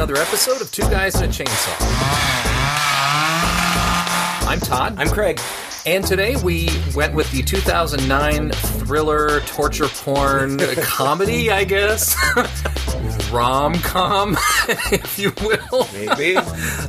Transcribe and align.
another 0.00 0.16
episode 0.16 0.62
of 0.62 0.72
Two 0.72 0.80
Guys 0.84 1.14
and 1.16 1.24
a 1.24 1.28
Chainsaw. 1.28 1.76
I'm 4.48 4.58
Todd. 4.58 4.94
I'm 4.96 5.10
Craig. 5.10 5.38
And 5.84 6.06
today 6.06 6.36
we 6.36 6.70
went 6.94 7.14
with 7.14 7.30
the 7.32 7.42
2009 7.42 8.50
thriller, 8.50 9.40
torture 9.40 9.88
porn 9.88 10.56
comedy, 10.76 11.50
I 11.50 11.64
guess. 11.64 12.16
Rom 13.30 13.74
com, 13.74 14.38
if 14.90 15.18
you 15.18 15.34
will. 15.42 15.86
Maybe. 15.92 16.32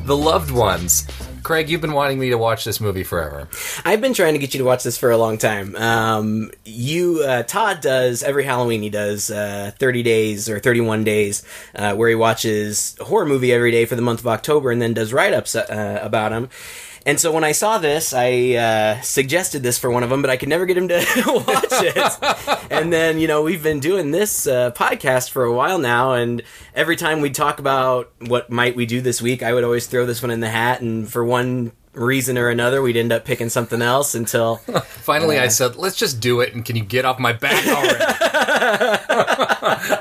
the 0.06 0.16
Loved 0.16 0.52
Ones. 0.52 1.06
Craig, 1.52 1.70
you've 1.70 1.82
been 1.82 1.92
wanting 1.92 2.18
me 2.18 2.30
to 2.30 2.38
watch 2.38 2.64
this 2.64 2.80
movie 2.80 3.04
forever. 3.04 3.50
I've 3.84 4.00
been 4.00 4.14
trying 4.14 4.36
to 4.36 4.40
get 4.40 4.54
you 4.54 4.60
to 4.60 4.64
watch 4.64 4.84
this 4.84 4.98
for 4.98 5.12
a 5.12 5.18
long 5.18 5.38
time. 5.38 5.76
Um, 5.76 6.50
you, 6.64 7.26
uh, 7.28 7.44
Todd 7.44 7.82
does 7.82 8.24
every 8.24 8.46
Halloween. 8.46 8.82
He 8.82 8.90
does 8.90 9.30
uh, 9.30 9.72
30 9.78 10.02
days 10.02 10.50
or 10.50 10.62
31 10.62 11.04
days, 11.04 11.44
uh, 11.76 11.94
where 11.96 12.08
he 12.08 12.16
watches 12.16 12.96
a 13.02 13.04
horror 13.04 13.26
movie 13.26 13.52
every 13.52 13.70
day 13.70 13.84
for 13.84 13.98
the 13.98 14.02
month 14.02 14.22
of 14.22 14.28
October, 14.28 14.72
and 14.72 14.82
then 14.82 14.94
does 14.94 15.12
write 15.12 15.34
ups 15.34 15.54
uh, 15.54 16.00
about 16.02 16.30
them. 16.30 16.48
And 17.06 17.20
so 17.20 17.32
when 17.32 17.44
I 17.44 17.52
saw 17.52 17.80
this, 17.80 18.14
I 18.14 18.54
uh, 18.54 19.02
suggested 19.02 19.64
this 19.64 19.80
for 19.80 19.90
one 19.90 20.04
of 20.04 20.10
them, 20.10 20.22
but 20.22 20.30
I 20.30 20.38
could 20.38 20.50
never 20.50 20.66
get 20.66 20.78
him 20.78 20.88
to 20.90 20.96
watch 21.48 21.66
it. 21.72 22.72
and 22.72 22.94
then, 22.94 23.20
you 23.20 23.28
know, 23.28 23.42
we've 23.42 23.64
been 23.64 23.80
doing 23.80 24.12
this 24.12 24.46
uh, 24.46 24.72
podcast 24.72 25.32
for 25.32 25.44
a 25.44 25.54
while 25.54 25.80
now, 25.80 26.14
and 26.14 26.44
every 26.76 26.96
time 26.96 27.22
we 27.22 27.32
talk 27.32 27.60
about 27.60 28.12
what 28.20 28.52
might 28.52 28.76
we 28.76 28.86
do 28.86 29.02
this 29.02 29.22
week, 29.22 29.42
I 29.42 29.54
would 29.54 29.64
always 29.64 29.88
throw 29.88 30.06
this 30.06 30.22
one 30.22 30.32
in 30.32 30.42
the 30.42 30.50
hat, 30.50 30.82
and 30.82 31.12
for 31.12 31.24
one 31.26 31.72
reason 31.94 32.38
or 32.38 32.50
another, 32.50 32.82
we'd 32.82 32.98
end 32.98 33.12
up 33.12 33.26
picking 33.26 33.50
something 33.50 33.82
else 33.82 34.16
until 34.16 34.58
finally 34.86 35.38
uh, 35.38 35.44
I 35.44 35.48
said, 35.48 35.76
"Let's 35.76 35.96
just 35.96 36.20
do 36.20 36.42
it." 36.42 36.54
And 36.54 36.64
can 36.64 36.76
you 36.76 36.84
get 36.84 37.06
off 37.06 37.20
my 37.20 37.34
back 37.34 37.66
already? 37.68 37.98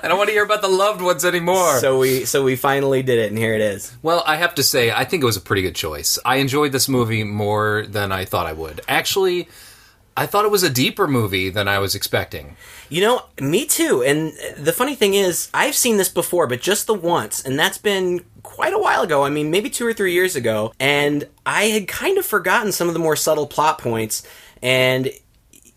I 0.02 0.08
don't 0.08 0.18
want 0.18 0.28
to 0.28 0.32
hear 0.32 0.44
about 0.44 0.62
the 0.62 0.68
loved 0.68 1.00
ones 1.00 1.24
anymore. 1.24 1.78
So 1.78 1.98
we 1.98 2.24
so 2.24 2.42
we 2.44 2.56
finally 2.56 3.02
did 3.02 3.18
it, 3.18 3.28
and 3.30 3.38
here 3.38 3.54
it 3.54 3.60
is. 3.60 3.96
Well, 4.02 4.22
I 4.26 4.36
have 4.36 4.54
to 4.56 4.62
say, 4.62 4.90
I 4.90 5.04
think 5.04 5.22
it 5.22 5.26
was 5.26 5.36
a 5.36 5.40
pretty 5.40 5.62
good 5.62 5.74
choice. 5.74 6.18
I 6.24 6.36
enjoyed 6.36 6.72
this 6.72 6.88
movie 6.88 7.24
more 7.24 7.86
than 7.88 8.12
I 8.12 8.24
thought 8.24 8.46
I 8.46 8.52
would. 8.52 8.80
Actually, 8.88 9.48
I 10.20 10.26
thought 10.26 10.44
it 10.44 10.50
was 10.50 10.62
a 10.62 10.68
deeper 10.68 11.08
movie 11.08 11.48
than 11.48 11.66
I 11.66 11.78
was 11.78 11.94
expecting. 11.94 12.58
You 12.90 13.00
know, 13.00 13.22
me 13.40 13.64
too. 13.64 14.02
And 14.04 14.34
the 14.54 14.70
funny 14.70 14.94
thing 14.94 15.14
is, 15.14 15.48
I've 15.54 15.74
seen 15.74 15.96
this 15.96 16.10
before, 16.10 16.46
but 16.46 16.60
just 16.60 16.86
the 16.86 16.92
once, 16.92 17.42
and 17.42 17.58
that's 17.58 17.78
been 17.78 18.22
quite 18.42 18.74
a 18.74 18.78
while 18.78 19.00
ago. 19.00 19.24
I 19.24 19.30
mean, 19.30 19.50
maybe 19.50 19.70
two 19.70 19.86
or 19.86 19.94
three 19.94 20.12
years 20.12 20.36
ago. 20.36 20.74
And 20.78 21.26
I 21.46 21.64
had 21.64 21.88
kind 21.88 22.18
of 22.18 22.26
forgotten 22.26 22.70
some 22.70 22.86
of 22.86 22.92
the 22.92 23.00
more 23.00 23.16
subtle 23.16 23.46
plot 23.46 23.78
points. 23.78 24.22
And 24.60 25.10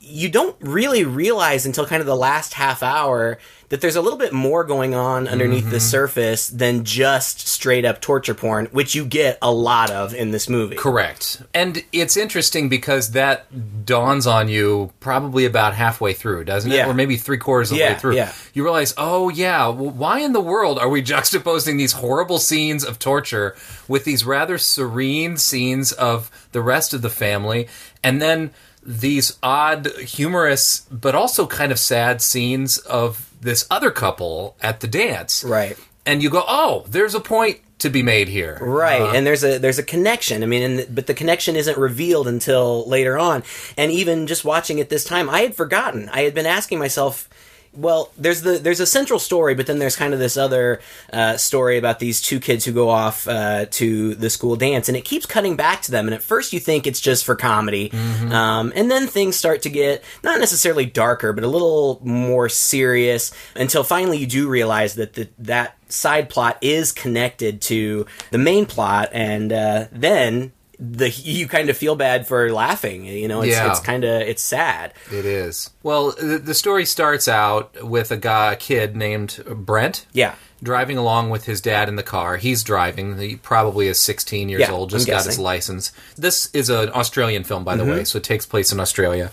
you 0.05 0.29
don't 0.29 0.55
really 0.59 1.05
realize 1.05 1.65
until 1.65 1.85
kind 1.85 2.01
of 2.01 2.05
the 2.05 2.15
last 2.15 2.53
half 2.55 2.83
hour 2.83 3.39
that 3.69 3.81
there's 3.81 3.95
a 3.95 4.01
little 4.01 4.19
bit 4.19 4.33
more 4.33 4.63
going 4.63 4.93
on 4.93 5.27
underneath 5.27 5.63
mm-hmm. 5.63 5.71
the 5.71 5.79
surface 5.79 6.47
than 6.47 6.83
just 6.83 7.47
straight 7.47 7.85
up 7.85 8.01
torture 8.01 8.35
porn, 8.35 8.67
which 8.67 8.93
you 8.93 9.05
get 9.05 9.37
a 9.41 9.51
lot 9.51 9.89
of 9.89 10.13
in 10.13 10.31
this 10.31 10.47
movie. 10.49 10.75
Correct. 10.75 11.41
And 11.53 11.83
it's 11.91 12.17
interesting 12.17 12.69
because 12.69 13.13
that 13.13 13.85
dawns 13.85 14.27
on 14.27 14.49
you 14.49 14.91
probably 14.99 15.45
about 15.45 15.73
halfway 15.73 16.13
through, 16.13 16.43
doesn't 16.43 16.71
it? 16.71 16.75
Yeah. 16.75 16.87
Or 16.87 16.93
maybe 16.93 17.15
three 17.15 17.39
quarters 17.39 17.71
of 17.71 17.77
the 17.77 17.83
yeah, 17.83 17.93
way 17.93 17.99
through. 17.99 18.15
Yeah. 18.15 18.33
You 18.53 18.63
realize, 18.63 18.93
oh, 18.97 19.29
yeah, 19.29 19.67
why 19.69 20.19
in 20.19 20.33
the 20.33 20.41
world 20.41 20.77
are 20.77 20.89
we 20.89 21.01
juxtaposing 21.03 21.77
these 21.77 21.93
horrible 21.93 22.37
scenes 22.37 22.83
of 22.83 22.99
torture 22.99 23.55
with 23.87 24.03
these 24.03 24.25
rather 24.25 24.57
serene 24.57 25.37
scenes 25.37 25.93
of 25.93 26.29
the 26.51 26.61
rest 26.61 26.93
of 26.93 27.01
the 27.01 27.09
family? 27.09 27.67
And 28.03 28.21
then 28.21 28.51
these 28.85 29.37
odd, 29.41 29.87
humorous, 29.97 30.81
but 30.91 31.15
also 31.15 31.47
kind 31.47 31.71
of 31.71 31.79
sad 31.79 32.21
scenes 32.21 32.77
of 32.79 33.29
this 33.41 33.65
other 33.69 33.91
couple 33.91 34.55
at 34.61 34.79
the 34.79 34.87
dance. 34.87 35.43
Right. 35.43 35.77
And 36.05 36.21
you 36.21 36.29
go, 36.29 36.43
oh, 36.47 36.85
there's 36.87 37.15
a 37.15 37.19
point 37.19 37.59
to 37.79 37.89
be 37.89 38.03
made 38.03 38.29
here. 38.29 38.57
Right. 38.61 39.01
Uh, 39.01 39.11
and 39.13 39.25
there's 39.25 39.43
a 39.43 39.57
there's 39.57 39.79
a 39.79 39.83
connection. 39.83 40.43
I 40.43 40.45
mean, 40.45 40.63
and, 40.63 40.95
but 40.95 41.07
the 41.07 41.13
connection 41.13 41.55
isn't 41.55 41.77
revealed 41.77 42.27
until 42.27 42.87
later 42.87 43.17
on. 43.17 43.43
And 43.77 43.91
even 43.91 44.27
just 44.27 44.45
watching 44.45 44.79
it 44.79 44.89
this 44.89 45.03
time, 45.03 45.29
I 45.29 45.41
had 45.41 45.55
forgotten. 45.55 46.09
I 46.09 46.21
had 46.21 46.33
been 46.33 46.45
asking 46.45 46.79
myself 46.79 47.29
well, 47.75 48.11
there's 48.17 48.41
the 48.41 48.57
there's 48.57 48.79
a 48.79 48.85
central 48.85 49.19
story, 49.19 49.55
but 49.55 49.67
then 49.67 49.79
there's 49.79 49.95
kind 49.95 50.13
of 50.13 50.19
this 50.19 50.37
other 50.37 50.81
uh, 51.11 51.37
story 51.37 51.77
about 51.77 51.99
these 51.99 52.21
two 52.21 52.39
kids 52.39 52.65
who 52.65 52.71
go 52.71 52.89
off 52.89 53.27
uh, 53.27 53.65
to 53.71 54.15
the 54.15 54.29
school 54.29 54.55
dance, 54.55 54.87
and 54.87 54.97
it 54.97 55.05
keeps 55.05 55.25
cutting 55.25 55.55
back 55.55 55.81
to 55.83 55.91
them. 55.91 56.05
And 56.07 56.13
at 56.13 56.21
first, 56.21 56.53
you 56.53 56.59
think 56.59 56.85
it's 56.85 57.01
just 57.01 57.25
for 57.25 57.35
comedy, 57.35 57.89
mm-hmm. 57.89 58.31
um, 58.31 58.73
and 58.75 58.91
then 58.91 59.07
things 59.07 59.35
start 59.35 59.63
to 59.63 59.69
get 59.69 60.03
not 60.23 60.39
necessarily 60.39 60.85
darker, 60.85 61.33
but 61.33 61.43
a 61.43 61.47
little 61.47 61.99
more 62.03 62.47
serious 62.49 63.31
until 63.55 63.83
finally 63.83 64.17
you 64.17 64.27
do 64.27 64.47
realize 64.47 64.95
that 64.95 65.13
the, 65.13 65.29
that 65.39 65.75
side 65.89 66.29
plot 66.29 66.57
is 66.61 66.91
connected 66.91 67.61
to 67.61 68.05
the 68.31 68.37
main 68.37 68.65
plot, 68.65 69.09
and 69.13 69.51
uh, 69.51 69.85
then 69.91 70.51
the 70.91 71.09
you 71.09 71.47
kind 71.47 71.69
of 71.69 71.77
feel 71.77 71.95
bad 71.95 72.27
for 72.27 72.51
laughing. 72.51 73.05
You 73.05 73.27
know, 73.27 73.41
it's, 73.41 73.53
yeah. 73.53 73.71
it's 73.71 73.79
kind 73.79 74.03
of 74.03 74.21
it's 74.21 74.41
sad. 74.41 74.93
It 75.11 75.25
is. 75.25 75.69
Well, 75.81 76.11
the, 76.11 76.37
the 76.37 76.53
story 76.53 76.85
starts 76.85 77.27
out 77.27 77.83
with 77.83 78.11
a 78.11 78.17
guy, 78.17 78.53
a 78.53 78.55
kid 78.55 78.95
named 78.95 79.43
Brent. 79.47 80.05
Yeah. 80.11 80.35
Driving 80.61 80.97
along 80.97 81.29
with 81.29 81.45
his 81.45 81.61
dad 81.61 81.89
in 81.89 81.95
the 81.95 82.03
car. 82.03 82.37
He's 82.37 82.63
driving. 82.63 83.17
He 83.17 83.35
probably 83.35 83.87
is 83.87 83.99
16 83.99 84.47
years 84.49 84.61
yeah, 84.61 84.71
old, 84.71 84.89
just 84.91 85.07
got 85.07 85.25
his 85.25 85.39
license. 85.39 85.91
This 86.15 86.49
is 86.53 86.69
an 86.69 86.89
Australian 86.89 87.43
film, 87.43 87.65
by 87.65 87.75
the 87.75 87.83
mm-hmm. 87.83 87.91
way, 87.91 88.03
so 88.05 88.17
it 88.17 88.23
takes 88.23 88.45
place 88.45 88.71
in 88.71 88.79
Australia. 88.79 89.31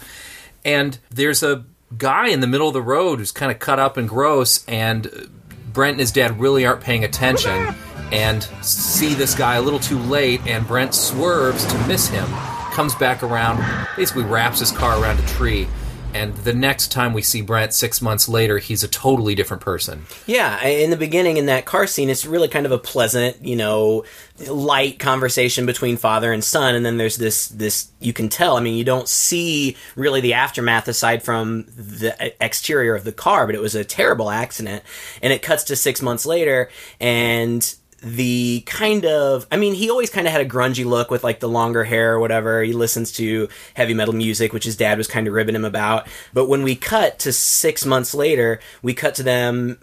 And 0.64 0.98
there's 1.08 1.44
a 1.44 1.64
guy 1.96 2.28
in 2.28 2.40
the 2.40 2.48
middle 2.48 2.66
of 2.66 2.74
the 2.74 2.82
road 2.82 3.20
who's 3.20 3.30
kind 3.30 3.52
of 3.52 3.60
cut 3.60 3.78
up 3.78 3.96
and 3.96 4.08
gross, 4.08 4.64
and 4.66 5.30
Brent 5.72 5.92
and 5.92 6.00
his 6.00 6.12
dad 6.12 6.40
really 6.40 6.66
aren't 6.66 6.80
paying 6.80 7.04
attention 7.04 7.74
and 8.12 8.42
see 8.62 9.14
this 9.14 9.34
guy 9.34 9.54
a 9.54 9.62
little 9.62 9.78
too 9.78 9.98
late, 9.98 10.40
and 10.46 10.66
Brent 10.66 10.94
swerves 10.94 11.64
to 11.66 11.78
miss 11.86 12.08
him, 12.08 12.26
comes 12.72 12.94
back 12.96 13.22
around, 13.22 13.64
basically 13.96 14.24
wraps 14.24 14.58
his 14.58 14.72
car 14.72 15.00
around 15.00 15.20
a 15.20 15.26
tree. 15.28 15.68
And 16.12 16.34
the 16.38 16.52
next 16.52 16.90
time 16.90 17.12
we 17.12 17.22
see 17.22 17.40
Brent 17.40 17.72
six 17.72 18.02
months 18.02 18.28
later, 18.28 18.58
he's 18.58 18.82
a 18.82 18.88
totally 18.88 19.34
different 19.34 19.62
person. 19.62 20.06
Yeah, 20.26 20.62
in 20.64 20.90
the 20.90 20.96
beginning, 20.96 21.36
in 21.36 21.46
that 21.46 21.66
car 21.66 21.86
scene, 21.86 22.10
it's 22.10 22.26
really 22.26 22.48
kind 22.48 22.66
of 22.66 22.72
a 22.72 22.78
pleasant, 22.78 23.44
you 23.44 23.56
know, 23.56 24.04
light 24.48 24.98
conversation 24.98 25.66
between 25.66 25.96
father 25.96 26.32
and 26.32 26.42
son, 26.42 26.74
and 26.74 26.84
then 26.84 26.96
there's 26.96 27.16
this 27.16 27.48
this 27.48 27.90
you 28.00 28.12
can 28.12 28.28
tell. 28.28 28.56
I 28.56 28.60
mean, 28.60 28.74
you 28.74 28.84
don't 28.84 29.08
see 29.08 29.76
really 29.96 30.20
the 30.20 30.34
aftermath 30.34 30.88
aside 30.88 31.22
from 31.22 31.66
the 31.76 32.32
exterior 32.42 32.94
of 32.94 33.04
the 33.04 33.12
car, 33.12 33.46
but 33.46 33.54
it 33.54 33.60
was 33.60 33.74
a 33.74 33.84
terrible 33.84 34.30
accident, 34.30 34.82
and 35.22 35.32
it 35.32 35.42
cuts 35.42 35.64
to 35.64 35.76
six 35.76 36.02
months 36.02 36.26
later, 36.26 36.70
and 36.98 37.74
the 38.02 38.62
kind 38.66 39.04
of 39.04 39.46
I 39.50 39.56
mean 39.56 39.74
he 39.74 39.90
always 39.90 40.08
kind 40.10 40.26
of 40.26 40.32
had 40.32 40.40
a 40.40 40.48
grungy 40.48 40.84
look 40.86 41.10
with 41.10 41.22
like 41.22 41.40
the 41.40 41.48
longer 41.48 41.84
hair 41.84 42.14
or 42.14 42.20
whatever. 42.20 42.62
He 42.62 42.72
listens 42.72 43.12
to 43.12 43.48
heavy 43.74 43.94
metal 43.94 44.14
music, 44.14 44.52
which 44.52 44.64
his 44.64 44.76
dad 44.76 44.96
was 44.98 45.06
kind 45.06 45.26
of 45.26 45.34
ribbing 45.34 45.54
him 45.54 45.64
about. 45.64 46.06
But 46.32 46.46
when 46.48 46.62
we 46.62 46.76
cut 46.76 47.18
to 47.20 47.32
6 47.32 47.84
months 47.86 48.14
later, 48.14 48.60
we 48.82 48.94
cut 48.94 49.14
to 49.16 49.22
them 49.22 49.78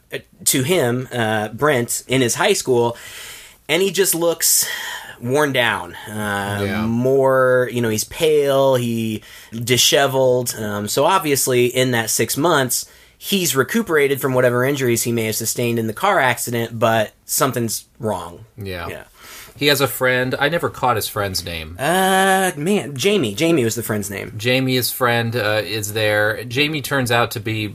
to 0.46 0.64
him, 0.64 1.08
uh, 1.12 1.50
Brent 1.50 2.04
in 2.08 2.22
his 2.22 2.36
high 2.36 2.54
school 2.54 2.98
and 3.70 3.82
he 3.82 3.92
just 3.92 4.16
looks 4.16 4.68
worn 5.20 5.52
down. 5.52 5.94
Uh, 6.08 6.62
Yeah. 6.64 6.86
More, 6.86 7.70
you 7.72 7.82
know, 7.82 7.90
he's 7.90 8.04
pale, 8.06 8.76
he 8.76 9.22
disheveled. 9.52 10.56
Um, 10.58 10.88
so 10.88 11.06
obviously, 11.06 11.66
in 11.66 11.92
that 11.92 12.10
six 12.10 12.38
months, 12.38 12.86
he's 13.18 13.56
recuperated 13.56 14.22
from 14.22 14.34
whatever 14.34 14.64
injuries 14.64 15.04
he 15.04 15.12
may 15.12 15.26
have 15.26 15.36
sustained 15.36 15.80
in 15.80 15.88
the 15.88 15.94
car 15.94 16.20
accident, 16.20 16.78
but 16.78 17.14
something's 17.26 17.86
wrong. 18.00 18.46
Yeah. 18.58 18.88
Yeah. 18.88 19.04
He 19.56 19.68
has 19.68 19.82
a 19.82 19.88
friend. 19.88 20.36
I 20.40 20.50
never 20.50 20.70
caught 20.70 20.98
his 20.98 21.08
friend's 21.08 21.44
name. 21.44 21.78
Uh, 21.80 22.52
man, 22.56 22.96
Jamie. 22.96 23.34
Jamie 23.34 23.64
was 23.64 23.74
the 23.74 23.82
friend's 23.82 24.10
name. 24.10 24.34
Jamie's 24.38 24.92
friend, 24.92 25.36
uh, 25.36 25.62
is 25.64 25.94
there. 25.94 26.44
Jamie 26.44 26.82
turns 26.82 27.12
out 27.12 27.32
to 27.32 27.40
be. 27.40 27.74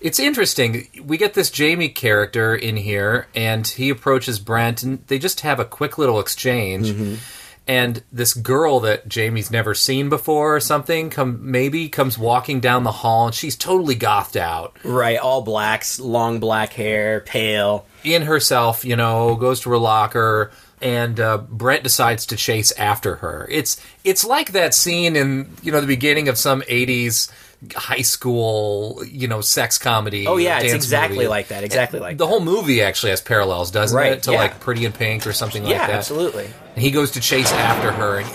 It's 0.00 0.20
interesting. 0.20 0.86
We 1.02 1.16
get 1.16 1.34
this 1.34 1.50
Jamie 1.50 1.88
character 1.88 2.54
in 2.54 2.76
here, 2.76 3.26
and 3.34 3.66
he 3.66 3.90
approaches 3.90 4.38
Brent, 4.38 4.84
and 4.84 5.04
they 5.08 5.18
just 5.18 5.40
have 5.40 5.58
a 5.58 5.64
quick 5.64 5.98
little 5.98 6.20
exchange. 6.20 7.18
And 7.68 8.02
this 8.12 8.32
girl 8.32 8.78
that 8.80 9.08
Jamie's 9.08 9.50
never 9.50 9.74
seen 9.74 10.08
before, 10.08 10.54
or 10.56 10.60
something, 10.60 11.10
come 11.10 11.50
maybe 11.50 11.88
comes 11.88 12.16
walking 12.16 12.60
down 12.60 12.84
the 12.84 12.92
hall, 12.92 13.26
and 13.26 13.34
she's 13.34 13.56
totally 13.56 13.96
gothed 13.96 14.36
out 14.36 14.76
Right, 14.84 15.18
all 15.18 15.42
blacks, 15.42 15.98
long 15.98 16.38
black 16.38 16.72
hair, 16.74 17.20
pale. 17.20 17.86
in 18.04 18.22
herself. 18.22 18.84
You 18.84 18.94
know, 18.94 19.34
goes 19.34 19.60
to 19.62 19.70
her 19.70 19.78
locker, 19.78 20.52
and 20.80 21.18
uh, 21.18 21.38
Brent 21.38 21.82
decides 21.82 22.26
to 22.26 22.36
chase 22.36 22.70
after 22.72 23.16
her. 23.16 23.48
It's 23.50 23.80
it's 24.04 24.24
like 24.24 24.52
that 24.52 24.72
scene 24.72 25.16
in 25.16 25.50
you 25.62 25.72
know 25.72 25.80
the 25.80 25.86
beginning 25.88 26.28
of 26.28 26.38
some 26.38 26.62
'80s 26.62 27.32
high 27.74 28.02
school 28.02 29.02
you 29.04 29.28
know 29.28 29.40
sex 29.40 29.78
comedy. 29.78 30.26
Oh 30.26 30.36
yeah, 30.36 30.60
or 30.60 30.64
it's 30.64 30.74
exactly 30.74 31.16
movie. 31.18 31.28
like 31.28 31.48
that. 31.48 31.64
Exactly 31.64 32.00
like 32.00 32.18
the 32.18 32.24
that. 32.24 32.28
whole 32.28 32.40
movie 32.40 32.82
actually 32.82 33.10
has 33.10 33.20
parallels, 33.20 33.70
doesn't 33.70 33.96
Right, 33.96 34.12
it? 34.12 34.22
To 34.24 34.32
yeah. 34.32 34.38
like 34.38 34.60
Pretty 34.60 34.84
in 34.84 34.92
Pink 34.92 35.26
or 35.26 35.32
something 35.32 35.62
Yeah, 35.64 35.78
like 35.78 35.86
that. 35.88 35.90
absolutely. 35.96 36.44
And 36.74 36.82
he 36.82 36.90
goes 36.90 37.12
to 37.12 37.20
chase 37.20 37.50
after 37.52 37.92
her, 37.92 38.18
and 38.20 38.28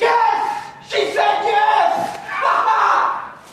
Yes! 0.00 0.74
She 0.90 0.96
said 1.12 1.14
yes! 1.16 2.20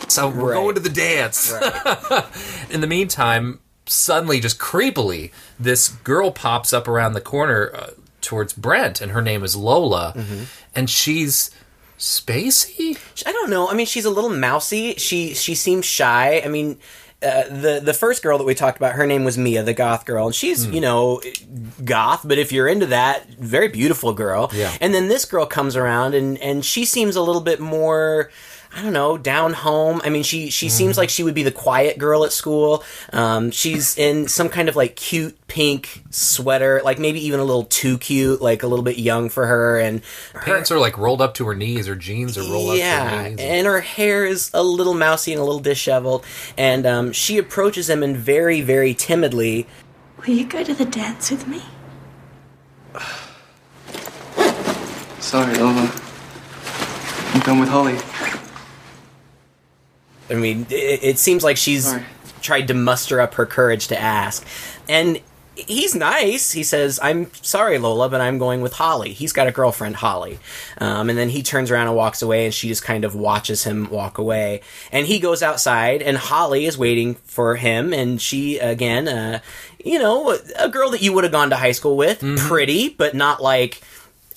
so 0.10 0.30
we're 0.30 0.52
Right. 0.52 0.56
going 0.56 0.76
to 0.76 0.82
the 0.82 0.90
dance. 0.90 1.52
in 2.70 2.82
the 2.82 2.88
meantime, 2.88 3.60
suddenly, 3.86 4.40
just 4.40 4.60
creepily, 4.60 5.32
this 5.60 5.90
girl 5.90 6.32
pops 6.32 6.74
up 6.74 6.88
around 6.88 7.14
the 7.14 7.22
corner 7.22 7.72
uh, 7.76 7.88
towards 8.22 8.54
Brent, 8.54 9.02
and 9.02 9.12
her 9.12 9.22
name 9.22 9.44
is 9.44 9.56
Lola, 9.56 10.14
and 10.76 10.90
she's 10.90 11.50
spacey. 12.00 12.98
I 13.26 13.32
don't 13.32 13.50
know. 13.50 13.68
I 13.70 13.74
mean, 13.74 13.86
she's 13.86 14.06
a 14.06 14.10
little 14.10 14.30
mousy. 14.30 14.96
She 14.96 15.34
she 15.34 15.56
seems 15.56 15.86
shy. 15.86 16.42
I 16.44 16.48
mean, 16.48 16.78
uh, 17.22 17.44
the 17.50 17.82
the 17.84 17.94
first 17.94 18.22
girl 18.24 18.38
that 18.38 18.44
we 18.44 18.54
talked 18.56 18.78
about, 18.78 18.94
her 18.94 19.06
name 19.08 19.24
was 19.24 19.38
Mia, 19.38 19.64
the 19.64 19.74
goth 19.74 20.06
girl, 20.06 20.26
and 20.28 20.36
she's 20.36 20.66
Hmm. 20.66 20.74
you 20.74 20.82
know 20.82 21.22
goth, 21.84 22.22
but 22.26 22.38
if 22.38 22.52
you're 22.52 22.68
into 22.68 22.88
that, 22.88 23.28
very 23.40 23.68
beautiful 23.70 24.14
girl. 24.14 24.50
Yeah. 24.54 24.72
And 24.82 24.94
then 24.94 25.08
this 25.08 25.26
girl 25.26 25.46
comes 25.46 25.76
around, 25.76 26.14
and 26.16 26.38
and 26.40 26.66
she 26.66 26.86
seems 26.86 27.16
a 27.16 27.22
little 27.22 27.42
bit 27.42 27.60
more. 27.60 28.30
I 28.76 28.82
don't 28.82 28.94
know, 28.94 29.18
down 29.20 29.54
home. 29.54 30.02
I 30.04 30.10
mean, 30.10 30.24
she 30.24 30.50
she 30.50 30.66
Hmm. 30.66 30.72
seems 30.72 30.98
like 30.98 31.10
she 31.12 31.22
would 31.24 31.36
be 31.36 31.44
the 31.44 31.52
quiet 31.52 32.00
girl 32.00 32.24
at 32.26 32.32
school. 32.32 32.84
Um, 33.12 33.52
she's 33.52 33.96
in 34.00 34.28
some 34.28 34.50
kind 34.50 34.68
of 34.68 34.76
like 34.76 34.96
cute 34.96 35.38
pink 35.48 36.02
sweater, 36.10 36.82
like 36.84 36.98
maybe 36.98 37.24
even 37.28 37.40
a 37.40 37.44
little 37.44 37.66
too 37.66 38.00
cute, 38.00 38.42
like 38.42 38.64
a 38.64 38.68
little 38.68 38.82
bit 38.84 38.98
young 38.98 39.30
for 39.30 39.46
her. 39.46 39.78
And 39.80 40.02
her, 40.34 40.42
Pants 40.42 40.72
are 40.72 40.80
like 40.80 40.98
rolled 40.98 41.22
up 41.22 41.36
to 41.36 41.46
her 41.46 41.54
knees, 41.54 41.86
her 41.86 41.94
jeans 41.96 42.36
are 42.36 42.42
rolled 42.42 42.70
up 42.70 42.74
to 42.74 42.80
yeah, 42.80 43.10
her 43.24 43.30
knees. 43.30 43.40
and 43.40 43.68
her 43.68 43.82
hair 43.82 44.26
is 44.26 44.50
a 44.56 44.64
little 44.64 44.96
mousy 44.96 45.34
and 45.34 45.40
a 45.40 45.44
little 45.44 45.60
disheveled. 45.62 46.26
And 46.58 46.88
um, 46.88 47.12
she 47.12 47.38
approaches 47.38 47.90
him 47.92 48.02
and 48.02 48.18
very, 48.18 48.62
very 48.62 48.96
timidly. 48.96 49.68
Will 50.26 50.34
you 50.34 50.46
go 50.48 50.64
to 50.64 50.74
the 50.74 50.86
dance 50.86 51.30
with 51.30 51.48
me? 51.48 51.62
Sorry, 55.20 55.54
Lola. 55.56 55.92
I'm 57.34 57.40
done 57.42 57.60
with 57.60 57.70
Holly. 57.70 57.98
I 60.30 60.36
mean, 60.36 60.66
it, 60.70 61.04
it 61.04 61.20
seems 61.20 61.44
like 61.44 61.58
she's 61.58 61.86
Sorry. 61.86 62.04
tried 62.42 62.68
to 62.68 62.74
muster 62.74 63.20
up 63.20 63.34
her 63.36 63.46
courage 63.46 63.88
to 63.88 64.00
ask. 64.00 64.46
And 64.88 65.22
he's 65.56 65.94
nice. 65.94 66.52
He 66.52 66.64
says, 66.64 67.00
I'm 67.02 67.32
sorry, 67.36 67.78
Lola, 67.78 68.10
but 68.10 68.22
I'm 68.22 68.38
going 68.38 68.62
with 68.62 68.74
Holly. 68.74 69.14
He's 69.14 69.34
got 69.34 69.48
a 69.48 69.52
girlfriend, 69.52 69.98
Holly. 69.98 70.40
Um, 70.80 71.10
and 71.10 71.18
then 71.18 71.30
he 71.30 71.44
turns 71.44 71.70
around 71.70 71.88
and 71.88 71.96
walks 71.96 72.22
away, 72.22 72.46
and 72.46 72.54
she 72.54 72.68
just 72.68 72.84
kind 72.84 73.06
of 73.06 73.16
watches 73.16 73.64
him 73.64 73.90
walk 73.90 74.18
away. 74.18 74.62
And 74.92 75.06
he 75.06 75.20
goes 75.20 75.44
outside, 75.44 76.02
and 76.02 76.18
Holly 76.18 76.66
is 76.66 76.78
waiting 76.78 77.16
for 77.26 77.56
him. 77.56 77.94
And 77.94 78.22
she, 78.22 78.58
again, 78.60 79.08
uh, 79.08 79.40
you 79.84 80.00
know, 80.00 80.38
a 80.58 80.70
girl 80.70 80.90
that 80.90 81.02
you 81.02 81.14
would 81.14 81.24
have 81.24 81.34
gone 81.34 81.50
to 81.52 81.56
high 81.56 81.74
school 81.74 81.98
with. 81.98 82.20
Pretty, 82.38 82.90
but 82.90 83.14
not 83.14 83.42
like 83.42 83.82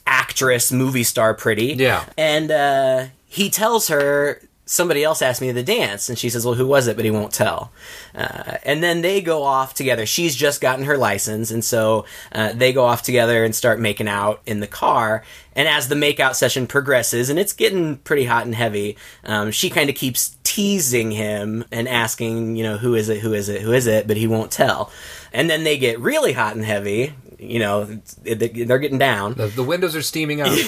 actress, 0.07 0.71
movie 0.71 1.05
star 1.05 1.33
pretty. 1.33 1.75
Yeah. 1.75 2.05
And 2.19 2.51
uh, 2.51 3.07
he 3.27 3.49
tells 3.49 3.89
her, 3.89 4.43
somebody 4.67 5.05
else 5.05 5.23
asked 5.23 5.41
me 5.41 5.47
to 5.47 5.53
the 5.53 5.63
dance. 5.63 6.09
And 6.09 6.19
she 6.19 6.29
says, 6.29 6.45
well, 6.45 6.55
who 6.55 6.67
was 6.67 6.89
it? 6.89 6.97
But 6.97 7.05
he 7.05 7.11
won't 7.11 7.33
tell. 7.33 7.73
Uh, 8.15 8.59
and 8.65 8.83
then 8.83 9.01
they 9.01 9.21
go 9.21 9.45
off 9.45 9.75
together. 9.75 10.05
She's 10.05 10.35
just 10.35 10.61
gotten 10.61 10.85
her 10.85 10.99
license. 10.99 11.53
And 11.53 11.65
so 11.65 12.05
uh, 12.33 12.53
they 12.53 12.73
go 12.73 12.85
off 12.85 13.03
together 13.03 13.45
and 13.45 13.55
start 13.55 13.81
making 13.81 14.09
out 14.09 14.43
in 14.45 14.61
the 14.61 14.67
car. 14.67 15.25
And 15.55 15.69
as 15.69 15.89
the 15.89 15.95
makeout 15.95 16.35
session 16.35 16.67
progresses, 16.67 17.31
and 17.31 17.39
it's 17.39 17.53
getting 17.53 17.97
pretty 17.99 18.25
hot 18.25 18.45
and 18.45 18.55
heavy, 18.55 18.99
um, 19.25 19.53
she 19.53 19.71
kind 19.71 19.89
of 19.89 19.97
keeps 19.97 20.37
teasing 20.43 21.13
him 21.13 21.65
and 21.71 21.89
asking, 21.89 22.57
you 22.57 22.65
know, 22.65 22.77
who 22.77 22.95
is 22.95 23.09
it, 23.09 23.21
who 23.21 23.33
is 23.33 23.49
it, 23.49 23.63
who 23.63 23.73
is 23.73 23.87
it, 23.87 24.07
but 24.07 24.17
he 24.17 24.27
won't 24.27 24.51
tell. 24.51 24.91
And 25.33 25.49
then 25.49 25.65
they 25.65 25.79
get 25.79 26.01
really 26.01 26.33
hot 26.33 26.57
and 26.57 26.65
heavy. 26.65 27.15
You 27.39 27.59
know, 27.59 27.85
they're 28.23 28.79
getting 28.79 28.99
down. 28.99 29.35
the, 29.35 29.49
the 29.49 29.63
windows 29.63 29.95
are 29.95 30.01
steaming 30.03 30.41
up. 30.41 30.49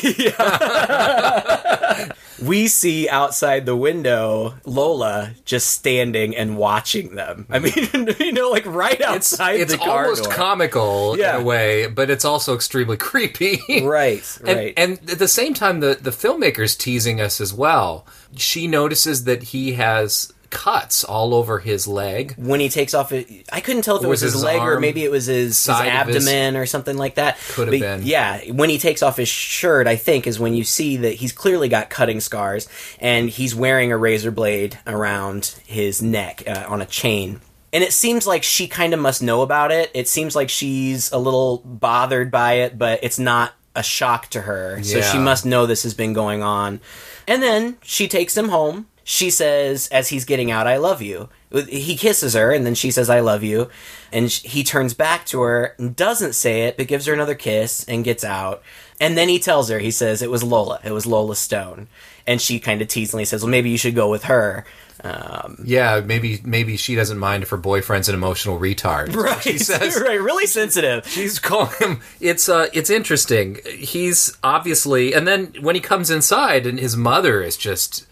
we 2.43 2.69
see 2.69 3.09
outside 3.09 3.67
the 3.67 3.77
window 3.77 4.55
Lola 4.65 5.33
just 5.45 5.71
standing 5.71 6.37
and 6.37 6.57
watching 6.57 7.15
them. 7.15 7.47
I 7.51 7.59
mean, 7.59 7.73
you 8.21 8.33
know, 8.33 8.51
like 8.51 8.67
right 8.67 9.01
outside 9.01 9.61
it's 9.61 9.73
the 9.73 9.79
car 9.79 10.05
almost 10.05 10.25
door. 10.25 10.33
comical 10.33 11.19
Yeah. 11.19 11.37
in 11.37 11.43
a 11.43 11.45
way, 11.45 11.87
but 11.87 12.11
it's 12.11 12.25
also 12.25 12.55
extremely 12.55 12.97
creepy. 12.97 13.61
right, 13.83 14.39
And, 14.45 14.57
right. 14.59 14.75
and 14.77 14.93
at 15.11 15.19
the 15.19 15.29
same 15.29 15.55
time, 15.55 15.81
the, 15.81 15.99
the 16.01 16.11
filmmaker's 16.11 16.77
teasing 16.77 17.21
us 17.21 17.41
as 17.41 17.53
well. 17.55 18.07
She 18.37 18.67
notices 18.67 19.25
that 19.25 19.43
he 19.43 19.73
has 19.75 20.33
cuts 20.51 21.05
all 21.05 21.35
over 21.35 21.59
his 21.59 21.87
leg. 21.87 22.35
when 22.37 22.61
he 22.61 22.69
takes 22.69 22.95
off 22.95 23.13
it, 23.13 23.29
I 23.53 23.61
couldn't 23.61 23.83
tell 23.83 23.97
if 23.97 24.05
it 24.05 24.09
was 24.09 24.21
his 24.21 24.33
his 24.33 24.43
leg 24.43 24.61
or 24.61 24.81
maybe 24.81 25.05
it 25.05 25.11
was 25.11 25.27
his, 25.27 25.57
his 25.65 25.69
of 25.69 25.77
his- 25.85 25.87
abdomen 26.27 26.57
or 26.57 26.65
something 26.67 26.97
like 26.97 27.17
that. 27.17 27.39
Could 27.51 27.69
have 27.73 27.81
been. 27.81 28.03
Yeah, 28.05 28.41
when 28.53 28.71
he 28.71 28.79
takes 28.79 29.03
off 29.03 29.17
his 29.17 29.29
shirt, 29.29 29.87
I 29.87 29.97
think 29.97 30.27
is 30.27 30.41
when 30.41 30.55
you 30.55 30.65
see 30.65 30.97
that 30.99 31.15
he's 31.15 31.33
clearly 31.33 31.69
got 31.69 31.91
cutting 31.91 32.21
scars 32.21 32.69
and 32.99 33.29
he's 33.31 33.55
wearing 33.55 33.93
a 33.93 33.97
razor 33.97 34.31
blade 34.31 34.79
around 34.87 35.55
his 35.67 36.01
neck 36.03 36.43
uh, 36.47 36.65
on 36.69 36.81
a 36.81 36.87
chain. 36.87 37.41
And 37.73 37.85
it 37.85 37.93
seems 37.93 38.27
like 38.27 38.43
she 38.43 38.67
kind 38.67 38.95
of 38.95 39.01
must 39.01 39.23
know 39.23 39.43
about 39.43 39.71
it. 39.71 39.91
It 39.93 40.09
seems 40.09 40.35
like 40.35 40.49
she's 40.49 41.13
a 41.13 41.19
little 41.19 41.59
bothered 41.59 42.31
by 42.31 42.55
it, 42.55 42.79
but 42.79 43.01
it's 43.03 43.19
not 43.19 43.53
a 43.77 43.83
shock 43.83 44.29
to 44.29 44.41
her. 44.41 44.83
So 44.83 45.03
she 45.03 45.19
must 45.19 45.45
know 45.45 45.67
this 45.67 45.83
has 45.83 45.93
been 45.95 46.15
going 46.15 46.43
on. 46.43 46.81
And 47.27 47.43
then 47.43 47.77
she 47.83 48.09
takes 48.09 48.35
him 48.37 48.49
home. 48.49 48.87
She 49.11 49.31
says, 49.31 49.89
as 49.89 50.09
he's 50.09 50.27
getting 50.27 50.51
out, 50.51 50.67
I 50.67 50.77
love 50.77 51.01
you. 51.01 51.31
He 51.67 51.97
kisses 51.97 52.35
her, 52.35 52.53
and 52.53 52.67
then 52.67 52.75
she 52.75 52.91
says, 52.91 53.09
I 53.09 53.21
love 53.21 53.43
you. 53.43 53.71
And 54.13 54.31
sh- 54.31 54.43
he 54.43 54.63
turns 54.63 54.93
back 54.93 55.25
to 55.29 55.41
her 55.41 55.75
and 55.79 55.97
doesn't 55.97 56.35
say 56.35 56.65
it, 56.65 56.77
but 56.77 56.89
gives 56.89 57.07
her 57.07 57.15
another 57.15 57.35
kiss 57.35 57.85
and 57.89 58.05
gets 58.05 58.23
out. 58.23 58.63
And 59.01 59.17
then 59.17 59.31
he 59.31 59.39
tells 59.39 59.71
her, 59.71 59.79
he 59.79 59.91
says, 59.93 60.21
it 60.21 60.31
was 60.31 60.43
Lola. 60.43 60.79
It 60.85 60.93
was 60.93 61.07
Lola 61.07 61.37
Stone. 61.37 61.89
And 62.27 62.39
she 62.39 62.61
kind 62.61 62.83
of 62.83 62.89
teasingly 62.89 63.25
says, 63.25 63.41
well, 63.43 63.51
maybe 63.51 63.71
you 63.71 63.79
should 63.79 63.95
go 63.95 64.11
with 64.11 64.25
her. 64.25 64.67
Um, 65.03 65.63
Yeah, 65.65 66.03
maybe 66.05 66.43
maybe 66.45 66.77
she 66.77 66.95
doesn't 66.95 67.17
mind 67.19 67.43
if 67.45 67.49
her 67.49 67.57
boyfriend's 67.57 68.11
an 68.11 68.15
emotional 68.15 68.59
retard. 68.61 69.15
right. 69.17 69.41
She 69.43 69.57
says 69.57 69.99
right. 70.07 70.21
Really 70.21 70.47
sensitive. 70.47 71.09
she's 71.09 71.39
calling 71.39 71.73
him. 71.81 72.01
It's 72.21 72.47
uh, 72.51 72.67
it's 72.75 72.91
interesting. 72.91 73.61
He's 73.79 74.37
obviously, 74.45 75.15
and 75.15 75.27
then 75.27 75.55
when 75.63 75.77
he 75.77 75.81
comes 75.81 76.11
inside, 76.11 76.67
and 76.67 76.79
his 76.79 76.95
mother 76.95 77.41
is 77.41 77.57
just 77.57 78.05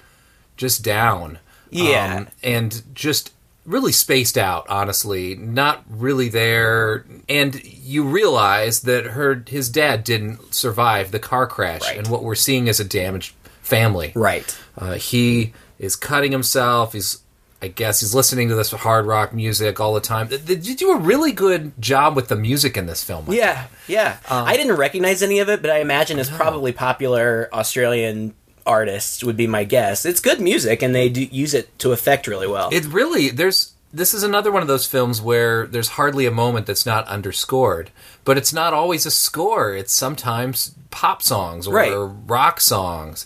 just 0.56 0.82
down. 0.84 1.38
Yeah. 1.70 2.16
um, 2.18 2.28
and 2.42 2.82
just 2.94 3.32
really 3.64 3.92
spaced 3.92 4.38
out. 4.38 4.66
Honestly, 4.68 5.34
not 5.34 5.82
really 5.88 6.28
there. 6.28 7.04
And 7.28 7.62
you 7.64 8.04
realize 8.04 8.80
that 8.82 9.04
her 9.06 9.42
his 9.46 9.68
dad 9.68 10.04
didn't 10.04 10.54
survive 10.54 11.10
the 11.10 11.18
car 11.18 11.46
crash, 11.46 11.82
Right. 11.82 11.98
and 11.98 12.06
what 12.08 12.22
we're 12.22 12.34
seeing 12.36 12.68
is 12.68 12.78
a 12.80 12.84
damaged 12.84 13.34
family. 13.62 14.12
Right. 14.14 14.56
Uh, 14.78 14.92
he 14.94 15.52
is 15.78 15.96
cutting 15.96 16.30
himself. 16.32 16.92
He's, 16.92 17.20
I 17.60 17.68
guess, 17.68 18.00
he's 18.00 18.14
listening 18.14 18.48
to 18.50 18.54
this 18.54 18.70
hard 18.70 19.06
rock 19.06 19.32
music 19.32 19.80
all 19.80 19.92
the 19.94 20.00
time. 20.00 20.28
They, 20.28 20.54
do 20.56 20.92
a 20.92 20.98
really 20.98 21.32
good 21.32 21.72
job 21.82 22.14
with 22.14 22.28
the 22.28 22.36
music 22.36 22.76
in 22.76 22.86
this 22.86 23.02
film. 23.02 23.26
Yeah, 23.28 23.66
yeah. 23.88 24.18
Um, 24.30 24.44
I 24.44 24.56
didn't 24.56 24.76
recognize 24.76 25.22
any 25.22 25.40
of 25.40 25.48
it, 25.48 25.60
but 25.62 25.70
I 25.70 25.80
imagine 25.80 26.18
it's 26.20 26.30
probably 26.30 26.70
popular 26.72 27.48
Australian 27.52 28.34
artists 28.66 29.22
would 29.24 29.36
be 29.36 29.46
my 29.46 29.64
guess. 29.64 30.04
It's 30.04 30.20
good 30.20 30.40
music, 30.40 30.82
and 30.82 30.94
they 30.94 31.08
do 31.08 31.22
use 31.24 31.54
it 31.54 31.78
to 31.80 31.92
effect 31.92 32.26
really 32.26 32.46
well. 32.46 32.68
It 32.72 32.84
really 32.86 33.30
there's 33.30 33.72
this 33.92 34.12
is 34.12 34.22
another 34.22 34.52
one 34.52 34.62
of 34.62 34.68
those 34.68 34.86
films 34.86 35.22
where 35.22 35.66
there's 35.66 35.88
hardly 35.90 36.26
a 36.26 36.30
moment 36.30 36.66
that's 36.66 36.84
not 36.84 37.06
underscored, 37.08 37.90
but 38.24 38.36
it's 38.36 38.52
not 38.52 38.74
always 38.74 39.06
a 39.06 39.10
score. 39.10 39.74
It's 39.74 39.92
sometimes 39.92 40.74
pop 40.90 41.22
songs 41.22 41.66
or 41.66 41.74
Right. 41.74 41.92
rock 41.94 42.60
songs. 42.60 43.24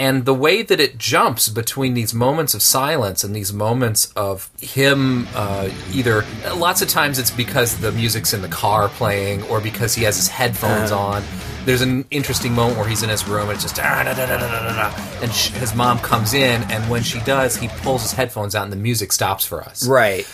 And 0.00 0.24
the 0.24 0.32
way 0.32 0.62
that 0.62 0.80
it 0.80 0.96
jumps 0.96 1.50
between 1.50 1.92
these 1.92 2.14
moments 2.14 2.54
of 2.54 2.62
silence 2.62 3.22
and 3.22 3.36
these 3.36 3.52
moments 3.52 4.10
of 4.16 4.50
him, 4.58 5.28
uh, 5.34 5.68
either 5.92 6.24
lots 6.56 6.80
of 6.80 6.88
times 6.88 7.18
it's 7.18 7.30
because 7.30 7.76
the 7.80 7.92
music's 7.92 8.32
in 8.32 8.40
the 8.40 8.48
car 8.48 8.88
playing 8.88 9.42
or 9.50 9.60
because 9.60 9.94
he 9.94 10.04
has 10.04 10.16
his 10.16 10.28
headphones 10.28 10.90
on. 10.90 11.22
There's 11.66 11.82
an 11.82 12.06
interesting 12.10 12.54
moment 12.54 12.78
where 12.78 12.88
he's 12.88 13.02
in 13.02 13.10
his 13.10 13.28
room 13.28 13.42
and 13.50 13.52
it's 13.52 13.62
just 13.62 13.78
"Ah, 13.78 14.02
da, 14.02 14.14
da, 14.14 14.24
da, 14.24 14.38
da, 14.38 14.48
da, 14.48 14.88
da," 14.88 15.20
and 15.20 15.30
his 15.30 15.74
mom 15.74 15.98
comes 15.98 16.32
in 16.32 16.62
and 16.70 16.88
when 16.88 17.02
she 17.02 17.20
does, 17.20 17.56
he 17.56 17.68
pulls 17.82 18.00
his 18.00 18.12
headphones 18.12 18.54
out 18.54 18.64
and 18.64 18.72
the 18.72 18.76
music 18.76 19.12
stops 19.12 19.44
for 19.44 19.62
us. 19.62 19.86
right. 19.86 20.26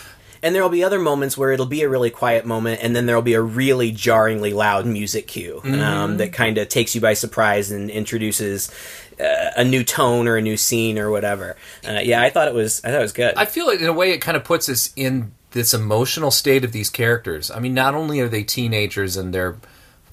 And 0.43 0.55
there'll 0.55 0.69
be 0.69 0.85
other 0.85 0.99
moments 0.99 1.37
where 1.37 1.52
it'll 1.52 1.66
be 1.66 1.83
a 1.83 1.88
really 1.88 2.11
quiet 2.11 2.45
moment, 2.47 2.81
and 2.83 2.95
then 2.95 3.07
there'll 3.07 3.23
be 3.23 3.35
a 3.35 3.40
really 3.40 3.90
jarringly 3.93 4.52
loud 4.52 4.87
music 4.87 5.26
cue 5.26 5.61
Mm-hmm. 5.64 5.81
um, 5.81 6.16
that 6.19 6.33
kind 6.33 6.59
of 6.59 6.69
takes 6.69 6.95
you 6.95 7.00
by 7.00 7.14
surprise 7.14 7.71
and 7.71 7.90
introduces 7.90 8.71
uh, 9.21 9.50
a 9.57 9.64
new 9.64 9.83
tone 9.83 10.28
or 10.28 10.37
a 10.37 10.43
new 10.43 10.57
scene 10.57 10.99
or 10.99 11.11
whatever. 11.11 11.57
Uh, 11.87 12.00
yeah, 12.02 12.21
I 12.21 12.31
thought 12.31 12.49
it 12.49 12.55
was. 12.55 12.85
I 12.85 12.88
thought 12.90 12.99
it 13.00 13.02
was 13.02 13.12
good. 13.12 13.35
I 13.37 13.47
feel 13.47 13.66
like 13.66 13.81
in 13.81 13.87
a 13.87 13.93
way 13.93 14.12
it 14.12 14.19
kind 14.19 14.37
of 14.37 14.45
puts 14.45 14.69
us 14.69 14.93
in 14.97 15.33
this 15.52 15.73
emotional 15.73 16.31
state 16.31 16.64
of 16.64 16.73
these 16.73 16.90
characters. 16.90 17.50
I 17.50 17.59
mean, 17.61 17.73
not 17.73 17.95
only 17.95 18.21
are 18.21 18.28
they 18.28 18.43
teenagers 18.45 19.16
and 19.16 19.33
they're 19.33 19.57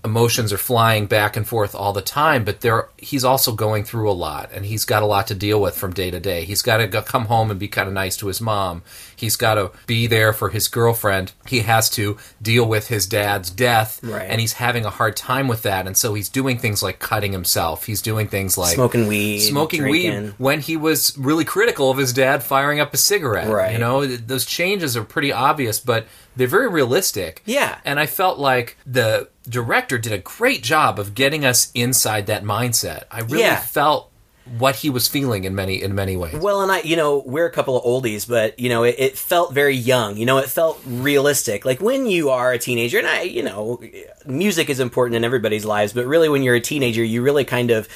emotions 0.05 0.51
are 0.51 0.57
flying 0.57 1.05
back 1.05 1.37
and 1.37 1.47
forth 1.47 1.73
all 1.73 1.93
the 1.93 2.01
time, 2.01 2.43
but 2.43 2.59
there 2.61 2.89
he's 2.97 3.23
also 3.23 3.53
going 3.53 3.83
through 3.85 4.09
a 4.09 4.13
lot, 4.13 4.49
and 4.53 4.65
he's 4.65 4.83
got 4.85 5.01
a 5.01 5.05
lot 5.05 5.27
to 5.27 5.35
deal 5.35 5.61
with 5.61 5.75
from 5.75 5.93
day 5.93 6.11
to 6.11 6.19
day. 6.19 6.43
He's 6.45 6.61
got 6.61 6.77
to 6.77 6.87
go, 6.87 7.01
come 7.01 7.25
home 7.25 7.49
and 7.51 7.59
be 7.59 7.67
kind 7.69 7.87
of 7.87 7.93
nice 7.93 8.17
to 8.17 8.27
his 8.27 8.41
mom. 8.41 8.81
He's 9.15 9.35
got 9.37 9.55
to 9.55 9.71
be 9.87 10.07
there 10.07 10.33
for 10.33 10.49
his 10.49 10.67
girlfriend. 10.67 11.31
He 11.47 11.59
has 11.59 11.89
to 11.91 12.17
deal 12.41 12.65
with 12.65 12.87
his 12.89 13.05
dad's 13.07 13.49
death, 13.49 14.01
Right. 14.03 14.23
and 14.29 14.41
he's 14.41 14.53
having 14.53 14.83
a 14.85 14.89
hard 14.89 15.15
time 15.15 15.47
with 15.47 15.61
that. 15.63 15.87
And 15.87 15.95
so 15.95 16.13
he's 16.13 16.27
doing 16.27 16.57
things 16.57 16.83
like 16.83 16.99
cutting 16.99 17.31
himself. 17.31 17.85
He's 17.85 18.01
doing 18.01 18.27
things 18.27 18.57
like 18.57 18.75
Smoking 18.75 19.07
weed, 19.07 19.39
smoking 19.39 19.81
drinking. 19.81 20.23
weed 20.23 20.33
when 20.37 20.59
he 20.59 20.75
was 20.75 21.17
really 21.17 21.45
critical 21.45 21.89
of 21.89 21.97
his 21.97 22.11
dad 22.11 22.43
firing 22.43 22.81
up 22.81 22.93
a 22.93 22.97
cigarette. 22.97 23.47
Right. 23.49 23.71
You 23.71 23.77
know, 23.79 24.05
those 24.05 24.45
changes 24.45 24.97
are 24.97 25.03
pretty 25.05 25.31
obvious, 25.31 25.79
but 25.79 26.07
they're 26.35 26.47
very 26.47 26.67
realistic. 26.67 27.41
Yeah. 27.45 27.77
And 27.85 27.99
I 27.99 28.05
felt 28.07 28.39
like 28.39 28.75
the 28.85 29.29
director 29.47 29.97
did 29.97 30.11
a 30.13 30.17
great 30.17 30.63
job 30.63 30.99
of 30.99 31.13
getting 31.15 31.43
us 31.45 31.71
inside 31.73 32.27
that 32.27 32.43
mindset. 32.43 33.03
I 33.11 33.19
really 33.21 33.41
Yeah. 33.41 33.59
felt 33.59 34.09
what 34.57 34.75
he 34.77 34.89
was 34.89 35.07
feeling 35.07 35.45
in 35.45 35.55
many 35.55 35.81
in 35.81 35.95
many 35.95 36.17
ways. 36.17 36.33
Well, 36.35 36.61
and 36.61 36.69
I, 36.69 36.81
you 36.81 36.97
know, 36.97 37.23
we're 37.25 37.45
a 37.45 37.49
couple 37.49 37.77
of 37.77 37.83
oldies, 37.85 38.27
but 38.27 38.59
you 38.59 38.67
know, 38.67 38.83
it, 38.83 38.95
it 38.97 39.17
felt 39.17 39.53
very 39.53 39.75
young. 39.75 40.17
You 40.17 40.25
know, 40.25 40.37
it 40.39 40.49
felt 40.49 40.81
realistic. 40.85 41.63
Like 41.63 41.79
when 41.79 42.07
you 42.07 42.29
are 42.29 42.51
a 42.51 42.57
teenager, 42.59 42.97
and 42.99 43.07
I, 43.07 43.21
you 43.21 43.41
know, 43.41 43.81
music 44.25 44.69
is 44.69 44.81
important 44.81 45.15
in 45.15 45.23
everybody's 45.23 45.63
lives, 45.63 45.93
but 45.93 46.05
really, 46.05 46.27
when 46.27 46.43
you're 46.43 46.55
a 46.55 46.61
teenager, 46.61 47.01
you 47.03 47.21
really 47.21 47.45
kind 47.45 47.71
of 47.71 47.87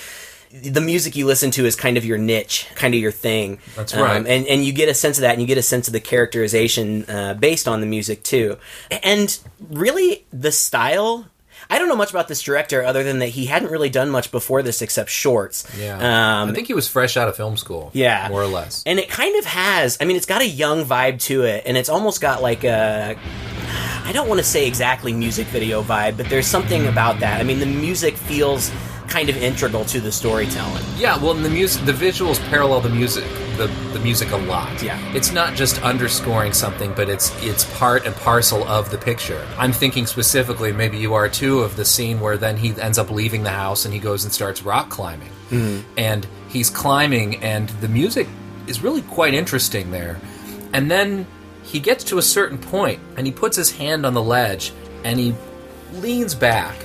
the 0.64 0.80
music 0.80 1.18
you 1.18 1.26
listen 1.26 1.52
to 1.52 1.66
is 1.66 1.76
kind 1.76 1.98
of 1.98 2.06
your 2.06 2.18
niche, 2.18 2.68
kind 2.76 2.94
of 2.94 3.02
your 3.02 3.12
thing. 3.12 3.60
That's 3.76 3.94
right. 3.94 4.16
Um, 4.16 4.26
and 4.26 4.48
and 4.48 4.64
you 4.64 4.72
get 4.72 4.88
a 4.88 4.94
sense 4.94 5.18
of 5.18 5.24
that, 5.24 5.34
and 5.34 5.42
you 5.42 5.48
get 5.48 5.58
a 5.58 5.62
sense 5.62 5.88
of 5.88 5.92
the 5.94 6.00
characterization 6.00 7.04
uh, 7.10 7.34
based 7.34 7.68
on 7.68 7.82
the 7.82 7.88
music 7.88 8.24
too. 8.24 8.58
And 9.04 9.38
really, 9.70 10.26
the 10.32 10.54
style. 10.54 11.26
I 11.70 11.80
don't 11.80 11.90
know 11.90 11.96
much 11.96 12.12
about 12.12 12.28
this 12.28 12.42
director 12.42 12.84
other 12.84 13.04
than 13.04 13.20
that 13.20 13.28
he 13.28 13.46
hadn't 13.46 13.70
really 13.72 13.90
done 13.90 14.10
much 14.10 14.32
before 14.32 14.62
this 14.64 14.82
except 14.82 15.10
shorts. 15.10 15.68
yeah. 15.78 16.42
Um, 16.42 16.50
I 16.50 16.54
think 16.54 16.68
he 16.68 16.74
was 16.74 16.88
fresh 16.88 17.18
out 17.18 17.28
of 17.28 17.36
film 17.36 17.58
school. 17.58 17.92
Yeah. 17.94 18.28
More 18.30 18.42
or 18.42 18.48
less. 18.48 18.84
and 18.86 19.00
it 19.00 19.10
kind 19.10 19.38
of 19.38 19.46
has. 19.46 19.98
I 20.00 20.06
mean, 20.06 20.16
it's 20.18 20.26
got 20.26 20.42
a 20.42 20.48
young 20.48 20.86
vibe 20.86 21.20
to 21.24 21.44
it, 21.44 21.64
and 21.66 21.76
it's 21.78 21.90
almost 21.90 22.22
got 22.22 22.42
like 22.42 22.64
a. 22.64 23.18
I 24.06 24.12
don't 24.14 24.30
want 24.30 24.40
to 24.40 24.46
say 24.46 24.66
exactly 24.68 25.12
music 25.12 25.48
video 25.48 25.84
vibe, 25.84 26.16
but 26.16 26.30
there's 26.30 26.48
something 26.48 26.88
about 26.88 27.20
that. 27.20 27.42
I 27.42 27.44
mean, 27.44 27.60
the 27.60 27.66
music 27.66 28.16
feels 28.16 28.72
kind 29.08 29.30
of 29.30 29.38
integral 29.38 29.86
to 29.86 30.00
the 30.00 30.12
storytelling. 30.12 30.84
Yeah, 30.98 31.18
well, 31.18 31.36
and 31.36 31.44
the 31.44 31.50
music, 31.50 31.86
the 31.86 31.94
visuals 31.94 32.40
parallel 32.50 32.82
the 32.82 32.90
music, 32.90 33.24
the 33.58 33.68
the 33.94 34.00
music 34.00 34.32
a 34.32 34.38
lot. 34.38 34.82
Yeah. 34.82 35.00
it's 35.14 35.32
not 35.32 35.56
just 35.56 35.82
underscoring 35.82 36.54
something, 36.54 36.94
but 36.94 37.10
it's 37.10 37.32
it's 37.44 37.66
part 37.78 38.06
and 38.06 38.16
parcel 38.16 38.64
of 38.68 38.90
the 38.92 38.98
picture. 38.98 39.46
I'm 39.58 39.72
thinking 39.72 40.06
specifically, 40.06 40.72
maybe 40.72 40.98
you 40.98 41.14
are 41.14 41.30
too, 41.30 41.60
of 41.60 41.76
the 41.76 41.86
scene 41.86 42.20
where 42.20 42.38
then 42.38 42.58
he 42.58 42.80
ends 42.80 42.98
up 42.98 43.10
leaving 43.10 43.44
the 43.44 43.50
house 43.50 43.86
and 43.86 43.94
he 43.94 44.00
goes 44.00 44.24
and 44.24 44.34
starts 44.34 44.64
rock 44.64 44.90
climbing, 44.90 45.32
mm-hmm. 45.50 45.88
and 45.98 46.28
he's 46.50 46.70
climbing, 46.70 47.38
and 47.38 47.70
the 47.82 47.88
music 47.88 48.28
is 48.68 48.84
really 48.84 49.02
quite 49.02 49.34
interesting 49.34 49.92
there, 49.92 50.20
and 50.74 50.92
then 50.92 51.26
he 51.64 51.80
gets 51.80 52.04
to 52.06 52.18
a 52.18 52.22
certain 52.22 52.58
point, 52.58 53.00
and 53.18 53.26
he 53.26 53.32
puts 53.32 53.58
his 53.58 53.72
hand 53.72 54.06
on 54.06 54.14
the 54.14 54.24
ledge, 54.24 54.72
and 55.04 55.20
he 55.20 55.36
leans 55.94 56.36
back 56.36 56.76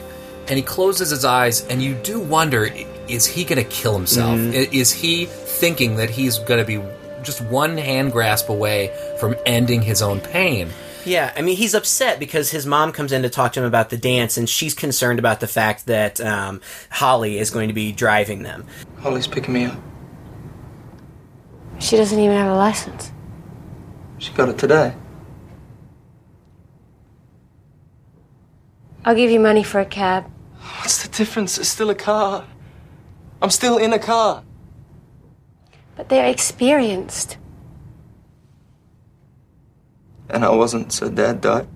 and 0.48 0.56
he 0.56 0.62
closes 0.62 1.10
his 1.10 1.24
eyes 1.24 1.64
and 1.66 1.82
you 1.82 1.94
do 1.94 2.18
wonder 2.20 2.68
is 3.08 3.26
he 3.26 3.44
going 3.44 3.62
to 3.62 3.68
kill 3.70 3.94
himself 3.94 4.38
I- 4.38 4.68
is 4.72 4.92
he 4.92 5.26
thinking 5.26 5.96
that 5.96 6.10
he's 6.10 6.38
going 6.40 6.58
to 6.58 6.66
be 6.66 6.82
just 7.22 7.40
one 7.42 7.76
hand 7.78 8.12
grasp 8.12 8.48
away 8.48 8.94
from 9.20 9.36
ending 9.46 9.82
his 9.82 10.02
own 10.02 10.20
pain 10.20 10.68
Yeah, 11.04 11.32
I 11.36 11.42
mean, 11.42 11.56
he's 11.56 11.74
upset 11.74 12.18
because 12.20 12.50
his 12.52 12.64
mom 12.64 12.92
comes 12.92 13.10
in 13.12 13.22
to 13.22 13.28
talk 13.28 13.52
to 13.54 13.60
him 13.60 13.66
about 13.66 13.90
the 13.90 13.96
dance, 13.96 14.36
and 14.36 14.48
she's 14.48 14.72
concerned 14.72 15.18
about 15.18 15.40
the 15.40 15.48
fact 15.48 15.86
that 15.86 16.20
um, 16.20 16.60
Holly 16.90 17.38
is 17.40 17.50
going 17.50 17.66
to 17.68 17.74
be 17.74 17.90
driving 17.90 18.44
them. 18.44 18.64
Holly's 19.00 19.26
picking 19.26 19.52
me 19.54 19.64
up. 19.64 19.76
She 21.80 21.96
doesn't 21.96 22.18
even 22.18 22.36
have 22.36 22.52
a 22.52 22.54
license. 22.56 23.10
She 24.18 24.32
got 24.32 24.48
it 24.48 24.58
today. 24.58 24.94
I'll 29.04 29.14
give 29.14 29.30
you 29.30 29.40
money 29.40 29.62
for 29.62 29.80
a 29.80 29.84
cab. 29.84 30.30
What's 30.78 31.02
the 31.02 31.08
difference? 31.08 31.58
It's 31.58 31.68
still 31.68 31.90
a 31.90 31.94
car. 31.94 32.46
I'm 33.40 33.50
still 33.50 33.78
in 33.78 33.92
a 33.92 33.98
car. 33.98 34.44
But 35.96 36.08
they're 36.08 36.28
experienced. 36.28 37.36
And 40.30 40.44
I 40.44 40.50
wasn't, 40.50 40.92
so 40.92 41.10
Dad 41.10 41.40
died. 41.40 41.66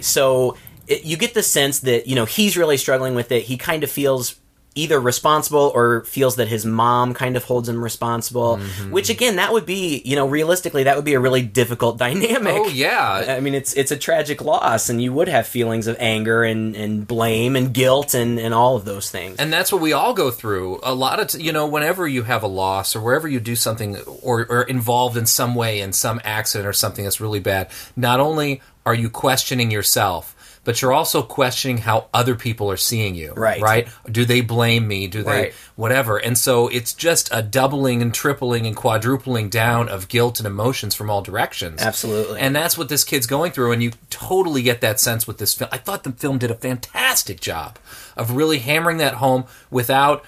so 0.00 0.56
it, 0.86 1.04
you 1.04 1.16
get 1.16 1.34
the 1.34 1.42
sense 1.42 1.80
that 1.80 2.06
you 2.06 2.14
know 2.14 2.24
he's 2.24 2.56
really 2.56 2.76
struggling 2.76 3.14
with 3.14 3.32
it 3.32 3.42
he 3.44 3.56
kind 3.56 3.82
of 3.82 3.90
feels 3.90 4.40
either 4.76 5.00
responsible 5.00 5.72
or 5.74 6.04
feels 6.04 6.36
that 6.36 6.48
his 6.48 6.64
mom 6.64 7.14
kind 7.14 7.36
of 7.36 7.44
holds 7.44 7.68
him 7.68 7.82
responsible 7.82 8.56
Mm-hmm. 8.56 8.90
which 8.92 9.10
again 9.10 9.36
that 9.36 9.52
would 9.52 9.66
be 9.66 10.00
you 10.04 10.14
know 10.14 10.26
realistically 10.26 10.84
that 10.84 10.94
would 10.96 11.04
be 11.04 11.14
a 11.14 11.20
really 11.20 11.42
difficult 11.42 11.98
dynamic 12.06 12.54
oh 12.56 12.68
yeah 12.68 13.24
I 13.36 13.40
mean, 13.40 13.54
it's 13.54 13.72
it's 13.74 13.90
a 13.90 13.96
tragic 13.96 14.42
loss, 14.42 14.88
and 14.88 15.00
you 15.02 15.12
would 15.12 15.28
have 15.28 15.46
feelings 15.46 15.86
of 15.86 15.96
anger 15.98 16.44
and, 16.44 16.76
and 16.76 17.06
blame 17.06 17.56
and 17.56 17.72
guilt 17.74 18.14
and, 18.14 18.38
and 18.38 18.52
all 18.54 18.76
of 18.76 18.84
those 18.84 19.10
things. 19.10 19.38
and 19.38 19.52
that's 19.52 19.72
what 19.72 19.80
we 19.80 19.92
all 19.92 20.12
go 20.14 20.30
through 20.30 20.78
a 20.82 20.94
lot 20.94 21.18
of 21.20 21.28
t- 21.28 21.42
you 21.42 21.52
know 21.52 21.66
whenever 21.66 22.06
you 22.06 22.22
have 22.24 22.42
a 22.42 22.46
loss 22.46 22.94
or 22.94 23.00
wherever 23.00 23.26
you 23.26 23.40
do 23.40 23.56
something 23.56 23.96
or, 24.22 24.46
or 24.48 24.62
involved 24.64 25.16
in 25.16 25.24
some 25.26 25.54
way 25.54 25.80
in 25.80 25.92
some 25.92 26.20
accident 26.24 26.68
or 26.68 26.72
something 26.72 27.04
that's 27.04 27.20
really 27.20 27.40
bad 27.40 27.68
not 27.96 28.20
only 28.20 28.60
are 28.84 28.94
you 28.94 29.08
questioning 29.10 29.70
yourself 29.70 30.35
but 30.66 30.82
you're 30.82 30.92
also 30.92 31.22
questioning 31.22 31.78
how 31.78 32.08
other 32.12 32.34
people 32.34 32.70
are 32.70 32.76
seeing 32.76 33.14
you 33.14 33.32
Right. 33.34 33.62
right 33.62 33.88
do 34.10 34.26
they 34.26 34.42
blame 34.42 34.86
me 34.86 35.06
do 35.06 35.22
they 35.22 35.30
Right. 35.30 35.54
whatever 35.76 36.18
and 36.18 36.36
so 36.36 36.68
it's 36.68 36.92
just 36.92 37.30
a 37.32 37.40
doubling 37.40 38.02
and 38.02 38.12
tripling 38.12 38.66
and 38.66 38.76
quadrupling 38.76 39.48
down 39.48 39.88
of 39.88 40.08
guilt 40.08 40.38
and 40.40 40.46
emotions 40.46 40.94
from 40.94 41.08
all 41.08 41.22
directions 41.22 41.80
Absolutely. 41.80 42.38
and 42.40 42.54
that's 42.54 42.76
what 42.76 42.90
this 42.90 43.04
kid's 43.04 43.26
going 43.26 43.52
through 43.52 43.72
and 43.72 43.82
you 43.82 43.92
totally 44.10 44.60
get 44.62 44.82
that 44.82 45.00
sense 45.00 45.26
with 45.26 45.38
this 45.38 45.54
film 45.54 45.70
i 45.72 45.78
thought 45.78 46.04
the 46.04 46.12
film 46.12 46.36
did 46.36 46.50
a 46.50 46.54
fantastic 46.54 47.40
job 47.40 47.78
of 48.16 48.32
really 48.32 48.58
hammering 48.58 48.98
that 48.98 49.14
home 49.14 49.44
without 49.70 50.22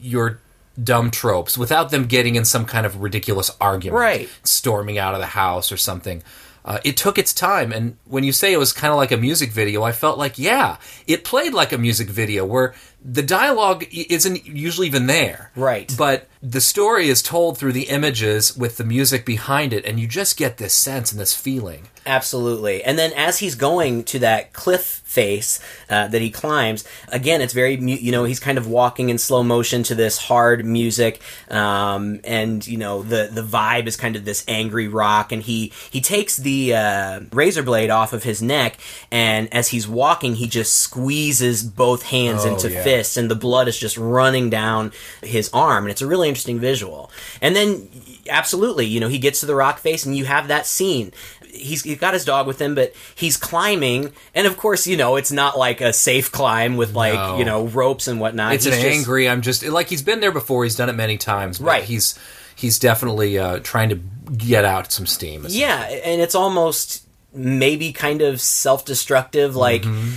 your 0.00 0.38
dumb 0.82 1.10
tropes 1.10 1.58
without 1.58 1.90
them 1.90 2.04
getting 2.06 2.34
in 2.34 2.46
some 2.46 2.64
kind 2.64 2.86
of 2.86 3.02
ridiculous 3.02 3.50
argument 3.60 4.00
Right. 4.00 4.28
storming 4.42 4.96
out 4.96 5.12
of 5.14 5.20
the 5.20 5.26
house 5.26 5.70
or 5.70 5.76
something 5.76 6.22
uh, 6.64 6.78
it 6.84 6.96
took 6.96 7.18
its 7.18 7.32
time 7.32 7.72
and 7.72 7.96
when 8.04 8.24
you 8.24 8.32
say 8.32 8.52
it 8.52 8.58
was 8.58 8.72
kind 8.72 8.90
of 8.92 8.96
like 8.96 9.12
a 9.12 9.16
music 9.16 9.50
video 9.50 9.82
i 9.82 9.92
felt 9.92 10.18
like 10.18 10.38
yeah 10.38 10.76
it 11.06 11.24
played 11.24 11.52
like 11.52 11.72
a 11.72 11.78
music 11.78 12.08
video 12.08 12.44
where 12.44 12.74
the 13.04 13.22
dialogue 13.22 13.84
isn't 13.92 14.46
usually 14.46 14.86
even 14.86 15.06
there 15.06 15.50
Right. 15.56 15.92
but 15.98 16.28
the 16.42 16.60
story 16.60 17.08
is 17.08 17.22
told 17.22 17.56
through 17.58 17.72
the 17.72 17.88
images 17.88 18.56
with 18.56 18.76
the 18.76 18.84
music 18.84 19.24
behind 19.24 19.72
it 19.72 19.84
and 19.84 19.98
you 20.00 20.06
just 20.08 20.36
get 20.36 20.56
this 20.58 20.74
sense 20.74 21.10
and 21.12 21.20
this 21.20 21.34
feeling 21.34 21.88
Absolutely. 22.04 22.82
And 22.82 22.98
then 22.98 23.12
as 23.12 23.38
he's 23.38 23.54
going 23.54 24.02
to 24.06 24.18
that 24.18 24.52
cliff 24.52 25.02
face 25.04 25.60
uh, 25.88 26.08
that 26.08 26.20
he 26.20 26.30
climbs, 26.30 26.84
again, 27.06 27.40
it's 27.40 27.52
very, 27.52 27.76
you 27.76 28.10
know, 28.10 28.24
he's 28.24 28.40
kind 28.40 28.58
of 28.58 28.66
walking 28.66 29.08
in 29.08 29.18
slow 29.18 29.44
motion 29.44 29.84
to 29.84 29.94
this 29.94 30.18
hard 30.18 30.64
music. 30.66 31.20
Um, 31.48 32.18
and, 32.24 32.66
you 32.66 32.76
know, 32.76 33.04
the, 33.04 33.28
the 33.30 33.42
vibe 33.42 33.86
is 33.86 33.96
kind 33.96 34.16
of 34.16 34.24
this 34.24 34.44
angry 34.48 34.88
rock. 34.88 35.30
And 35.30 35.44
he, 35.44 35.72
he 35.92 36.00
takes 36.00 36.36
the 36.38 36.74
uh, 36.74 37.20
razor 37.32 37.62
blade 37.62 37.90
off 37.90 38.12
of 38.12 38.24
his 38.24 38.42
neck. 38.42 38.78
And 39.12 39.48
as 39.54 39.68
he's 39.68 39.86
walking, 39.86 40.34
he 40.34 40.48
just 40.48 40.72
squeezes 40.74 41.62
both 41.62 42.02
hands 42.02 42.44
Oh, 42.44 42.54
into 42.54 42.68
yeah. 42.70 42.82
Fists. 42.92 43.16
And 43.16 43.30
the 43.30 43.34
blood 43.34 43.68
is 43.68 43.78
just 43.78 43.96
running 43.96 44.50
down 44.50 44.92
his 45.22 45.50
arm. 45.52 45.84
And 45.84 45.90
it's 45.90 46.02
a 46.02 46.06
really 46.06 46.28
interesting 46.28 46.60
visual. 46.60 47.10
And 47.40 47.54
then, 47.56 47.88
absolutely, 48.28 48.86
you 48.86 49.00
know, 49.00 49.08
he 49.08 49.18
gets 49.18 49.40
to 49.40 49.46
the 49.46 49.54
rock 49.54 49.78
face 49.78 50.04
and 50.06 50.16
you 50.16 50.24
have 50.24 50.48
that 50.48 50.66
scene 50.66 51.12
he's, 51.54 51.82
he's 51.82 51.98
got 51.98 52.14
his 52.14 52.24
dog 52.24 52.46
with 52.46 52.58
him, 52.60 52.74
but 52.74 52.94
he's 53.14 53.36
climbing, 53.36 54.10
and 54.34 54.46
of 54.46 54.56
course, 54.56 54.86
you 54.86 54.96
know, 54.96 55.16
it's 55.16 55.30
not 55.30 55.58
like 55.58 55.82
a 55.82 55.92
safe 55.92 56.32
climb 56.32 56.76
with 56.78 56.94
like 56.94 57.12
No. 57.12 57.38
you 57.38 57.44
know 57.44 57.66
ropes 57.66 58.08
and 58.08 58.18
whatnot. 58.18 58.54
it's 58.54 58.64
He's 58.64 58.74
an 58.74 58.80
just- 58.80 58.96
angry 58.96 59.28
i'm 59.28 59.42
just 59.42 59.62
like 59.62 59.88
he's 59.90 60.00
been 60.00 60.20
there 60.20 60.32
before 60.32 60.64
he's 60.64 60.76
done 60.76 60.88
it 60.88 60.94
many 60.94 61.18
times 61.18 61.58
but 61.58 61.66
Right. 61.66 61.84
he's 61.84 62.18
he's 62.56 62.78
definitely 62.78 63.38
uh, 63.38 63.58
trying 63.62 63.90
to 63.90 63.96
get 64.34 64.64
out 64.64 64.90
some 64.92 65.04
steam 65.06 65.44
Yeah, 65.46 65.82
and 65.82 66.22
it's 66.22 66.34
almost 66.34 67.04
maybe 67.34 67.92
kind 67.92 68.22
of 68.22 68.40
self-destructive. 68.40 69.54
Like 69.54 69.84
m- 69.84 70.16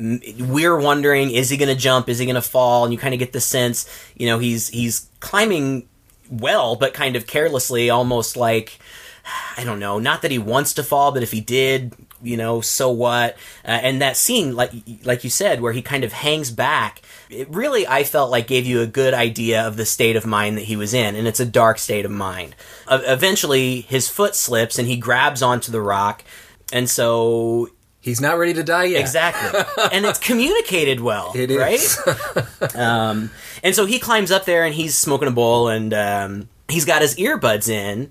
we're 0.00 0.78
wondering, 0.78 1.30
is 1.30 1.50
he 1.50 1.56
going 1.56 1.68
to 1.68 1.80
jump? 1.80 2.08
Is 2.08 2.18
he 2.18 2.24
going 2.24 2.34
to 2.34 2.42
fall? 2.42 2.84
And 2.84 2.92
you 2.92 2.98
kind 2.98 3.14
of 3.14 3.20
get 3.20 3.32
the 3.32 3.40
sense, 3.40 3.88
you 4.16 4.26
know, 4.26 4.38
he's 4.38 4.68
he's 4.68 5.10
climbing 5.20 5.88
well, 6.30 6.76
but 6.76 6.94
kind 6.94 7.16
of 7.16 7.26
carelessly, 7.26 7.90
almost 7.90 8.36
like. 8.36 8.78
I 9.56 9.64
don't 9.64 9.78
know. 9.78 9.98
Not 9.98 10.22
that 10.22 10.30
he 10.30 10.38
wants 10.38 10.74
to 10.74 10.82
fall, 10.82 11.12
but 11.12 11.22
if 11.22 11.30
he 11.30 11.42
did, 11.42 11.94
you 12.22 12.38
know, 12.38 12.62
so 12.62 12.90
what? 12.90 13.36
Uh, 13.64 13.68
and 13.68 14.00
that 14.00 14.16
scene, 14.16 14.56
like 14.56 14.72
like 15.04 15.24
you 15.24 15.30
said, 15.30 15.60
where 15.60 15.72
he 15.72 15.82
kind 15.82 16.04
of 16.04 16.12
hangs 16.12 16.50
back, 16.50 17.02
it 17.28 17.48
really 17.50 17.86
I 17.86 18.04
felt 18.04 18.30
like 18.30 18.46
gave 18.46 18.66
you 18.66 18.80
a 18.80 18.86
good 18.86 19.14
idea 19.14 19.66
of 19.66 19.76
the 19.76 19.86
state 19.86 20.16
of 20.16 20.26
mind 20.26 20.56
that 20.56 20.64
he 20.64 20.74
was 20.74 20.94
in, 20.94 21.14
and 21.14 21.28
it's 21.28 21.38
a 21.38 21.46
dark 21.46 21.78
state 21.78 22.06
of 22.06 22.10
mind. 22.10 22.56
Uh, 22.88 23.02
eventually, 23.04 23.82
his 23.82 24.08
foot 24.08 24.34
slips 24.34 24.78
and 24.78 24.88
he 24.88 24.96
grabs 24.96 25.42
onto 25.42 25.70
the 25.70 25.82
rock, 25.82 26.24
and 26.72 26.88
so 26.88 27.68
He's 28.00 28.20
not 28.20 28.38
ready 28.38 28.54
to 28.54 28.62
die 28.62 28.84
yet. 28.84 29.00
Exactly. 29.00 29.60
and 29.92 30.06
it's 30.06 30.18
communicated 30.18 31.00
well. 31.00 31.32
It 31.34 31.50
is. 31.50 31.98
Right? 32.06 32.74
um, 32.76 33.30
and 33.62 33.74
so 33.74 33.84
he 33.84 33.98
climbs 33.98 34.30
up 34.30 34.46
there 34.46 34.64
and 34.64 34.74
he's 34.74 34.96
smoking 34.96 35.28
a 35.28 35.32
bowl 35.32 35.68
and 35.68 35.92
um, 35.92 36.48
he's 36.68 36.86
got 36.86 37.02
his 37.02 37.16
earbuds 37.16 37.68
in. 37.68 38.10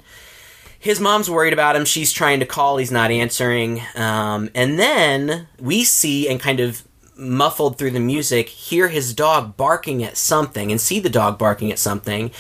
His 0.78 1.00
mom's 1.00 1.30
worried 1.30 1.54
about 1.54 1.76
him. 1.76 1.86
She's 1.86 2.14
trying 2.14 2.40
to 2.40 2.46
call. 2.46 2.78
He's 2.78 2.92
not 2.92 3.12
answering. 3.12 3.82
Um, 3.96 4.50
and 4.54 4.80
then 4.80 5.48
we 5.60 5.84
see 5.84 6.30
and 6.30 6.40
kind 6.40 6.60
of 6.60 6.84
muffled 7.18 7.78
through 7.78 7.92
the 7.92 8.00
music 8.00 8.48
hear 8.48 8.88
his 8.88 9.14
dog 9.14 9.58
barking 9.58 10.04
at 10.04 10.16
something 10.16 10.72
and 10.72 10.80
see 10.80 11.00
the 11.00 11.10
dog 11.10 11.38
barking 11.38 11.72
at 11.72 11.80
something. 11.80 12.32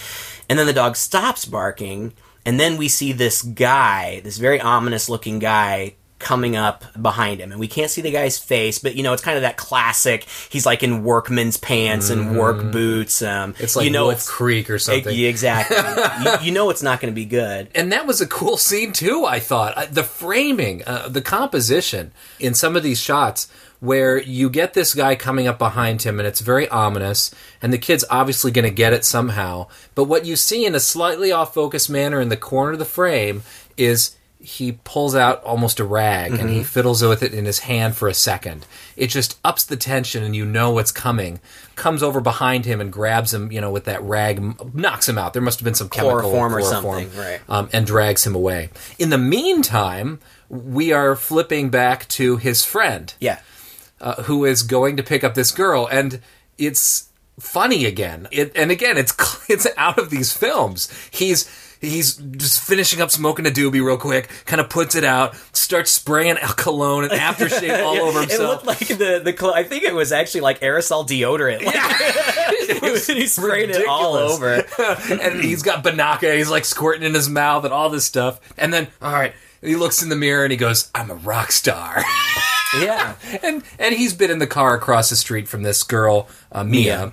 And 0.47 0.57
then 0.57 0.67
the 0.67 0.73
dog 0.73 0.95
stops 0.95 1.45
barking. 1.45 2.13
And 2.45 2.59
then 2.59 2.77
we 2.77 2.87
see 2.87 3.11
this 3.11 3.41
guy, 3.41 4.21
this 4.21 4.37
very 4.37 4.61
ominous 4.61 5.09
looking 5.09 5.39
guy, 5.39 5.95
coming 6.19 6.55
up 6.55 6.83
behind 7.01 7.39
him 7.39 7.51
and 7.51 7.59
we 7.59 7.67
can't 7.67 7.89
see 7.89 8.01
the 8.01 8.11
guy's 8.11 8.37
face 8.37 8.77
but 8.77 8.93
you 8.95 9.01
know 9.03 9.13
it's 9.13 9.21
kind 9.23 9.37
of 9.37 9.41
that 9.43 9.55
classic 9.57 10.27
he's 10.49 10.65
like 10.65 10.83
in 10.83 11.03
workman's 11.03 11.55
pants 11.57 12.09
and 12.09 12.37
work 12.37 12.71
boots 12.71 13.21
um 13.21 13.53
Mm-hmm. 13.53 13.63
It's 13.63 13.75
like 13.75 13.85
you 13.85 13.91
know 13.91 14.07
Wolf 14.07 14.25
Creek 14.27 14.69
or 14.69 14.77
something. 14.79 15.15
E- 15.15 15.25
exactly 15.25 15.77
you, 16.23 16.45
you 16.47 16.51
know 16.51 16.69
it's 16.69 16.83
not 16.83 16.99
going 16.99 17.11
to 17.11 17.15
be 17.15 17.25
good 17.25 17.69
and 17.73 17.91
that 17.93 18.05
was 18.05 18.19
a 18.21 18.27
cool 18.27 18.57
scene 18.57 18.91
too. 18.93 19.25
I 19.25 19.39
thought 19.39 19.77
Uh, 19.77 19.85
the 19.89 20.03
framing, 20.03 20.83
uh, 20.85 21.07
the 21.07 21.21
composition 21.21 22.11
in 22.39 22.53
some 22.53 22.75
of 22.75 22.83
these 22.83 22.99
shots 22.99 23.47
where 23.79 24.21
you 24.21 24.49
get 24.49 24.73
this 24.73 24.93
guy 24.93 25.15
coming 25.15 25.47
up 25.47 25.57
behind 25.57 26.01
him 26.01 26.19
and 26.19 26.27
it's 26.27 26.41
very 26.41 26.67
ominous 26.67 27.33
and 27.61 27.71
the 27.71 27.77
kid's 27.77 28.03
obviously 28.09 28.51
going 28.51 28.65
to 28.65 28.71
get 28.71 28.91
it 28.91 29.05
somehow 29.05 29.65
but 29.95 30.03
what 30.03 30.25
you 30.25 30.35
see 30.35 30.65
in 30.65 30.75
a 30.75 30.79
slightly 30.81 31.31
off 31.31 31.53
focus 31.53 31.87
manner 31.87 32.19
in 32.19 32.27
the 32.27 32.35
corner 32.37 32.73
of 32.73 32.79
the 32.79 32.83
frame 32.85 33.41
is 33.77 34.17
he 34.41 34.71
pulls 34.71 35.15
out 35.15 35.43
almost 35.43 35.81
a 35.81 35.83
rag 35.83 36.31
and 36.31 36.49
he 36.49 36.63
fiddles 36.63 37.03
with 37.03 37.21
it 37.21 37.33
in 37.33 37.43
his 37.43 37.59
hand 37.59 37.93
for 37.93 38.07
a 38.07 38.13
second 38.13 38.65
it 38.95 39.07
just 39.07 39.37
ups 39.43 39.65
the 39.65 39.75
tension 39.75 40.23
and 40.23 40.33
you 40.33 40.45
know 40.45 40.71
what's 40.71 40.93
coming 40.93 41.41
comes 41.75 42.01
over 42.01 42.21
behind 42.21 42.63
him 42.63 42.79
and 42.79 42.91
grabs 42.91 43.33
him 43.33 43.51
you 43.51 43.59
know 43.59 43.69
with 43.69 43.83
that 43.83 44.01
rag 44.01 44.41
knocks 44.73 45.09
him 45.09 45.17
out 45.17 45.33
there 45.33 45.41
must 45.41 45.59
have 45.59 45.65
been 45.65 45.73
some 45.73 45.89
chemical 45.89 46.21
Chloroform 46.21 46.55
or 46.55 46.61
chloroform, 46.61 47.03
something, 47.03 47.19
right. 47.19 47.41
um, 47.49 47.69
and 47.73 47.85
drags 47.85 48.25
him 48.25 48.33
away. 48.33 48.69
In 48.97 49.09
the 49.09 49.17
meantime, 49.17 50.19
we 50.47 50.93
are 50.93 51.15
flipping 51.17 51.69
back 51.69 52.07
to 52.09 52.37
his 52.37 52.63
friend, 52.63 53.13
yeah 53.19 53.39
uh, 54.01 54.23
who 54.23 54.45
is 54.45 54.63
going 54.63 54.97
to 54.97 55.03
pick 55.03 55.23
up 55.23 55.33
this 55.33 55.51
girl, 55.51 55.87
and 55.87 56.21
it's 56.57 57.09
funny 57.39 57.85
again. 57.85 58.27
It, 58.31 58.51
and 58.55 58.71
again, 58.71 58.97
it's 58.97 59.13
it's 59.49 59.67
out 59.77 59.97
of 59.97 60.09
these 60.09 60.33
films. 60.33 60.91
He's 61.11 61.49
he's 61.81 62.15
just 62.15 62.61
finishing 62.61 63.01
up 63.01 63.11
smoking 63.11 63.45
a 63.47 63.49
doobie 63.49 63.83
real 63.83 63.97
quick, 63.97 64.29
kind 64.45 64.59
of 64.59 64.69
puts 64.69 64.95
it 64.95 65.03
out, 65.03 65.35
starts 65.53 65.91
spraying 65.91 66.37
cologne 66.57 67.03
and 67.05 67.13
aftershave 67.13 67.83
all 67.85 67.97
over 67.97 68.21
himself. 68.21 68.41
it 68.41 68.43
looked 68.47 68.65
like 68.65 68.87
the 68.97 69.21
the 69.23 69.33
clo- 69.33 69.53
I 69.53 69.63
think 69.63 69.83
it 69.83 69.93
was 69.93 70.11
actually 70.11 70.41
like 70.41 70.59
aerosol 70.61 71.07
deodorant. 71.07 71.63
Like, 71.63 71.75
It 72.71 72.81
was 72.83 73.07
he 73.07 73.25
sprayed 73.25 73.71
it 73.71 73.87
all 73.87 74.13
over. 74.15 74.63
and 75.09 75.43
he's 75.43 75.63
got 75.63 75.83
Binaca, 75.83 76.37
he's 76.37 76.49
like 76.51 76.65
squirting 76.65 77.03
in 77.03 77.13
his 77.13 77.27
mouth 77.29 77.63
and 77.65 77.73
all 77.73 77.89
this 77.89 78.05
stuff. 78.05 78.39
And 78.57 78.71
then, 78.71 78.87
all 79.01 79.11
right, 79.11 79.33
he 79.61 79.75
looks 79.75 80.03
in 80.03 80.09
the 80.09 80.15
mirror 80.15 80.43
and 80.43 80.51
he 80.51 80.57
goes, 80.57 80.89
"I'm 80.93 81.09
a 81.09 81.15
rock 81.15 81.51
star." 81.51 82.03
Yeah, 82.77 83.15
and 83.41 83.63
and 83.79 83.95
he's 83.95 84.13
been 84.13 84.29
in 84.29 84.37
the 84.39 84.47
car 84.47 84.75
across 84.75 85.09
the 85.09 85.15
street 85.15 85.47
from 85.47 85.63
this 85.63 85.81
girl 85.83 86.27
uh, 86.51 86.63
Mia, 86.63 87.11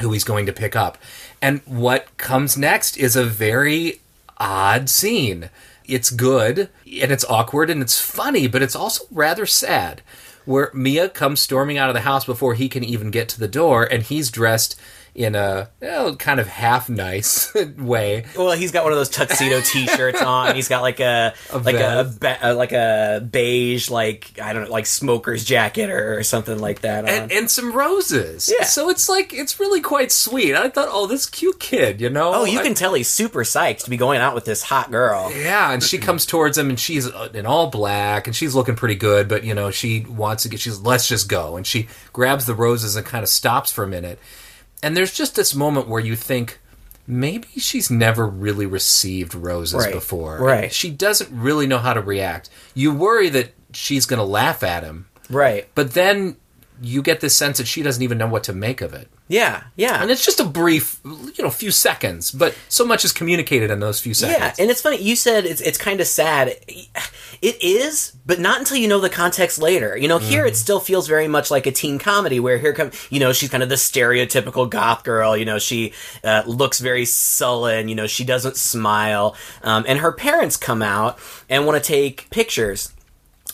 who 0.00 0.12
he's 0.12 0.24
going 0.24 0.44
to 0.46 0.52
pick 0.52 0.76
up. 0.76 0.98
And 1.42 1.60
what 1.64 2.16
comes 2.16 2.56
next 2.56 2.96
is 2.96 3.16
a 3.16 3.24
very 3.24 4.00
odd 4.38 4.88
scene. 4.90 5.50
It's 5.86 6.10
good 6.10 6.68
and 6.86 7.10
it's 7.10 7.24
awkward 7.24 7.70
and 7.70 7.82
it's 7.82 8.00
funny, 8.00 8.46
but 8.46 8.62
it's 8.62 8.76
also 8.76 9.04
rather 9.10 9.46
sad. 9.46 10.02
Where 10.44 10.70
Mia 10.72 11.08
comes 11.08 11.40
storming 11.40 11.78
out 11.78 11.90
of 11.90 11.94
the 11.94 12.00
house 12.00 12.24
before 12.24 12.54
he 12.54 12.68
can 12.68 12.82
even 12.82 13.10
get 13.10 13.28
to 13.30 13.38
the 13.38 13.46
door, 13.46 13.84
and 13.84 14.02
he's 14.02 14.30
dressed 14.30 14.80
in 15.14 15.34
a 15.34 15.68
well, 15.80 16.14
kind 16.16 16.38
of 16.40 16.46
half 16.46 16.88
nice 16.88 17.52
way. 17.78 18.24
Well, 18.36 18.52
he's 18.56 18.72
got 18.72 18.84
one 18.84 18.92
of 18.92 18.98
those 18.98 19.08
tuxedo 19.08 19.60
T-shirts 19.64 20.22
on. 20.22 20.54
He's 20.54 20.68
got 20.68 20.82
like 20.82 21.00
a, 21.00 21.34
like 21.52 21.74
a, 21.76 22.12
ba- 22.20 22.38
uh, 22.50 22.54
like 22.54 22.72
a 22.72 23.26
beige 23.30 23.90
like 23.90 24.38
I 24.40 24.52
don't 24.52 24.64
know 24.64 24.70
like 24.70 24.86
smoker's 24.86 25.44
jacket 25.44 25.90
or, 25.90 26.18
or 26.18 26.22
something 26.22 26.58
like 26.58 26.80
that. 26.82 27.04
On. 27.04 27.10
And, 27.10 27.32
and 27.32 27.50
some 27.50 27.72
roses. 27.72 28.50
Yeah. 28.56 28.64
So 28.64 28.88
it's 28.88 29.08
like, 29.08 29.32
it's 29.34 29.58
really 29.58 29.80
quite 29.80 30.12
sweet. 30.12 30.54
I 30.54 30.68
thought, 30.68 30.88
oh, 30.90 31.06
this 31.06 31.26
cute 31.26 31.58
kid, 31.60 32.00
you 32.00 32.10
know? 32.10 32.32
oh, 32.34 32.44
you 32.44 32.60
I- 32.60 32.62
can 32.62 32.74
tell 32.74 32.94
he's 32.94 33.08
super 33.08 33.40
psyched 33.44 33.84
to 33.84 33.90
be 33.90 33.96
going 33.96 34.20
out 34.20 34.34
with 34.34 34.44
this 34.44 34.62
hot 34.62 34.90
girl. 34.90 35.32
Yeah, 35.34 35.72
and 35.72 35.82
she 35.82 35.98
comes 35.98 36.24
towards 36.26 36.56
him, 36.56 36.70
and 36.70 36.78
she's 36.78 37.06
uh, 37.08 37.28
in 37.34 37.46
all 37.46 37.68
black, 37.68 38.26
and 38.26 38.36
she's 38.36 38.54
looking 38.54 38.76
pretty 38.76 38.94
good. 38.94 39.28
But 39.28 39.44
you 39.44 39.54
know, 39.54 39.70
she 39.70 40.00
wants 40.08 40.44
to 40.44 40.48
get. 40.48 40.60
She's 40.60 40.80
let's 40.80 41.08
just 41.08 41.28
go, 41.28 41.56
and 41.56 41.66
she 41.66 41.88
grabs 42.12 42.46
the 42.46 42.54
roses 42.54 42.96
and 42.96 43.04
kind 43.04 43.22
of 43.22 43.28
stops 43.28 43.72
for 43.72 43.84
a 43.84 43.88
minute. 43.88 44.18
And 44.82 44.96
there's 44.96 45.12
just 45.14 45.36
this 45.36 45.54
moment 45.54 45.88
where 45.88 46.00
you 46.00 46.16
think 46.16 46.58
maybe 47.06 47.48
she's 47.58 47.90
never 47.90 48.26
really 48.26 48.66
received 48.66 49.34
roses 49.34 49.84
Right, 49.84 49.92
before. 49.92 50.38
right. 50.38 50.72
She 50.72 50.90
doesn't 50.90 51.30
really 51.32 51.66
know 51.66 51.78
how 51.78 51.92
to 51.94 52.00
react. 52.00 52.50
You 52.74 52.94
worry 52.94 53.28
that 53.30 53.52
she's 53.72 54.06
going 54.06 54.18
to 54.18 54.24
laugh 54.24 54.62
at 54.62 54.82
him, 54.84 55.06
Right. 55.28 55.68
but 55.74 55.92
then 55.94 56.36
you 56.82 57.02
get 57.02 57.20
this 57.20 57.36
sense 57.36 57.58
that 57.58 57.66
she 57.66 57.82
doesn't 57.82 58.02
even 58.02 58.18
know 58.18 58.26
what 58.28 58.44
to 58.44 58.52
make 58.52 58.80
of 58.80 58.94
it. 58.94 59.08
Yeah. 59.28 59.64
Yeah. 59.76 60.02
And 60.02 60.10
it's 60.10 60.24
just 60.24 60.40
a 60.40 60.44
brief, 60.44 60.98
you 61.04 61.34
know, 61.44 61.50
few 61.50 61.70
seconds, 61.70 62.30
but 62.30 62.56
so 62.68 62.84
much 62.84 63.04
is 63.04 63.12
communicated 63.12 63.70
in 63.70 63.78
those 63.80 64.00
few 64.00 64.12
seconds. 64.14 64.38
Yeah, 64.58 64.62
and 64.62 64.70
it's 64.70 64.80
funny. 64.80 64.96
You 65.00 65.14
said 65.14 65.44
it's 65.44 65.60
it's 65.60 65.78
kind 65.78 66.00
of 66.00 66.06
sad. 66.06 66.56
It 67.42 67.62
is, 67.62 68.12
but 68.26 68.38
not 68.40 68.58
until 68.58 68.76
you 68.76 68.88
know 68.88 68.98
the 69.00 69.08
context 69.08 69.58
later. 69.58 69.96
You 69.96 70.08
know, 70.08 70.18
here 70.18 70.40
Mm-hmm. 70.40 70.48
it 70.48 70.56
still 70.56 70.80
feels 70.80 71.06
very 71.08 71.28
much 71.28 71.50
like 71.50 71.66
a 71.66 71.72
teen 71.72 71.98
comedy, 71.98 72.40
where 72.40 72.58
here 72.58 72.72
come 72.72 72.90
you 73.08 73.20
know 73.20 73.32
she's 73.32 73.48
kind 73.50 73.62
of 73.62 73.68
the 73.68 73.76
stereotypical 73.76 74.68
goth 74.68 75.04
girl. 75.04 75.36
You 75.36 75.44
know, 75.44 75.58
she 75.58 75.92
uh, 76.24 76.42
looks 76.46 76.80
very 76.80 77.04
sullen. 77.04 77.88
You 77.88 77.94
know, 77.94 78.06
she 78.06 78.24
doesn't 78.24 78.56
smile, 78.56 79.36
um, 79.62 79.84
and 79.86 80.00
her 80.00 80.12
parents 80.12 80.56
come 80.56 80.82
out 80.82 81.18
and 81.48 81.66
want 81.66 81.82
to 81.82 81.86
take 81.86 82.28
pictures 82.30 82.92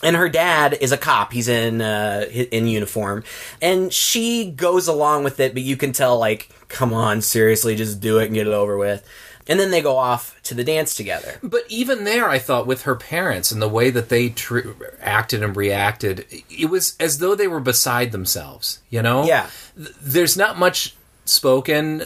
and 0.03 0.15
her 0.15 0.29
dad 0.29 0.77
is 0.79 0.91
a 0.91 0.97
cop. 0.97 1.33
He's 1.33 1.47
in 1.47 1.81
uh, 1.81 2.25
in 2.31 2.67
uniform, 2.67 3.23
and 3.61 3.91
she 3.91 4.51
goes 4.51 4.87
along 4.87 5.23
with 5.23 5.39
it. 5.39 5.53
But 5.53 5.63
you 5.63 5.77
can 5.77 5.91
tell, 5.91 6.17
like, 6.19 6.49
come 6.67 6.93
on, 6.93 7.21
seriously, 7.21 7.75
just 7.75 7.99
do 7.99 8.19
it 8.19 8.25
and 8.25 8.33
get 8.33 8.47
it 8.47 8.53
over 8.53 8.77
with. 8.77 9.07
And 9.49 9.57
then 9.57 9.71
they 9.71 9.81
go 9.81 9.95
off 9.95 10.37
to 10.43 10.53
the 10.53 10.63
dance 10.65 10.93
together. 10.93 11.39
But 11.41 11.61
even 11.69 12.03
there, 12.03 12.27
I 12.27 12.37
thought 12.37 12.67
with 12.67 12.81
her 12.81 12.95
parents 12.95 13.49
and 13.49 13.61
the 13.61 13.69
way 13.69 13.89
that 13.89 14.09
they 14.09 14.27
tr- 14.27 14.71
acted 14.99 15.41
and 15.41 15.55
reacted, 15.55 16.25
it 16.49 16.69
was 16.69 16.97
as 16.99 17.19
though 17.19 17.33
they 17.33 17.47
were 17.47 17.61
beside 17.61 18.11
themselves. 18.11 18.81
You 18.89 19.01
know? 19.01 19.23
Yeah. 19.23 19.47
Th- 19.77 19.89
There's 20.01 20.35
not 20.35 20.59
much 20.59 20.95
spoken. 21.23 21.99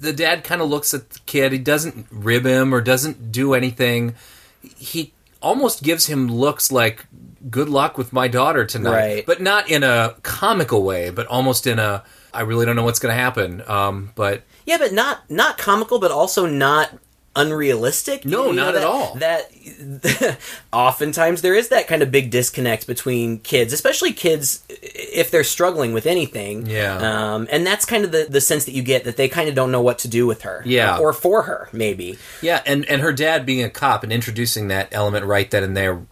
The 0.00 0.14
dad 0.14 0.44
kind 0.44 0.62
of 0.62 0.70
looks 0.70 0.94
at 0.94 1.10
the 1.10 1.18
kid. 1.26 1.52
He 1.52 1.58
doesn't 1.58 2.06
rib 2.10 2.46
him 2.46 2.72
or 2.74 2.80
doesn't 2.80 3.32
do 3.32 3.52
anything. 3.52 4.14
He 4.62 5.12
almost 5.42 5.82
gives 5.82 6.06
him 6.06 6.28
looks 6.28 6.72
like 6.72 7.04
"Good 7.50 7.68
luck 7.68 7.96
with 7.98 8.12
my 8.12 8.28
daughter 8.28 8.64
tonight," 8.64 8.90
Right. 8.92 9.26
but 9.26 9.40
not 9.40 9.70
in 9.70 9.82
a 9.82 10.14
comical 10.22 10.82
way, 10.82 11.10
but 11.10 11.26
almost 11.26 11.66
in 11.66 11.78
a 11.78 12.02
I 12.32 12.42
really 12.42 12.66
don't 12.66 12.76
know 12.76 12.84
what's 12.84 12.98
going 12.98 13.14
to 13.14 13.20
happen." 13.20 13.62
Um, 13.66 14.10
but 14.14 14.42
Yeah, 14.66 14.78
but 14.78 14.92
not 14.92 15.30
not 15.30 15.58
comical, 15.58 15.98
but 15.98 16.10
also 16.10 16.46
not 16.46 16.90
unrealistic. 17.36 18.24
No, 18.24 18.46
You 18.48 18.52
know, 18.56 18.64
not 18.64 18.74
at 18.74 18.84
all. 18.84 19.14
That 19.14 19.48
oftentimes 20.72 21.40
there 21.42 21.54
is 21.54 21.68
that 21.68 21.86
kind 21.86 22.02
of 22.02 22.10
big 22.10 22.30
disconnect 22.30 22.86
between 22.86 23.38
kids, 23.38 23.72
especially 23.72 24.12
kids 24.12 24.64
if 24.68 25.30
they're 25.30 25.44
struggling 25.44 25.92
with 25.92 26.06
anything. 26.06 26.66
Yeah. 26.66 26.96
um, 27.34 27.46
and 27.50 27.66
that's 27.66 27.84
kind 27.84 28.04
of 28.04 28.12
the 28.12 28.26
the 28.28 28.40
sense 28.40 28.64
that 28.64 28.72
you 28.72 28.82
get 28.82 29.04
that 29.04 29.16
they 29.16 29.28
kind 29.28 29.48
of 29.48 29.54
don't 29.54 29.70
know 29.70 29.80
what 29.82 29.98
to 30.00 30.08
do 30.08 30.26
with 30.26 30.42
her. 30.42 30.62
Yeah. 30.66 30.98
or 30.98 31.12
for 31.12 31.42
her 31.42 31.68
maybe. 31.72 32.18
Yeah, 32.42 32.60
and 32.66 32.84
and 32.86 33.02
her 33.02 33.12
dad 33.12 33.46
being 33.46 33.62
a 33.64 33.70
cop 33.70 34.02
and 34.02 34.12
introducing 34.12 34.68
that 34.68 34.88
element 34.92 35.24
right 35.24 35.50
then 35.50 35.62
and 35.62 35.76
there 35.76 36.02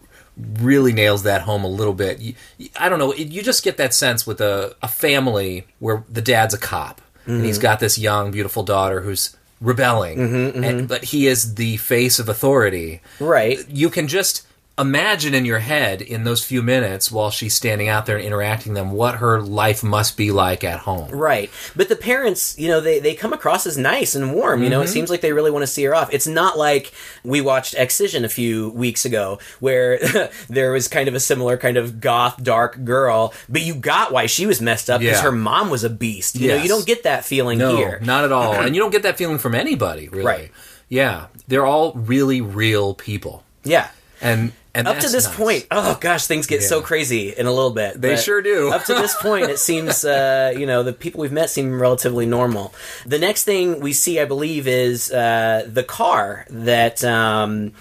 really 0.59 0.93
nails 0.93 1.23
that 1.23 1.41
home 1.41 1.63
a 1.63 1.69
little 1.69 1.93
bit. 1.93 2.19
You, 2.19 2.33
I 2.79 2.89
don't 2.89 2.99
know, 2.99 3.13
you 3.13 3.41
just 3.41 3.63
get 3.63 3.77
that 3.77 3.93
sense 3.93 4.27
with 4.27 4.41
a, 4.41 4.75
a 4.81 4.87
family 4.87 5.65
where 5.79 6.03
the 6.09 6.21
dad's 6.21 6.53
a 6.53 6.57
cop 6.57 7.01
and 7.25 7.43
he's 7.43 7.57
mm-hmm. 7.57 7.63
got 7.63 7.79
this 7.79 7.97
young, 7.97 8.31
beautiful 8.31 8.63
daughter 8.63 9.01
who's 9.01 9.35
rebelling, 9.59 10.17
mm-hmm, 10.17 10.63
and, 10.63 10.77
mm-hmm. 10.77 10.85
but 10.85 11.03
he 11.03 11.27
is 11.27 11.55
the 11.55 11.77
face 11.77 12.19
of 12.19 12.29
authority. 12.29 13.01
Right. 13.19 13.67
You 13.69 13.89
can 13.89 14.07
just 14.07 14.47
imagine 14.79 15.33
in 15.33 15.43
your 15.43 15.57
head 15.59 16.01
in 16.03 16.23
those 16.23 16.43
few 16.45 16.61
minutes 16.61 17.11
while 17.11 17.31
she's 17.31 17.55
standing 17.55 17.87
out 17.87 18.05
there 18.05 18.17
and 18.17 18.25
interacting 18.25 18.75
them 18.75 18.91
what 18.91 19.15
her 19.15 19.41
life 19.41 19.83
must 19.83 20.15
be 20.17 20.31
like 20.31 20.63
at 20.63 20.79
home. 20.81 21.09
Right. 21.09 21.49
But 21.75 21.89
the 21.89 21.95
parents, 21.95 22.57
you 22.59 22.67
know, 22.67 22.79
they, 22.79 22.99
they 22.99 23.15
come 23.15 23.33
across 23.33 23.65
as 23.65 23.75
nice 23.77 24.13
and 24.13 24.33
warm. 24.35 24.61
You 24.61 24.69
know, 24.69 24.77
Mm-hmm. 24.77 24.85
it 24.85 24.89
seems 24.89 25.09
like 25.09 25.21
they 25.21 25.33
really 25.33 25.49
want 25.49 25.63
to 25.63 25.67
see 25.67 25.83
her 25.85 25.95
off. 25.95 26.13
It's 26.13 26.27
not 26.27 26.57
like 26.59 26.91
we 27.23 27.41
watched 27.41 27.73
Excision 27.73 28.23
a 28.23 28.29
few 28.29 28.69
weeks 28.69 29.03
ago 29.03 29.39
where 29.59 29.97
there 30.47 30.71
was 30.71 30.87
kind 30.87 31.07
of 31.07 31.15
a 31.15 31.19
similar 31.19 31.57
kind 31.57 31.77
of 31.77 31.99
goth, 31.99 32.43
dark 32.43 32.83
girl, 32.83 33.33
but 33.49 33.63
you 33.63 33.73
got 33.73 34.11
why 34.11 34.27
she 34.27 34.45
was 34.45 34.61
messed 34.61 34.89
up 34.91 34.99
because 35.01 35.17
Yeah. 35.17 35.23
her 35.23 35.31
mom 35.31 35.69
was 35.71 35.83
a 35.83 35.89
beast. 35.89 36.35
You 36.35 36.49
know, 36.49 36.55
you 36.61 36.67
don't 36.67 36.85
get 36.85 37.01
that 37.03 37.25
feeling 37.25 37.57
No, 37.57 37.75
here. 37.77 37.99
not 38.03 38.23
at 38.25 38.31
all. 38.31 38.53
and 38.61 38.75
you 38.75 38.81
don't 38.81 38.91
get 38.91 39.01
that 39.03 39.17
feeling 39.17 39.39
from 39.39 39.55
anybody, 39.55 40.07
really. 40.09 40.23
Right. 40.23 40.51
Yeah, 40.89 41.27
they're 41.47 41.65
all 41.65 41.93
really 41.93 42.41
real 42.41 42.93
people. 42.93 43.43
Yeah. 43.63 43.89
And 44.21 44.51
And 44.77 44.87
up 44.87 44.99
to 44.99 45.09
this 45.09 45.25
nice. 45.25 45.35
point, 45.35 45.67
oh 45.71 45.97
gosh, 45.99 46.27
things 46.27 46.45
get 46.45 46.61
so 46.61 46.81
crazy 46.81 47.33
in 47.35 47.47
a 47.47 47.51
little 47.51 47.71
bit. 47.71 47.99
They 47.99 48.15
sure 48.15 48.41
do. 48.41 48.71
up 48.71 48.83
to 48.85 48.93
this 48.93 49.15
point, 49.21 49.49
it 49.49 49.59
seems 49.69 50.05
uh, 50.05 50.53
you 50.55 50.65
know 50.65 50.83
the 50.83 50.93
people 50.93 51.21
we've 51.21 51.31
met 51.31 51.49
seem 51.49 51.81
relatively 51.81 52.25
normal. 52.25 52.73
The 53.05 53.19
next 53.19 53.43
thing 53.43 53.79
we 53.79 53.93
see, 53.93 54.19
I 54.19 54.25
believe, 54.25 54.67
is 54.67 55.11
uh, 55.11 55.67
the 55.67 55.83
car 55.83 56.45
that. 56.49 57.03
Um, 57.03 57.73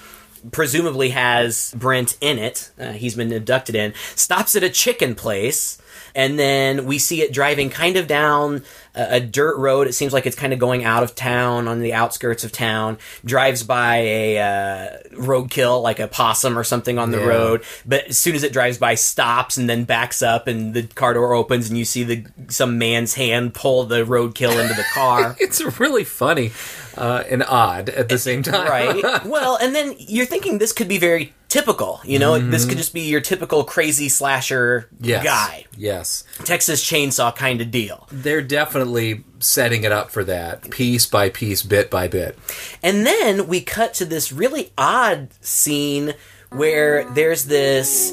presumably 0.53 1.11
has 1.11 1.75
Brent 1.77 2.17
in 2.21 2.39
it. 2.39 2.71
Uh, 2.79 2.93
he's 2.93 3.17
been 3.17 3.33
abducted 3.33 3.75
in. 3.75 3.95
Stops 4.15 4.55
at 4.55 4.63
a 4.63 4.71
chicken 4.71 5.17
place, 5.17 5.79
and 6.17 6.37
then 6.39 6.87
we 6.87 6.99
see 6.99 7.23
it 7.23 7.33
driving 7.33 7.71
kind 7.71 7.97
of 7.97 8.09
down 8.09 8.65
a, 8.95 9.17
a 9.17 9.21
dirt 9.21 9.57
road. 9.59 9.87
It 9.87 9.93
seems 9.93 10.13
like 10.13 10.27
it's 10.27 10.35
kind 10.35 10.53
of 10.53 10.59
going 10.59 10.83
out 10.85 11.03
of 11.05 11.15
town 11.15 11.69
on 11.69 11.81
the 11.81 11.93
outskirts 11.95 12.43
of 12.43 12.51
town. 12.51 12.99
Drives 13.25 13.63
by 13.63 13.97
a 13.99 14.39
uh, 14.39 14.99
roadkill, 15.13 15.83
like 15.83 16.01
a 16.01 16.09
possum 16.09 16.59
or 16.59 16.65
something 16.65 16.99
on 16.99 17.11
the 17.11 17.19
Yeah. 17.19 17.27
road. 17.27 17.63
But 17.85 18.07
as 18.09 18.19
soon 18.19 18.35
as 18.35 18.43
it 18.43 18.53
drives 18.53 18.79
by, 18.79 18.95
stops 18.97 19.57
and 19.59 19.69
then 19.69 19.85
backs 19.85 20.23
up, 20.23 20.47
and 20.49 20.73
the 20.75 20.85
car 20.85 21.15
door 21.15 21.35
opens, 21.35 21.69
and 21.69 21.79
you 21.79 21.85
see 21.85 22.03
the 22.05 22.25
some 22.49 22.79
man's 22.79 23.15
hand 23.15 23.55
pull 23.55 23.85
the 23.85 24.05
roadkill 24.05 24.61
into 24.61 24.75
the 24.75 24.87
car. 24.95 25.37
It's 25.47 25.61
really 25.79 26.05
funny 26.05 26.51
uh, 26.97 27.23
and 27.29 27.43
odd 27.43 27.89
at 27.91 28.09
the 28.09 28.19
same 28.19 28.43
time. 28.43 28.67
right? 28.69 29.25
Well, 29.27 29.57
and 29.61 29.75
then 29.75 29.95
you're 29.99 30.27
thinking 30.27 30.59
this 30.59 30.73
could 30.73 30.89
be 30.89 30.99
very 30.99 31.35
typical. 31.49 32.01
You 32.05 32.19
know, 32.19 32.39
this 32.39 32.65
could 32.65 32.77
just 32.79 32.93
be 32.93 33.03
your 33.03 33.21
typical 33.21 33.65
crazy 33.65 34.09
slasher 34.09 34.89
Yes. 35.01 35.25
guy, 35.25 35.65
Yes. 35.77 36.25
Texas 36.45 36.85
Chainsaw 36.85 37.35
kind 37.35 37.61
of 37.61 37.71
deal. 37.71 38.09
They're 38.11 38.43
definitely 38.43 39.25
setting 39.39 39.85
it 39.85 39.93
up 39.93 40.11
for 40.11 40.25
that, 40.25 40.71
piece 40.71 41.07
by 41.07 41.29
piece, 41.31 41.63
bit 41.63 41.91
by 41.91 42.09
bit. 42.09 42.37
And 42.83 43.07
then 43.07 43.47
we 43.47 43.61
cut 43.61 43.95
to 43.95 44.05
this 44.05 44.33
really 44.33 44.73
odd 44.77 45.29
scene 45.41 46.15
where 46.51 47.05
there's 47.13 47.45
this 47.45 48.13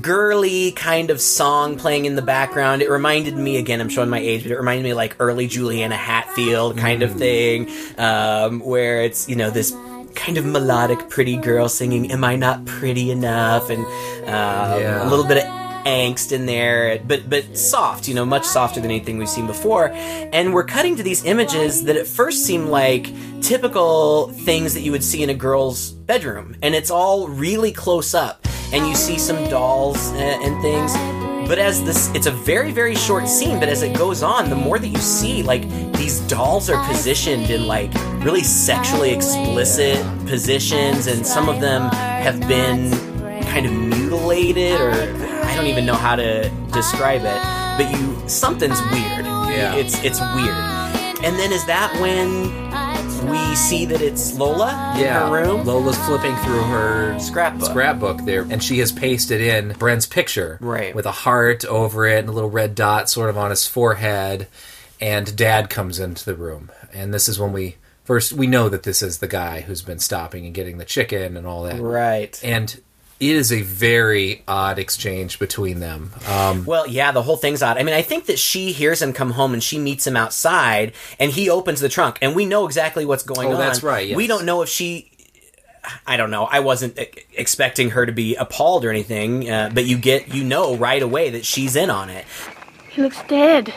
girly 0.00 0.72
kind 0.72 1.10
of 1.10 1.20
song 1.20 1.76
playing 1.76 2.04
in 2.04 2.14
the 2.14 2.22
background. 2.22 2.82
It 2.82 2.90
reminded 2.90 3.34
me, 3.36 3.56
again, 3.56 3.80
I'm 3.80 3.88
showing 3.88 4.10
my 4.10 4.18
age, 4.20 4.42
but 4.42 4.52
it 4.52 4.56
reminded 4.58 4.84
me 4.84 4.94
like 4.94 5.16
early 5.18 5.46
Juliana 5.48 5.96
Hatfield 5.96 6.76
kind 6.78 7.02
of 7.02 7.14
thing, 7.16 7.70
um, 7.96 8.60
where 8.60 9.02
it's, 9.02 9.28
you 9.28 9.36
know, 9.36 9.50
this 9.50 9.72
kind 10.18 10.36
of 10.36 10.44
melodic 10.44 11.08
pretty 11.08 11.36
girl 11.36 11.68
singing, 11.68 12.10
Am 12.12 12.24
I 12.24 12.34
Not 12.36 12.64
Pretty 12.66 13.10
Enough? 13.10 13.70
And 13.70 13.84
um, 14.26 14.80
Yeah. 14.82 15.06
a 15.06 15.08
little 15.08 15.24
bit 15.24 15.38
of 15.38 15.44
angst 15.86 16.32
in 16.32 16.44
there, 16.44 16.98
but 17.06 17.30
but 17.30 17.56
soft, 17.56 18.08
you 18.08 18.14
know, 18.14 18.26
much 18.26 18.44
softer 18.44 18.80
than 18.80 18.90
anything 18.90 19.16
we've 19.16 19.28
seen 19.28 19.46
before. 19.46 19.90
And 19.94 20.52
we're 20.52 20.64
cutting 20.64 20.96
to 20.96 21.02
these 21.02 21.24
images 21.24 21.84
that 21.84 21.96
at 21.96 22.06
first 22.06 22.44
seem 22.44 22.66
like 22.66 23.04
typical 23.40 24.28
things 24.44 24.74
that 24.74 24.82
you 24.82 24.92
would 24.92 25.04
see 25.04 25.22
in 25.22 25.30
a 25.30 25.34
girl's 25.34 25.92
bedroom, 25.92 26.56
and 26.62 26.74
it's 26.74 26.90
all 26.90 27.28
really 27.28 27.72
close 27.72 28.12
up, 28.14 28.44
and 28.72 28.86
you 28.86 28.94
see 28.94 29.18
some 29.18 29.48
dolls 29.48 30.10
and, 30.10 30.42
and 30.44 30.62
things. 30.62 31.17
But 31.48 31.58
as 31.58 31.82
this, 31.82 32.14
it's 32.14 32.26
a 32.26 32.30
very 32.30 32.72
very 32.72 32.94
short 32.94 33.26
scene. 33.26 33.58
But 33.58 33.70
as 33.70 33.82
it 33.82 33.96
goes 33.96 34.22
on, 34.22 34.50
the 34.50 34.54
more 34.54 34.78
that 34.78 34.88
you 34.88 34.98
see, 34.98 35.42
like 35.42 35.62
these 35.94 36.20
dolls 36.28 36.68
are 36.68 36.86
positioned 36.86 37.48
in 37.48 37.66
like 37.66 37.90
really 38.22 38.44
sexually 38.44 39.10
explicit 39.10 39.96
positions, 40.26 41.06
and 41.06 41.26
some 41.26 41.48
of 41.48 41.60
them 41.60 41.90
have 41.90 42.38
been 42.46 42.90
kind 43.44 43.64
of 43.64 43.72
mutilated 43.72 44.78
or 44.78 44.92
I 44.92 45.56
don't 45.56 45.66
even 45.66 45.86
know 45.86 45.94
how 45.94 46.16
to 46.16 46.50
describe 46.70 47.22
it. 47.22 47.40
But 47.78 47.90
you 47.98 48.28
something's 48.28 48.80
weird. 48.92 49.24
Yeah. 49.24 49.74
It's 49.74 50.04
it's 50.04 50.20
weird. 50.20 50.54
And 51.24 51.36
then 51.38 51.50
is 51.50 51.64
that 51.64 51.90
when 52.00 52.52
we 53.22 53.54
see 53.56 53.84
that 53.86 54.00
it's 54.00 54.34
Lola 54.38 54.94
in 54.98 55.06
her 55.06 55.30
room? 55.32 55.64
Lola's 55.64 55.96
flipping 56.06 56.34
through 56.38 56.62
her 56.62 57.18
Scrapbook. 57.18 57.68
scrapbook 57.70 58.24
there, 58.24 58.42
and 58.42 58.62
she 58.62 58.78
has 58.78 58.92
pasted 58.92 59.40
in 59.40 59.72
Brent's 59.78 60.06
picture, 60.06 60.58
Right. 60.60 60.94
with 60.94 61.06
a 61.06 61.10
heart 61.12 61.64
over 61.64 62.06
it 62.06 62.20
and 62.20 62.28
a 62.28 62.32
little 62.32 62.50
red 62.50 62.74
dot 62.74 63.08
sort 63.10 63.30
of 63.30 63.36
on 63.38 63.50
his 63.50 63.66
forehead. 63.66 64.46
And 65.00 65.36
Dad 65.36 65.70
comes 65.70 65.98
into 66.00 66.24
the 66.24 66.34
room, 66.34 66.70
and 66.92 67.14
this 67.14 67.28
is 67.28 67.38
when 67.38 67.52
we 67.52 67.76
first 68.04 68.32
we 68.32 68.46
know 68.46 68.68
that 68.68 68.82
this 68.82 69.02
is 69.02 69.18
the 69.18 69.28
guy 69.28 69.60
who's 69.60 69.82
been 69.82 69.98
stopping 70.00 70.44
and 70.46 70.54
getting 70.54 70.78
the 70.78 70.84
chicken 70.84 71.36
and 71.36 71.46
all 71.46 71.62
that, 71.64 71.80
Right. 71.80 72.38
And 72.42 72.80
it 73.20 73.34
is 73.34 73.52
a 73.52 73.62
very 73.62 74.42
odd 74.46 74.78
exchange 74.78 75.38
between 75.38 75.80
them. 75.80 76.12
Um, 76.26 76.64
Well, 76.64 76.86
yeah, 76.86 77.10
the 77.12 77.22
whole 77.22 77.36
thing's 77.36 77.62
odd. 77.62 77.76
I 77.76 77.82
mean, 77.82 77.94
I 77.94 78.02
think 78.02 78.26
that 78.26 78.38
she 78.38 78.72
hears 78.72 79.02
him 79.02 79.12
come 79.12 79.32
home 79.32 79.52
and 79.54 79.62
she 79.62 79.78
meets 79.78 80.06
him 80.06 80.16
outside 80.16 80.92
and 81.18 81.32
he 81.32 81.50
opens 81.50 81.80
the 81.80 81.88
trunk 81.88 82.18
and 82.22 82.34
we 82.36 82.46
know 82.46 82.64
exactly 82.66 83.04
what's 83.04 83.24
going 83.24 83.48
Oh, 83.48 83.52
on. 83.52 83.58
that's 83.58 83.82
right, 83.82 84.06
yes. 84.08 84.16
We 84.16 84.26
don't 84.26 84.44
know 84.44 84.62
if 84.62 84.68
she 84.68 85.10
I 86.06 86.16
don't 86.18 86.30
know. 86.30 86.44
I 86.44 86.60
wasn't 86.60 86.98
e- 86.98 87.06
expecting 87.32 87.90
her 87.90 88.04
to 88.04 88.12
be 88.12 88.34
appalled 88.34 88.84
or 88.84 88.90
anything, 88.90 89.48
uh, 89.50 89.70
but 89.72 89.86
you 89.86 89.96
get 89.96 90.34
you 90.34 90.44
know 90.44 90.76
right 90.76 91.02
away 91.02 91.30
that 91.30 91.46
she's 91.46 91.76
in 91.76 91.88
on 91.88 92.10
it. 92.10 92.26
He 92.90 93.00
looks 93.02 93.22
dead. 93.26 93.72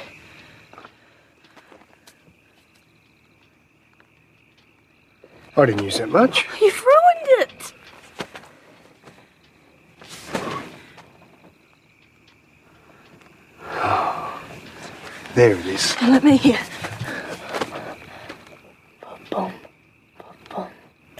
I 5.57 5.65
didn't 5.65 5.83
use 5.83 5.97
that 5.97 6.09
much. 6.09 6.47
You've 6.61 6.81
ruined 6.83 7.27
it. 7.49 7.73
There 15.35 15.51
it 15.55 15.65
is. 15.65 15.95
Now 16.01 16.11
let 16.11 16.23
me 16.23 16.37
hear. 16.37 16.59
Boom. 19.29 19.53
Boom. 20.53 20.67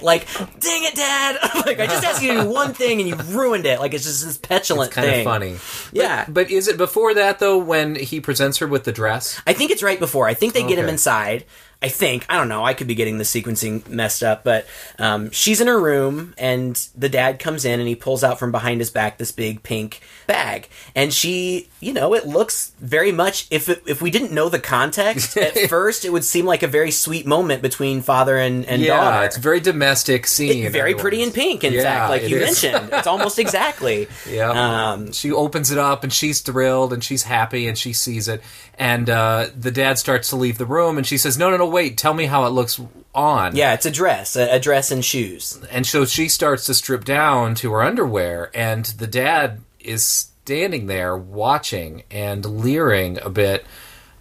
Like, 0.01 0.27
dang 0.59 0.83
it, 0.83 0.95
Dad! 0.95 1.37
like, 1.65 1.79
I 1.79 1.85
just 1.85 2.03
asked 2.03 2.21
you 2.21 2.33
to 2.33 2.41
do 2.43 2.49
one 2.49 2.73
thing 2.73 2.99
and 2.99 3.07
you 3.07 3.15
ruined 3.15 3.65
it. 3.65 3.79
Like, 3.79 3.93
it's 3.93 4.03
just 4.03 4.25
this 4.25 4.37
petulant 4.37 4.93
thing. 4.93 5.03
kind 5.03 5.13
thing. 5.13 5.19
of 5.55 5.61
funny. 5.61 5.91
Yeah. 5.93 6.25
But, 6.25 6.33
but 6.33 6.51
is 6.51 6.67
it 6.67 6.77
before 6.77 7.13
that 7.13 7.39
though 7.39 7.57
when 7.57 7.95
he 7.95 8.19
presents 8.19 8.57
her 8.57 8.67
with 8.67 8.83
the 8.83 8.91
dress? 8.91 9.39
I 9.47 9.53
think 9.53 9.71
it's 9.71 9.83
right 9.83 9.99
before. 9.99 10.27
I 10.27 10.33
think 10.33 10.53
they 10.53 10.63
get 10.63 10.77
him 10.77 10.85
Okay. 10.85 10.91
inside. 10.93 11.45
I 11.83 11.87
think. 11.89 12.25
I 12.29 12.37
don't 12.37 12.47
know. 12.49 12.63
I 12.63 12.73
could 12.75 12.87
be 12.87 12.93
getting 12.95 13.17
the 13.17 13.23
sequencing 13.23 13.87
messed 13.89 14.21
up, 14.21 14.43
but 14.43 14.67
um, 14.99 15.31
she's 15.31 15.59
in 15.61 15.67
her 15.67 15.79
room, 15.81 16.33
and 16.37 16.75
the 16.95 17.09
dad 17.09 17.39
comes 17.39 17.65
in 17.65 17.79
and 17.79 17.89
he 17.89 17.95
pulls 17.95 18.23
out 18.23 18.37
from 18.37 18.51
behind 18.51 18.81
his 18.81 18.91
back 18.91 19.17
this 19.17 19.31
big 19.31 19.63
pink 19.63 19.99
bag. 20.27 20.69
And 20.95 21.11
she, 21.11 21.69
you 21.79 21.91
know, 21.91 22.13
it 22.13 22.27
looks 22.27 22.71
very 22.79 23.11
much, 23.11 23.47
if, 23.49 23.67
it, 23.67 23.81
if 23.87 23.99
we 24.01 24.11
didn't 24.11 24.31
know 24.31 24.47
the 24.47 24.59
context 24.59 25.35
at 25.37 25.57
first, 25.69 26.05
it 26.05 26.11
would 26.11 26.23
seem 26.23 26.45
like 26.45 26.61
a 26.61 26.67
very 26.67 26.91
sweet 26.91 27.25
moment 27.25 27.61
between 27.63 28.01
father 28.01 28.37
and, 28.37 28.63
and 28.65 28.81
yeah, 28.83 28.95
daughter. 28.97 29.25
it's 29.25 29.37
a 29.37 29.41
very 29.41 29.59
domestic 29.59 30.27
scene. 30.27 30.65
It- 30.65 30.71
very 30.71 30.93
pretty 30.93 31.23
in 31.23 31.31
pink, 31.31 31.63
in 31.63 31.73
Yeah, 31.73 31.81
fact, 31.83 32.09
like 32.11 32.29
you 32.29 32.37
is. 32.37 32.63
mentioned. 32.63 32.89
It's 32.93 33.07
almost 33.07 33.39
exactly. 33.45 34.07
Yeah. 34.29 34.91
Um, 34.91 35.11
she 35.11 35.31
opens 35.31 35.71
it 35.71 35.77
up 35.79 36.03
and 36.03 36.13
she's 36.13 36.41
thrilled 36.41 36.93
and 36.93 37.03
she's 37.03 37.23
happy 37.23 37.67
and 37.67 37.75
she 37.77 37.91
sees 37.91 38.27
it. 38.27 38.41
And 38.77 39.09
uh, 39.09 39.47
the 39.55 39.71
dad 39.71 39.97
starts 39.99 40.29
to 40.29 40.35
leave 40.35 40.57
the 40.57 40.65
room 40.65 40.97
and 40.97 41.05
she 41.07 41.17
says, 41.17 41.37
No, 41.37 41.49
no, 41.49 41.57
no, 41.57 41.70
wait, 41.71 41.97
tell 41.97 42.13
me 42.13 42.25
how 42.25 42.45
it 42.45 42.49
looks 42.49 42.79
on. 43.15 43.55
yeah, 43.55 43.73
it's 43.73 43.85
a 43.85 43.91
dress, 43.91 44.35
a, 44.35 44.55
a 44.55 44.59
dress 44.59 44.91
and 44.91 45.03
shoes. 45.03 45.59
And 45.71 45.85
so 45.85 46.05
she 46.05 46.29
starts 46.29 46.65
to 46.67 46.73
strip 46.73 47.03
down 47.03 47.55
to 47.55 47.71
her 47.73 47.81
underwear 47.81 48.51
and 48.53 48.85
the 48.85 49.07
dad 49.07 49.61
is 49.79 50.03
standing 50.05 50.87
there 50.87 51.17
watching 51.17 52.03
and 52.11 52.45
leering 52.45 53.19
a 53.21 53.29
bit. 53.29 53.65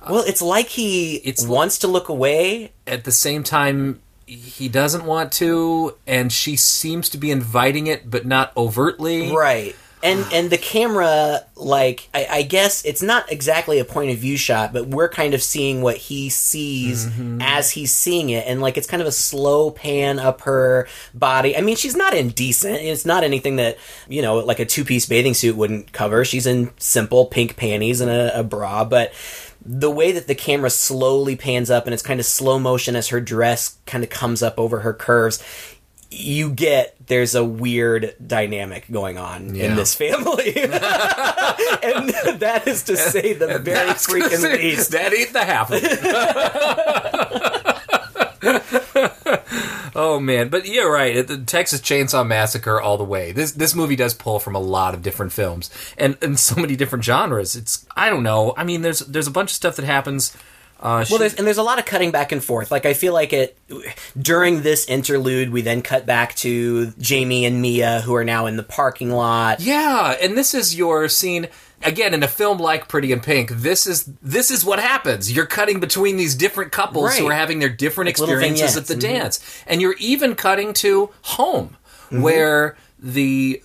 Well, 0.09 0.25
it's 0.27 0.43
like 0.43 0.69
he 0.69 1.17
It's- 1.17 1.47
wants 1.47 1.79
to 1.79 1.87
look 1.89 2.09
away, 2.09 2.73
At 2.87 3.05
the 3.05 3.13
same 3.13 3.43
time, 3.45 4.01
he 4.27 4.69
doesn't 4.69 5.05
want 5.05 5.33
to, 5.33 5.97
and 6.07 6.33
she 6.33 6.57
seems 6.57 7.09
to 7.11 7.19
be 7.19 7.31
inviting 7.31 7.87
it, 7.89 8.09
but 8.11 8.25
not 8.27 8.53
overtly. 8.57 9.31
right 9.33 9.75
and 10.03 10.25
and 10.33 10.51
the 10.51 10.57
camera 10.59 11.45
like 11.57 12.09
I, 12.15 12.27
I 12.31 12.43
guess 12.43 12.85
it's 12.85 13.03
not 13.03 13.31
exactly 13.31 13.79
a 13.79 13.85
point 13.85 14.11
of 14.13 14.19
view 14.19 14.37
shot 14.39 14.73
but 14.73 14.87
we're 14.87 15.09
kind 15.11 15.35
of 15.35 15.43
seeing 15.43 15.83
what 15.83 15.97
he 15.97 16.29
sees 16.31 17.07
Mm-hmm. 17.07 17.43
as 17.43 17.71
he's 17.73 17.93
seeing 17.93 18.31
it. 18.31 18.47
And 18.47 18.61
like 18.63 18.77
it's 18.79 18.87
kind 18.87 19.01
of 19.03 19.07
a 19.07 19.13
slow 19.13 19.71
pan 19.71 20.19
up 20.19 20.43
her 20.43 20.89
body. 21.13 21.57
I 21.57 21.61
mean 21.61 21.77
she's 21.77 21.97
not 21.97 22.15
indecent. 22.15 22.77
It's 22.81 23.05
not 23.05 23.25
anything 23.25 23.57
that 23.57 23.79
you 24.09 24.23
know 24.23 24.37
like 24.39 24.59
a 24.59 24.65
two-piece 24.65 25.07
bathing 25.07 25.35
suit 25.35 25.57
wouldn't 25.57 25.93
cover. 25.93 26.25
She's 26.25 26.47
in 26.47 26.71
simple 26.79 27.27
pink 27.27 27.57
panties 27.57 28.01
and 28.01 28.11
a, 28.11 28.41
a 28.41 28.43
bra. 28.43 28.85
But 28.85 29.13
the 29.65 29.91
way 29.91 30.13
that 30.13 30.27
the 30.27 30.35
camera 30.35 30.71
slowly 30.71 31.37
pans 31.37 31.71
up 31.71 31.85
and 31.87 31.93
it's 31.93 32.03
kind 32.03 32.19
of 32.21 32.25
slow 32.27 32.59
motion 32.59 32.97
as 32.97 33.09
her 33.09 33.21
dress 33.21 33.77
kind 33.87 34.03
of 34.03 34.09
comes 34.09 34.43
up 34.43 34.59
over 34.59 34.81
her 34.81 34.95
curves 34.95 35.43
you 36.11 36.51
get 36.51 36.97
there's 37.07 37.35
a 37.35 37.45
weird 37.45 38.15
dynamic 38.25 38.87
going 38.91 39.17
on 39.19 39.55
Yeah. 39.55 39.67
in 39.71 39.77
this 39.77 39.95
family. 39.95 40.55
and 40.57 40.81
that 42.41 42.63
is 42.67 42.83
to 42.85 42.97
say 42.97 43.33
the 43.33 43.59
very 43.59 43.87
That's 43.89 44.07
freaking 44.07 44.43
gonna- 44.43 44.55
least. 44.57 44.91
That 44.93 45.13
ain't 45.15 45.33
the 45.33 45.45
half 45.45 45.71
of 45.71 45.81
it. 45.83 46.01
oh 49.95 50.19
man, 50.21 50.49
but 50.49 50.67
you're 50.67 50.91
right. 50.91 51.27
The 51.27 51.39
Texas 51.39 51.81
Chainsaw 51.81 52.27
Massacre 52.27 52.81
all 52.81 52.97
the 52.97 53.05
way. 53.05 53.33
This 53.33 53.53
this 53.53 53.75
movie 53.75 53.97
does 53.97 54.15
pull 54.15 54.39
from 54.39 54.55
a 54.55 54.61
lot 54.61 54.95
of 54.95 55.03
different 55.03 55.33
films 55.33 55.71
and 55.99 56.17
and 56.23 56.39
so 56.39 56.61
many 56.61 56.77
different 56.77 57.05
genres. 57.05 57.55
It's 57.57 57.87
I 57.97 58.09
don't 58.11 58.23
know. 58.23 58.55
I 58.57 58.65
mean, 58.65 58.83
there's 58.83 59.01
there's 59.01 59.27
a 59.27 59.31
bunch 59.33 59.51
of 59.51 59.57
stuff 59.57 59.77
that 59.77 59.85
happens 59.85 60.37
Uh, 60.81 61.05
Well, 61.11 61.19
there's, 61.19 61.35
and 61.35 61.47
there's 61.47 61.59
a 61.59 61.63
lot 61.63 61.79
of 61.79 61.85
cutting 61.85 62.11
back 62.11 62.33
and 62.33 62.43
forth. 62.43 62.71
Like 62.71 62.87
I 62.87 62.95
feel 62.95 63.13
like 63.13 63.33
it 63.35 63.57
during 64.21 64.63
this 64.63 64.87
interlude, 64.89 65.51
we 65.51 65.61
then 65.61 65.83
cut 65.83 66.07
back 66.07 66.35
to 66.37 66.91
Jamie 66.93 67.45
and 67.45 67.61
Mia, 67.61 68.01
who 68.01 68.15
are 68.15 68.25
now 68.25 68.47
in 68.47 68.57
the 68.57 68.63
parking 68.63 69.11
lot. 69.11 69.61
Yeah, 69.61 70.17
and 70.23 70.37
this 70.39 70.55
is 70.55 70.75
your 70.75 71.09
scene 71.09 71.49
again 71.85 72.15
in 72.15 72.23
a 72.23 72.29
film 72.29 72.59
like 72.59 72.89
Pretty 72.89 73.13
in 73.13 73.21
Pink. 73.21 73.51
This 73.51 73.87
is 73.87 74.05
this 74.23 74.51
is 74.51 74.65
what 74.65 74.79
happens. 74.81 75.31
You're 75.31 75.47
cutting 75.47 75.81
between 75.81 76.17
these 76.17 76.35
different 76.35 76.73
couples 76.73 77.17
who 77.17 77.27
are 77.29 77.35
having 77.35 77.59
their 77.59 77.69
different 77.69 78.07
Like 78.09 78.13
experiences 78.19 78.77
at 78.77 78.87
the 78.87 78.95
Mhm. 78.95 79.01
dance, 79.01 79.63
and 79.67 79.83
you're 79.83 79.97
even 79.99 80.35
cutting 80.35 80.73
to 80.75 81.11
home 81.23 81.77
Mm-hmm. 82.11 82.23
where 82.23 82.77
the 82.99 83.63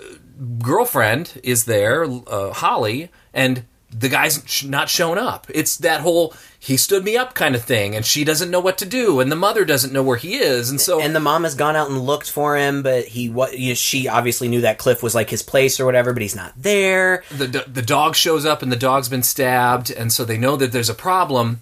girlfriend 0.61 1.39
is 1.43 1.63
there, 1.65 2.03
uh, 2.03 2.51
Holly, 2.53 3.09
and 3.33 3.63
the 3.97 4.09
guy's 4.09 4.63
not 4.63 4.89
shown 4.89 5.17
up. 5.17 5.47
It's 5.53 5.77
that 5.77 6.01
whole 6.01 6.33
he 6.59 6.77
stood 6.77 7.03
me 7.03 7.15
up 7.15 7.33
kind 7.33 7.55
of 7.55 7.63
thing, 7.63 7.95
and 7.95 8.05
she 8.05 8.23
doesn't 8.23 8.49
know 8.49 8.59
what 8.59 8.77
to 8.79 8.85
do, 8.85 9.19
and 9.19 9.31
the 9.31 9.35
mother 9.35 9.63
doesn't 9.63 9.93
know 9.93 10.03
where 10.03 10.17
he 10.17 10.35
is, 10.35 10.69
and 10.69 10.81
so 10.81 10.99
And 10.99 11.15
the 11.15 11.19
mom 11.19 11.43
has 11.43 11.55
gone 11.55 11.75
out 11.75 11.89
and 11.89 12.01
looked 12.01 12.29
for 12.29 12.57
him, 12.57 12.81
but 12.83 13.05
he 13.05 13.29
what 13.29 13.57
you 13.57 13.69
know, 13.69 13.75
she 13.75 14.07
obviously 14.07 14.47
knew 14.47 14.61
that 14.61 14.77
Cliff 14.77 15.01
was 15.01 15.15
like 15.15 15.29
his 15.29 15.43
place 15.43 15.79
or 15.79 15.85
whatever, 15.85 16.11
but 16.11 16.21
he's 16.21 16.35
not 16.35 16.53
there. 16.57 17.23
the 17.31 17.65
the 17.67 17.81
dog 17.81 18.15
shows 18.15 18.45
up 18.45 18.61
and 18.61 18.71
the 18.71 18.75
dog's 18.75 19.09
been 19.09 19.23
stabbed, 19.23 19.91
and 19.91 20.11
so 20.11 20.25
they 20.25 20.37
know 20.37 20.55
that 20.55 20.71
there's 20.71 20.89
a 20.89 20.95
problem. 20.95 21.61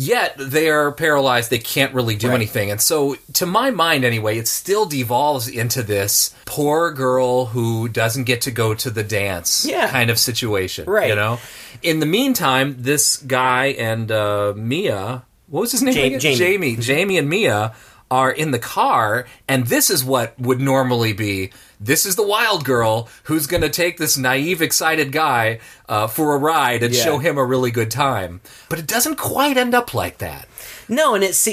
Yet 0.00 0.36
they 0.38 0.68
are 0.70 0.92
paralyzed; 0.92 1.50
they 1.50 1.58
can't 1.58 1.92
really 1.92 2.14
do 2.14 2.28
Right. 2.28 2.36
anything. 2.36 2.70
And 2.70 2.80
so, 2.80 3.16
to 3.32 3.46
my 3.46 3.72
mind, 3.72 4.04
anyway, 4.04 4.38
it 4.38 4.46
still 4.46 4.86
devolves 4.86 5.48
into 5.48 5.82
this 5.82 6.30
poor 6.44 6.92
girl 6.92 7.46
who 7.46 7.88
doesn't 7.88 8.22
get 8.22 8.40
to 8.42 8.52
go 8.52 8.74
to 8.74 8.90
the 8.90 9.02
dance 9.02 9.66
Yeah. 9.68 9.90
kind 9.90 10.08
of 10.08 10.16
situation. 10.20 10.84
Right. 10.88 11.08
You 11.08 11.16
know. 11.16 11.40
In 11.82 11.98
the 11.98 12.06
meantime, 12.06 12.76
this 12.78 13.16
guy 13.16 13.66
and 13.76 14.12
uh, 14.12 14.52
Mia, 14.56 15.24
what 15.48 15.62
was 15.62 15.72
his 15.72 15.82
name? 15.82 15.94
Jamie. 16.20 16.36
Jamie. 16.36 16.76
Jamie 16.76 17.18
and 17.18 17.28
Mia 17.28 17.74
are 18.08 18.30
in 18.30 18.52
the 18.52 18.58
car, 18.60 19.26
and 19.48 19.66
this 19.66 19.90
is 19.90 20.04
what 20.04 20.38
would 20.38 20.60
normally 20.60 21.12
be. 21.12 21.50
This 21.80 22.04
is 22.04 22.16
the 22.16 22.26
wild 22.26 22.64
girl 22.64 23.08
who's 23.24 23.46
going 23.46 23.62
to 23.62 23.68
take 23.68 23.98
this 23.98 24.18
naive, 24.18 24.60
excited 24.60 25.12
guy 25.12 25.60
uh, 25.88 26.06
for 26.08 26.34
a 26.34 26.38
ride 26.38 26.82
and 26.82 26.94
Yeah. 26.94 27.04
show 27.04 27.18
him 27.18 27.38
a 27.38 27.44
really 27.44 27.70
good 27.70 27.90
time. 27.90 28.40
But 28.68 28.78
it 28.80 28.86
doesn't 28.86 29.16
quite 29.16 29.56
end 29.56 29.74
up 29.74 29.94
like 29.94 30.18
that. 30.18 30.48
No, 30.88 31.14
and 31.14 31.22
it's 31.22 31.48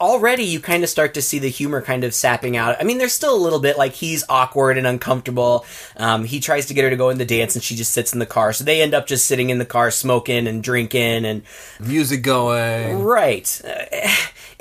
already 0.00 0.42
you 0.42 0.58
kind 0.58 0.82
of 0.82 0.90
start 0.90 1.14
to 1.14 1.22
see 1.22 1.38
the 1.38 1.48
humor 1.48 1.80
kind 1.80 2.02
of 2.02 2.12
sapping 2.12 2.56
out. 2.56 2.76
I 2.80 2.82
mean, 2.84 2.98
there's 2.98 3.12
still 3.12 3.34
a 3.34 3.38
little 3.38 3.60
bit 3.60 3.78
like 3.78 3.92
he's 3.92 4.24
awkward 4.28 4.76
and 4.76 4.84
uncomfortable. 4.86 5.64
Um, 5.96 6.24
he 6.24 6.40
tries 6.40 6.66
to 6.66 6.74
get 6.74 6.82
her 6.84 6.90
to 6.90 6.96
go 6.96 7.08
in 7.10 7.18
the 7.18 7.24
dance, 7.24 7.54
and 7.54 7.62
she 7.62 7.76
just 7.76 7.92
sits 7.92 8.12
in 8.12 8.18
the 8.18 8.26
car. 8.26 8.52
So 8.52 8.64
they 8.64 8.82
end 8.82 8.94
up 8.94 9.06
just 9.06 9.26
sitting 9.26 9.50
in 9.50 9.58
the 9.58 9.64
car, 9.64 9.90
smoking 9.92 10.46
and 10.48 10.62
drinking, 10.62 11.24
and 11.24 11.42
Music 11.78 12.22
going. 12.22 13.02
right. 13.02 13.60
Uh, 13.64 14.08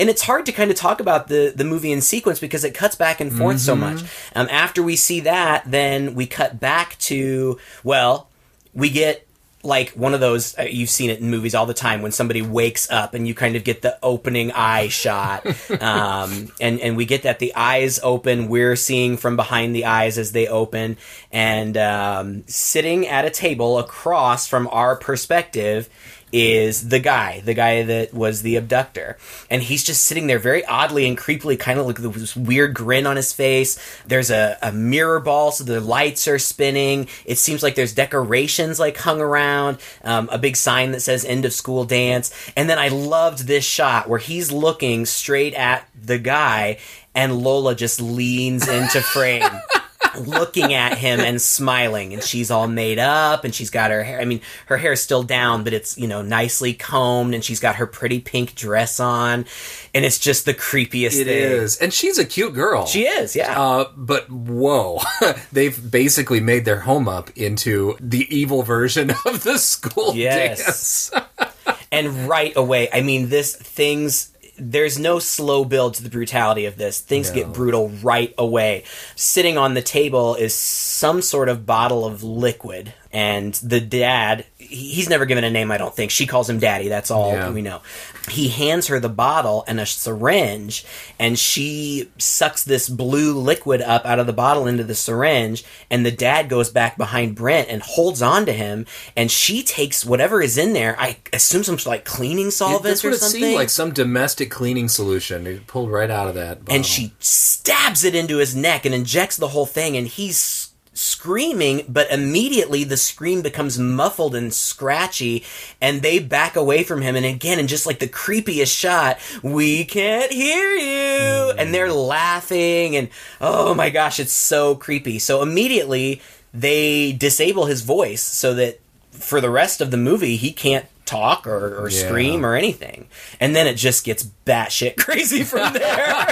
and 0.02 0.10
it's 0.10 0.24
hard 0.24 0.48
to 0.48 0.52
kind 0.52 0.72
of 0.72 0.78
talk 0.78 1.00
about 1.00 1.28
the 1.28 1.54
the 1.56 1.64
movie 1.64 1.92
in 1.92 2.02
sequence 2.02 2.40
because 2.40 2.64
it 2.64 2.74
cuts 2.74 2.96
back 2.96 3.22
and 3.22 3.32
forth 3.32 3.60
so 3.60 3.76
much. 3.76 4.02
Um, 4.36 4.48
after 4.50 4.82
we 4.82 4.96
see 4.96 5.20
that, 5.22 5.70
then 5.70 6.16
we 6.16 6.26
cut 6.26 6.60
back 6.60 6.98
to 7.02 7.60
well, 7.84 8.28
we 8.74 8.90
get 8.90 9.28
like 9.64 9.90
one 9.90 10.16
of 10.16 10.20
those 10.20 10.58
uh, 10.58 10.64
you've 10.64 10.90
seen 10.90 11.12
it 11.12 11.20
in 11.20 11.30
movies 11.30 11.54
all 11.54 11.68
the 11.68 11.74
time 11.76 12.02
when 12.02 12.12
somebody 12.12 12.42
wakes 12.42 12.90
up 12.90 13.14
and 13.14 13.28
you 13.28 13.36
kind 13.36 13.56
of 13.56 13.64
get 13.64 13.84
the 13.84 13.96
opening 14.02 14.52
eye 14.52 14.88
shot. 14.88 15.46
Um, 15.82 16.52
and 16.60 16.80
and 16.80 16.98
we 16.98 17.06
get 17.06 17.24
that 17.24 17.40
the 17.40 17.56
eyes 17.56 18.00
open 18.04 18.50
we're 18.50 18.76
seeing 18.76 19.18
from 19.18 19.36
behind 19.36 19.76
the 19.76 19.86
eyes 19.86 20.18
as 20.18 20.32
they 20.32 20.48
open. 20.48 20.98
And 21.32 21.78
um, 21.78 22.44
sitting 22.48 23.08
at 23.08 23.26
a 23.26 23.30
table 23.30 23.78
across 23.80 24.48
from 24.48 24.68
our 24.72 24.96
perspective 24.96 25.90
is 26.32 26.90
the 26.90 27.00
guy, 27.00 27.42
the 27.42 27.54
guy 27.54 27.84
that 27.84 28.14
was 28.14 28.42
the 28.42 28.56
abductor. 28.56 29.18
And 29.50 29.62
he's 29.62 29.84
just 29.84 30.06
sitting 30.06 30.28
there 30.28 30.40
very 30.40 30.66
oddly 30.66 31.08
and 31.08 31.18
creepily, 31.18 31.60
kind 31.60 31.80
of 31.80 31.86
like 31.86 31.98
this 31.98 32.36
weird 32.36 32.74
grin 32.74 33.06
on 33.06 33.16
his 33.16 33.34
face. 33.34 33.80
There's 34.06 34.32
a, 34.32 34.58
a 34.62 34.72
mirror 34.72 35.20
ball, 35.20 35.52
so 35.52 35.64
the 35.64 35.82
lights 35.82 36.28
are 36.28 36.40
spinning. 36.40 37.08
It 37.26 37.38
seems 37.38 37.64
like 37.64 37.76
there's 37.76 37.94
decorations 37.94 38.80
like 38.80 38.98
hung 38.98 39.22
around, 39.22 39.80
um, 40.04 40.30
a 40.32 40.38
big 40.38 40.56
sign 40.56 40.92
that 40.92 41.02
says 41.02 41.26
end 41.26 41.46
of 41.46 41.54
school 41.54 41.86
dance. 41.86 42.34
And 42.56 42.70
then 42.70 42.80
I 42.80 42.90
loved 42.90 43.48
this 43.48 43.66
shot 43.66 44.08
where 44.08 44.20
he's 44.20 44.52
looking 44.52 45.06
straight 45.06 45.54
at 45.54 45.88
the 46.02 46.18
guy 46.18 46.78
and 47.14 47.42
Lola 47.42 47.76
just 47.76 48.02
leans 48.02 48.68
into 48.68 49.02
frame 49.02 49.44
looking 50.20 50.74
at 50.74 50.98
him 50.98 51.20
and 51.20 51.42
smiling 51.42 52.14
and 52.14 52.24
she's 52.24 52.52
all 52.52 52.68
made 52.68 53.00
up 53.00 53.44
and 53.44 53.54
she's 53.56 53.70
got 53.70 53.92
her 53.92 54.04
hair 54.04 54.20
I 54.22 54.26
mean 54.26 54.42
her 54.68 54.78
hair 54.78 54.92
is 54.94 55.02
still 55.02 55.24
down 55.24 55.64
but 55.64 55.74
it's 55.74 55.98
you 55.98 56.08
know 56.08 56.22
nicely 56.22 56.74
combed 56.74 57.34
and 57.34 57.44
she's 57.44 57.60
got 57.60 57.76
her 57.76 57.86
pretty 57.88 58.20
pink 58.20 58.56
dress 58.56 59.00
on 59.00 59.46
and 59.94 60.06
it's 60.06 60.20
just 60.20 60.46
the 60.46 60.54
creepiest 60.54 61.20
It 61.20 61.26
thing. 61.26 61.28
is, 61.28 61.78
and 61.78 61.94
she's 61.94 62.18
a 62.18 62.26
cute 62.26 62.54
girl. 62.54 62.86
She 62.86 63.04
is, 63.06 63.36
yeah. 63.36 63.60
Uh, 63.62 63.86
but 63.98 64.30
whoa, 64.32 65.00
they've 65.52 65.92
basically 65.92 66.40
made 66.40 66.64
their 66.66 66.80
home 66.82 67.08
up 67.10 67.30
into 67.38 67.98
the 68.00 68.26
evil 68.36 68.64
version 68.64 69.12
of 69.26 69.44
the 69.44 69.58
school 69.58 70.16
Yes. 70.16 71.10
dance. 71.12 71.12
and 71.92 72.28
right 72.30 72.54
away 72.56 72.88
i 72.94 73.02
mean 73.02 73.28
this 73.30 73.54
things 73.56 74.31
there's 74.62 75.00
no 75.00 75.18
slow 75.20 75.66
build 75.66 75.96
to 75.96 76.04
the 76.04 76.10
brutality 76.10 76.66
of 76.66 76.78
this 76.78 77.00
things 77.00 77.30
No. 77.30 77.36
get 77.36 77.54
brutal 77.54 77.90
right 78.04 78.34
away 78.38 78.84
sitting 79.16 79.58
on 79.58 79.74
the 79.74 79.82
table 79.82 80.36
is 80.36 80.54
some 80.54 81.22
sort 81.22 81.50
of 81.50 81.66
bottle 81.66 82.06
of 82.06 82.22
liquid 82.24 82.94
and 83.12 83.56
the 83.56 83.82
dad 83.82 84.46
he's 84.72 85.10
never 85.10 85.26
given 85.26 85.44
a 85.44 85.50
name 85.50 85.70
i 85.72 85.78
don't 85.78 85.96
think 85.96 86.10
she 86.12 86.26
calls 86.26 86.50
him 86.50 86.58
daddy 86.60 86.88
that's 86.88 87.12
all 87.12 87.34
Yeah. 87.34 87.50
we 87.52 87.62
know 87.62 87.82
he 88.30 88.48
hands 88.50 88.88
her 88.88 89.00
the 89.00 89.10
bottle 89.10 89.64
and 89.68 89.80
a 89.80 89.86
syringe 89.86 90.86
and 91.20 91.38
she 91.38 92.10
sucks 92.18 92.64
this 92.64 92.88
blue 92.88 93.38
liquid 93.38 93.82
up 93.82 94.06
out 94.06 94.20
of 94.20 94.28
the 94.28 94.34
bottle 94.34 94.68
into 94.68 94.84
the 94.84 94.96
syringe 94.96 95.64
and 95.90 96.06
the 96.06 96.12
dad 96.12 96.48
goes 96.50 96.70
back 96.70 96.98
behind 96.98 97.36
brent 97.36 97.68
and 97.70 97.82
holds 97.82 98.22
on 98.22 98.46
to 98.46 98.54
him 98.54 98.86
and 99.18 99.30
she 99.30 99.62
takes 99.62 100.06
whatever 100.06 100.42
is 100.42 100.58
in 100.58 100.74
there 100.74 100.96
i 101.00 101.18
assume 101.34 101.64
some 101.64 101.78
like 101.86 102.06
cleaning 102.06 102.52
solvent 102.52 102.84
That's 102.84 103.04
or 103.04 103.14
something 103.14 103.56
like, 103.56 103.70
some 103.70 103.92
domestic 103.92 104.52
cleaning 104.52 104.88
solution. 104.88 105.48
It 105.48 105.68
pulled 105.68 105.92
right 105.92 106.10
out 106.10 106.28
of 106.28 106.36
that. 106.36 106.60
bottle. 106.66 106.76
and 106.76 106.86
she 106.86 107.14
stabs 107.20 108.04
it 108.04 108.16
into 108.16 108.38
his 108.38 108.56
neck 108.56 108.86
and 108.86 108.94
injects 108.96 109.38
the 109.38 109.50
whole 109.50 109.66
thing 109.66 109.98
and 109.98 110.08
he's 110.08 110.71
screaming 110.94 111.86
but 111.88 112.12
immediately 112.12 112.84
the 112.84 112.98
scream 112.98 113.42
becomes 113.42 113.80
muffled 113.80 114.36
and 114.36 114.54
scratchy 114.54 115.44
and 115.80 116.02
they 116.02 116.20
back 116.20 116.56
away 116.56 116.84
from 116.84 117.02
him. 117.02 117.16
And 117.16 117.26
again 117.26 117.60
in 117.60 117.68
just 117.68 117.86
like 117.86 118.00
the 118.00 118.08
creepiest 118.08 118.78
shot 118.78 119.18
we 119.42 119.86
can't 119.86 120.32
hear 120.32 120.72
you 120.76 121.52
and 121.58 121.74
they're 121.74 121.88
mm. 121.88 122.08
laughing 122.08 122.96
and 122.98 123.10
oh 123.40 123.74
my 123.74 123.90
gosh 123.90 124.20
it's 124.20 124.34
so 124.34 124.76
creepy. 124.76 125.18
So 125.20 125.42
immediately 125.42 126.22
they 126.54 127.14
disable 127.14 127.68
his 127.68 127.82
voice 127.82 128.22
so 128.22 128.54
that 128.56 128.80
for 129.12 129.40
the 129.40 129.50
rest 129.50 129.80
of 129.80 129.92
the 129.92 129.98
movie 129.98 130.36
he 130.36 130.52
can't 130.52 130.86
talk 131.06 131.48
or, 131.48 131.84
or 131.84 131.90
Yeah. 131.90 132.06
scream 132.08 132.46
or 132.46 132.56
anything. 132.56 133.08
And 133.40 133.56
then 133.56 133.68
it 133.68 133.76
just 133.76 134.04
gets 134.04 134.26
batshit 134.46 134.98
crazy 135.04 135.44
from 135.44 135.74
there 135.74 136.26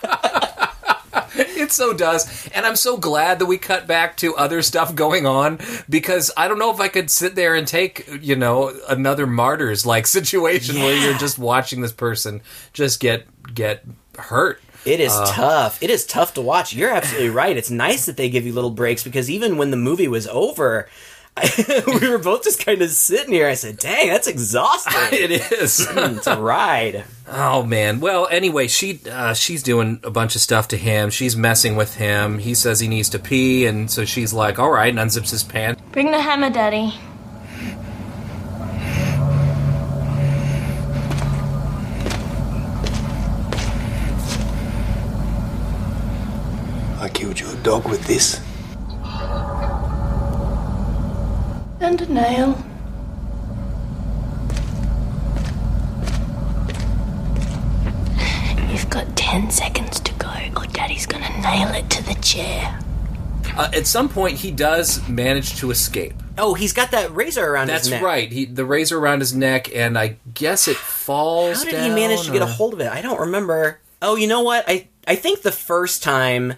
It 1.68 1.72
so 1.74 1.92
does. 1.94 2.48
And 2.50 2.66
I'm 2.66 2.78
so 2.78 2.96
glad 2.96 3.40
that 3.40 3.46
we 3.46 3.58
cut 3.58 3.88
back 3.88 4.16
to 4.18 4.36
other 4.38 4.62
stuff 4.62 4.96
going 4.96 5.26
on 5.26 5.60
because 5.90 6.32
I 6.38 6.48
don't 6.48 6.60
know 6.60 6.74
if 6.74 6.80
I 6.80 6.88
could 6.88 7.12
sit 7.12 7.36
there 7.36 7.56
and 7.56 7.68
take, 7.68 8.08
you 8.22 8.38
know, 8.38 8.74
another 8.88 9.28
martyrs 9.28 9.86
like 9.86 10.08
situation 10.20 10.80
where 10.80 10.96
you're 10.96 11.18
just 11.18 11.38
watching 11.38 11.82
this 11.82 11.92
person 11.92 12.42
just 12.72 13.00
get 13.02 13.28
get 13.54 13.84
hurt. 14.18 14.62
It 14.86 15.02
is 15.02 15.12
Uh, 15.12 15.26
tough. 15.34 15.84
It 15.84 15.90
is 15.90 16.06
tough 16.06 16.34
to 16.36 16.42
watch. 16.42 16.74
You're 16.74 16.92
absolutely 16.92 17.30
right. 17.30 17.58
It's 17.58 17.70
nice 17.70 18.06
that 18.06 18.16
they 18.16 18.30
give 18.30 18.46
you 18.46 18.54
little 18.54 18.70
breaks 18.72 19.04
because 19.04 19.30
even 19.30 19.58
when 19.58 19.70
the 19.72 19.76
movie 19.78 20.08
was 20.08 20.26
over, 20.28 20.88
we 22.02 22.10
were 22.10 22.18
both 22.18 22.44
just 22.44 22.64
kind 22.64 22.82
of 22.82 22.90
sitting 22.90 23.34
here. 23.34 23.48
I 23.48 23.54
said, 23.54 23.78
"Dang, 23.78 24.08
that's 24.08 24.28
exhausting." 24.28 24.94
It 25.18 25.32
is. 25.32 25.88
it's 25.92 26.28
a 26.28 26.40
ride. 26.40 27.06
Oh 27.28 27.64
man. 27.64 28.00
Well, 28.00 28.28
anyway, 28.30 28.68
she 28.68 29.00
uh, 29.10 29.34
she's 29.34 29.64
doing 29.64 30.00
a 30.04 30.12
bunch 30.12 30.36
of 30.36 30.42
stuff 30.42 30.68
to 30.70 30.78
him. 30.78 31.10
She's 31.10 31.36
messing 31.36 31.76
with 31.76 31.96
him. 31.96 32.40
He 32.40 32.54
says 32.54 32.80
he 32.80 32.88
needs 32.88 33.10
to 33.10 33.20
pee, 33.20 33.66
and 33.66 33.90
so 33.90 34.06
she's 34.06 34.34
like, 34.34 34.60
"All 34.60 34.72
right," 34.72 34.90
and 34.90 35.00
unzips 35.00 35.32
his 35.32 35.44
pants. 35.44 35.82
Bring 35.92 36.12
the 36.12 36.22
hammer, 36.22 36.50
Daddy. 36.50 36.94
I 47.00 47.10
killed 47.10 47.40
your 47.40 47.56
dog 47.58 47.88
with 47.88 48.06
this. 48.06 48.42
And 51.80 52.02
a 52.02 52.12
nail. 52.12 52.64
You've 58.72 58.90
got 58.90 59.16
ten 59.16 59.50
seconds 59.50 60.00
to 60.02 60.14
go, 60.16 60.32
or 60.56 60.66
Daddy's 60.68 61.06
gonna 61.06 61.30
nail 61.42 61.70
it 61.70 61.90
to 61.92 62.04
the 62.04 62.16
chair. 62.16 62.80
Uh, 63.56 63.70
at 63.74 63.88
some 63.88 64.10
point, 64.10 64.38
he 64.38 64.52
does 64.52 65.08
manage 65.08 65.58
to 65.58 65.72
escape. 65.72 66.14
Oh, 66.38 66.54
he's 66.54 66.74
got 66.74 66.92
that 66.92 67.16
razor 67.16 67.46
around 67.46 67.68
That's 67.68 67.86
his 67.86 67.92
neck. 67.92 68.04
right. 68.04 68.32
He 68.32 68.46
the 68.46 68.66
razor 68.66 69.00
around 69.00 69.20
his 69.22 69.34
neck, 69.34 69.74
and 69.74 69.98
I 69.98 70.18
guess 70.34 70.68
it 70.68 70.76
falls. 70.78 71.60
How 71.60 71.64
did 71.66 71.72
down, 71.72 71.90
he 71.90 71.96
manage 71.96 72.26
to 72.26 72.32
get 72.32 72.42
a 72.42 72.46
hold 72.46 72.74
of 72.74 72.82
it? 72.82 72.92
I 72.92 73.02
don't 73.02 73.20
remember. 73.20 73.80
Oh, 74.02 74.16
you 74.16 74.28
know 74.28 74.42
what? 74.42 74.66
I 74.68 74.88
I 75.08 75.16
think 75.16 75.42
the 75.42 75.52
first 75.52 76.04
time 76.04 76.54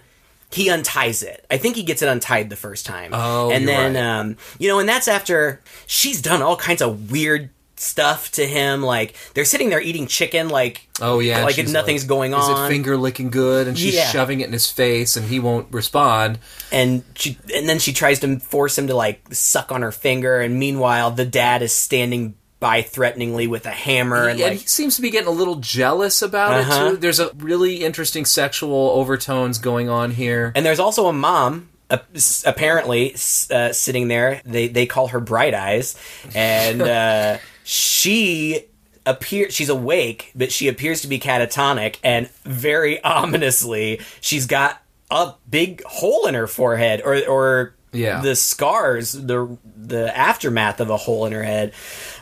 he 0.52 0.68
unties 0.70 1.22
it. 1.22 1.44
I 1.50 1.56
think 1.58 1.76
he 1.76 1.82
gets 1.82 2.02
it 2.02 2.08
untied 2.08 2.50
the 2.50 2.56
first 2.56 2.86
time. 2.86 3.10
Oh, 3.14 3.50
and 3.50 3.66
then 3.68 3.94
right. 3.94 4.02
um, 4.20 4.36
you 4.58 4.68
know, 4.68 4.78
and 4.80 4.88
that's 4.88 5.08
after 5.08 5.60
she's 5.86 6.20
done 6.20 6.42
all 6.42 6.56
kinds 6.56 6.82
of 6.82 7.10
weird 7.10 7.50
stuff 7.76 8.30
to 8.32 8.46
him. 8.46 8.82
Like 8.82 9.14
they're 9.34 9.44
sitting 9.46 9.70
there 9.70 9.80
eating 9.80 10.06
chicken, 10.06 10.48
like 10.50 10.86
Oh 11.00 11.18
yeah, 11.20 11.44
like 11.44 11.56
nothing's 11.68 12.04
going 12.04 12.32
Is 12.34 12.44
on. 12.44 12.66
it 12.66 12.68
finger 12.68 12.96
licking 12.96 13.30
good? 13.30 13.68
And 13.68 13.78
she's 13.78 13.94
Yeah. 13.94 14.10
shoving 14.10 14.40
it 14.40 14.48
in 14.48 14.52
his 14.52 14.70
face, 14.70 15.16
and 15.16 15.26
he 15.28 15.38
won't 15.40 15.68
respond. 15.72 16.38
and 16.72 17.02
she 17.14 17.38
and 17.54 17.68
then 17.68 17.78
she 17.78 17.92
tries 17.92 18.18
to 18.20 18.38
force 18.40 18.76
him 18.76 18.86
to 18.88 18.94
like 18.94 19.22
suck 19.32 19.72
on 19.72 19.82
her 19.82 19.92
finger 19.92 20.40
and 20.40 20.58
meanwhile 20.58 21.10
the 21.10 21.24
dad 21.24 21.62
is 21.62 21.72
standing 21.74 22.34
by 22.60 22.82
threateningly 22.82 23.46
with 23.46 23.64
a 23.66 23.70
hammer 23.70 24.28
and 24.28 24.38
and 24.38 24.40
like 24.50 24.58
he 24.60 24.66
seems 24.66 24.94
to 24.96 25.02
be 25.02 25.10
getting 25.10 25.28
a 25.28 25.32
little 25.32 25.56
jealous 25.56 26.20
about 26.22 26.52
Uh-huh. 26.60 26.84
it 26.84 26.90
too. 26.90 26.96
There's 26.98 27.18
a 27.18 27.30
really 27.38 27.76
interesting 27.82 28.24
sexual 28.26 28.90
overtones 28.90 29.58
going 29.58 29.88
on 29.88 30.10
here. 30.12 30.52
and 30.54 30.64
there's 30.64 30.78
also 30.78 31.06
a 31.06 31.12
mom 31.12 31.70
uh, 31.88 31.98
apparently 32.46 33.14
uh, 33.50 33.72
sitting 33.72 34.08
there 34.08 34.40
they 34.44 34.68
they 34.68 34.86
call 34.86 35.08
her 35.08 35.20
bright 35.20 35.54
eyes 35.54 35.96
and 36.34 36.80
uh, 36.96 37.38
she 37.64 38.66
appear 39.06 39.50
she's 39.50 39.70
awake 39.70 40.30
but 40.36 40.52
she 40.52 40.68
appears 40.68 41.00
to 41.00 41.08
be 41.08 41.18
catatonic 41.18 41.96
and 42.04 42.28
very 42.44 43.02
ominously 43.02 43.98
she's 44.20 44.46
got 44.46 44.80
a 45.10 45.32
big 45.48 45.82
hole 45.84 46.26
in 46.26 46.34
her 46.34 46.46
forehead 46.46 47.00
or 47.04 47.16
or 47.26 47.74
Yeah. 47.92 48.20
the 48.20 48.36
scars 48.36 49.12
the 49.12 49.58
the 49.76 50.16
aftermath 50.16 50.80
of 50.80 50.90
a 50.90 50.96
hole 50.96 51.26
in 51.26 51.32
her 51.32 51.42
head 51.42 51.72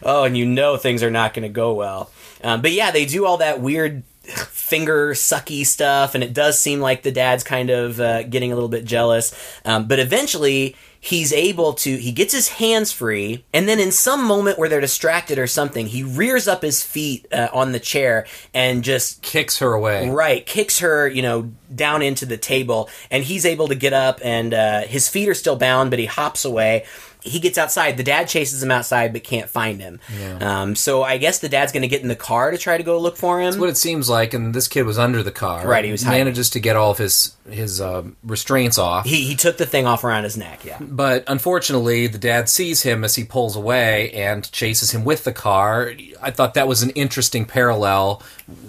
oh 0.03 0.25
and 0.25 0.37
you 0.37 0.47
know 0.47 0.77
things 0.79 1.03
are 1.03 1.11
not 1.11 1.35
going 1.35 1.43
to 1.43 1.49
go 1.51 1.75
well 1.75 2.11
um, 2.43 2.63
but 2.63 2.73
yeah 2.73 2.91
they 2.91 3.05
do 3.05 3.27
all 3.27 3.37
that 3.39 3.61
weird 3.61 4.03
finger 4.29 5.13
sucky 5.15 5.65
stuff 5.65 6.15
and 6.15 6.23
it 6.23 6.33
does 6.35 6.59
seem 6.59 6.81
like 6.81 7.03
the 7.03 7.13
dad's 7.13 7.43
kind 7.43 7.71
of 7.71 8.01
uh, 8.01 8.23
getting 8.25 8.53
a 8.53 8.55
little 8.55 8.69
bit 8.69 8.85
jealous 8.85 9.35
um, 9.65 9.89
but 9.89 9.99
eventually 9.99 10.77
he's 11.01 11.33
able 11.33 11.73
to 11.73 11.97
he 11.97 12.13
gets 12.13 12.33
his 12.33 12.49
hands 12.49 12.93
free 12.93 13.45
and 13.53 13.69
then 13.69 13.79
in 13.79 13.93
some 13.93 14.25
moment 14.27 14.59
where 14.59 14.69
they're 14.69 14.81
distracted 14.81 15.39
or 15.39 15.47
something 15.47 15.87
he 15.87 16.03
rears 16.03 16.47
up 16.47 16.61
his 16.61 16.83
feet 16.83 17.27
uh, 17.33 17.49
on 17.53 17.73
the 17.73 17.81
chair 17.81 18.27
and 18.53 18.85
just 18.85 19.19
Kicks 19.23 19.59
her 19.59 19.75
away. 19.75 20.09
Right, 20.09 20.45
kicks 20.47 20.79
her, 20.79 21.07
you 21.07 21.21
know, 21.21 21.53
down 21.75 22.01
into 22.01 22.25
the 22.25 22.39
table, 22.39 22.89
and 23.11 23.23
he's 23.23 23.45
able 23.45 23.69
to 23.69 23.75
get 23.75 23.93
up, 23.93 24.21
and 24.25 24.55
uh, 24.55 24.81
his 24.83 25.07
feet 25.09 25.29
are 25.29 25.35
still 25.35 25.57
bound, 25.57 25.91
but 25.91 25.99
he 25.99 26.07
hops 26.07 26.45
away. 26.45 26.87
He 27.29 27.41
gets 27.41 27.59
outside. 27.59 27.97
The 27.97 28.03
dad 28.03 28.29
chases 28.29 28.63
him 28.63 28.71
outside, 28.71 29.13
but 29.13 29.25
can't 29.25 29.49
find 29.49 29.81
him. 29.81 30.01
Um, 30.41 30.75
so 30.75 31.03
I 31.03 31.19
guess 31.19 31.39
the 31.39 31.49
dad's 31.49 31.73
going 31.73 31.83
to 31.83 31.89
get 31.89 32.03
in 32.03 32.09
the 32.09 32.17
car 32.17 32.51
to 32.51 32.59
try 32.59 32.77
to 32.77 32.83
go 32.83 32.99
look 32.99 33.17
for 33.17 33.41
him. 33.41 33.47
That's 33.47 33.57
what 33.61 33.69
it 33.71 33.77
seems 33.77 34.09
like, 34.09 34.35
and 34.35 34.55
this 34.55 34.69
kid 34.69 34.83
was 34.83 34.99
under 34.99 35.23
the 35.23 35.31
car. 35.33 35.67
Right, 35.67 35.85
he 35.85 35.93
was 35.93 36.03
hiding. 36.03 36.21
manages 36.21 36.51
to 36.51 36.61
get 36.61 36.77
all 36.77 36.91
of 36.91 36.99
his 36.99 37.35
his 37.51 37.81
um, 37.81 38.17
restraints 38.23 38.79
off. 38.79 39.07
he 39.07 39.23
he 39.25 39.35
took 39.35 39.57
the 39.57 39.67
thing 39.67 39.87
off 39.87 40.05
around 40.05 40.25
his 40.25 40.37
neck. 40.37 40.65
Yeah. 40.65 40.79
but 40.81 41.25
unfortunately, 41.27 42.07
the 42.07 42.19
dad 42.19 42.49
sees 42.49 42.83
him 42.83 43.05
as 43.05 43.15
he 43.15 43.25
pulls 43.25 43.57
away 43.57 44.11
and 44.13 44.51
chases 44.53 44.91
him 44.91 45.05
with 45.05 45.25
the 45.25 45.33
car. 45.33 45.93
I 46.21 46.31
thought 46.31 46.55
that 46.55 46.69
was 46.69 46.83
an 46.83 46.91
interesting 46.91 47.45
parallel 47.45 48.23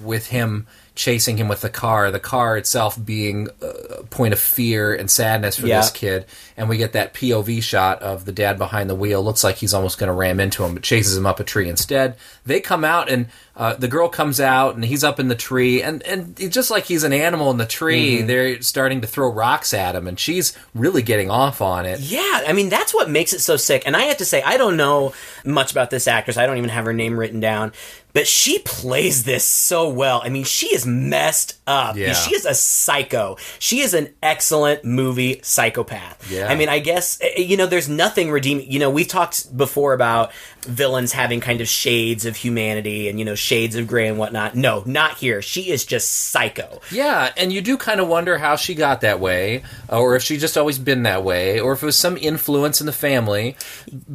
with 0.03 0.27
him 0.27 0.67
chasing 0.99 1.37
him 1.37 1.47
with 1.47 1.61
the 1.61 1.69
car. 1.69 2.11
The 2.11 2.19
car 2.19 2.57
itself 2.57 2.97
being 3.03 3.47
uh, 3.63 3.67
a 3.99 4.03
point 4.03 4.33
of 4.33 4.39
fear 4.39 4.93
and 4.93 5.09
sadness 5.09 5.55
for 5.57 5.65
Yeah. 5.65 5.79
this 5.79 5.91
kid, 5.91 6.25
and 6.57 6.67
we 6.67 6.75
get 6.75 6.91
that 6.91 7.13
POV 7.13 7.63
shot 7.63 8.01
of 8.01 8.25
the 8.25 8.33
dad 8.33 8.57
behind 8.57 8.89
the 8.89 8.95
wheel. 8.95 9.23
Looks 9.23 9.41
like 9.43 9.55
he's 9.55 9.73
almost 9.73 9.97
going 9.97 10.09
to 10.09 10.13
ram 10.13 10.41
into 10.41 10.65
him, 10.65 10.73
but 10.73 10.83
chases 10.83 11.15
him 11.15 11.25
up 11.25 11.39
a 11.39 11.45
tree 11.45 11.69
instead. 11.69 12.15
They 12.45 12.59
come 12.59 12.83
out 12.83 13.09
and. 13.09 13.27
Uh, 13.59 13.73
the 13.73 13.89
girl 13.89 14.07
comes 14.07 14.39
out 14.39 14.75
and 14.75 14.85
he's 14.85 15.03
up 15.03 15.19
in 15.19 15.27
the 15.27 15.35
tree 15.35 15.83
and 15.83 16.01
and 16.03 16.37
just 16.49 16.71
like 16.71 16.85
he's 16.85 17.03
an 17.03 17.11
animal 17.11 17.51
in 17.51 17.57
the 17.57 17.65
tree, 17.65 18.21
they're 18.21 18.61
starting 18.61 19.01
to 19.01 19.07
throw 19.07 19.29
rocks 19.29 19.73
at 19.73 19.97
him 19.97 20.07
and 20.07 20.17
she's 20.17 20.57
really 20.73 21.01
getting 21.01 21.29
off 21.29 21.61
on 21.61 21.85
it. 21.85 21.99
Yeah, 21.99 22.45
I 22.47 22.53
mean 22.53 22.69
that's 22.69 22.93
what 22.93 23.09
makes 23.09 23.33
it 23.33 23.41
so 23.41 23.57
sick. 23.57 23.83
And 23.85 23.97
I 23.97 24.03
have 24.03 24.15
to 24.17 24.25
say, 24.25 24.41
I 24.41 24.55
don't 24.55 24.77
know 24.77 25.13
much 25.43 25.73
about 25.73 25.89
this 25.89 26.07
actress. 26.07 26.37
I 26.37 26.45
don't 26.45 26.57
even 26.57 26.69
have 26.69 26.85
her 26.85 26.93
name 26.93 27.19
written 27.19 27.41
down, 27.41 27.73
but 28.13 28.27
she 28.27 28.59
plays 28.59 29.23
this 29.25 29.43
so 29.43 29.89
well. 29.89 30.21
I 30.23 30.29
mean, 30.29 30.45
she 30.45 30.73
is 30.73 30.85
messed 30.85 31.59
up. 31.67 31.95
Yeah. 31.95 32.13
She 32.13 32.35
is 32.35 32.45
a 32.45 32.53
psycho. 32.53 33.35
She 33.59 33.81
is 33.81 33.93
an 33.93 34.13
excellent 34.23 34.83
movie 34.85 35.41
psychopath. 35.43 36.31
Yeah. 36.31 36.47
I 36.47 36.55
mean, 36.55 36.69
I 36.69 36.79
guess 36.79 37.19
eh, 37.21 37.41
you 37.41 37.57
know, 37.57 37.67
there's 37.67 37.89
nothing 37.89 38.31
redeeming. 38.31 38.71
You 38.71 38.79
know, 38.79 38.89
we've 38.89 39.07
talked 39.07 39.55
before 39.55 39.93
about 39.93 40.31
villains 40.61 41.11
having 41.11 41.39
kind 41.39 41.61
of 41.61 41.67
shades 41.67 42.25
of 42.25 42.35
humanity 42.35 43.09
and 43.09 43.19
you 43.19 43.25
know 43.25 43.35
shades 43.35 43.75
of 43.75 43.87
gray 43.87 44.07
and 44.07 44.17
whatnot. 44.17 44.55
No, 44.55 44.83
not 44.85 45.17
here. 45.17 45.41
She 45.41 45.71
is 45.71 45.85
just 45.85 46.11
psycho. 46.11 46.81
Yeah, 46.91 47.31
and 47.37 47.51
you 47.51 47.61
do 47.61 47.77
kind 47.77 47.99
of 47.99 48.07
wonder 48.07 48.37
how 48.37 48.55
she 48.55 48.75
got 48.75 49.01
that 49.01 49.19
way, 49.19 49.63
uh, 49.91 49.99
or 49.99 50.15
if 50.15 50.23
she 50.23 50.37
just 50.37 50.57
always 50.57 50.79
been 50.79 51.03
that 51.03 51.23
way, 51.23 51.59
or 51.59 51.73
if 51.73 51.83
it 51.83 51.85
was 51.85 51.97
some 51.97 52.17
influence 52.17 52.79
in 52.79 52.85
the 52.85 52.93
family. 52.93 53.55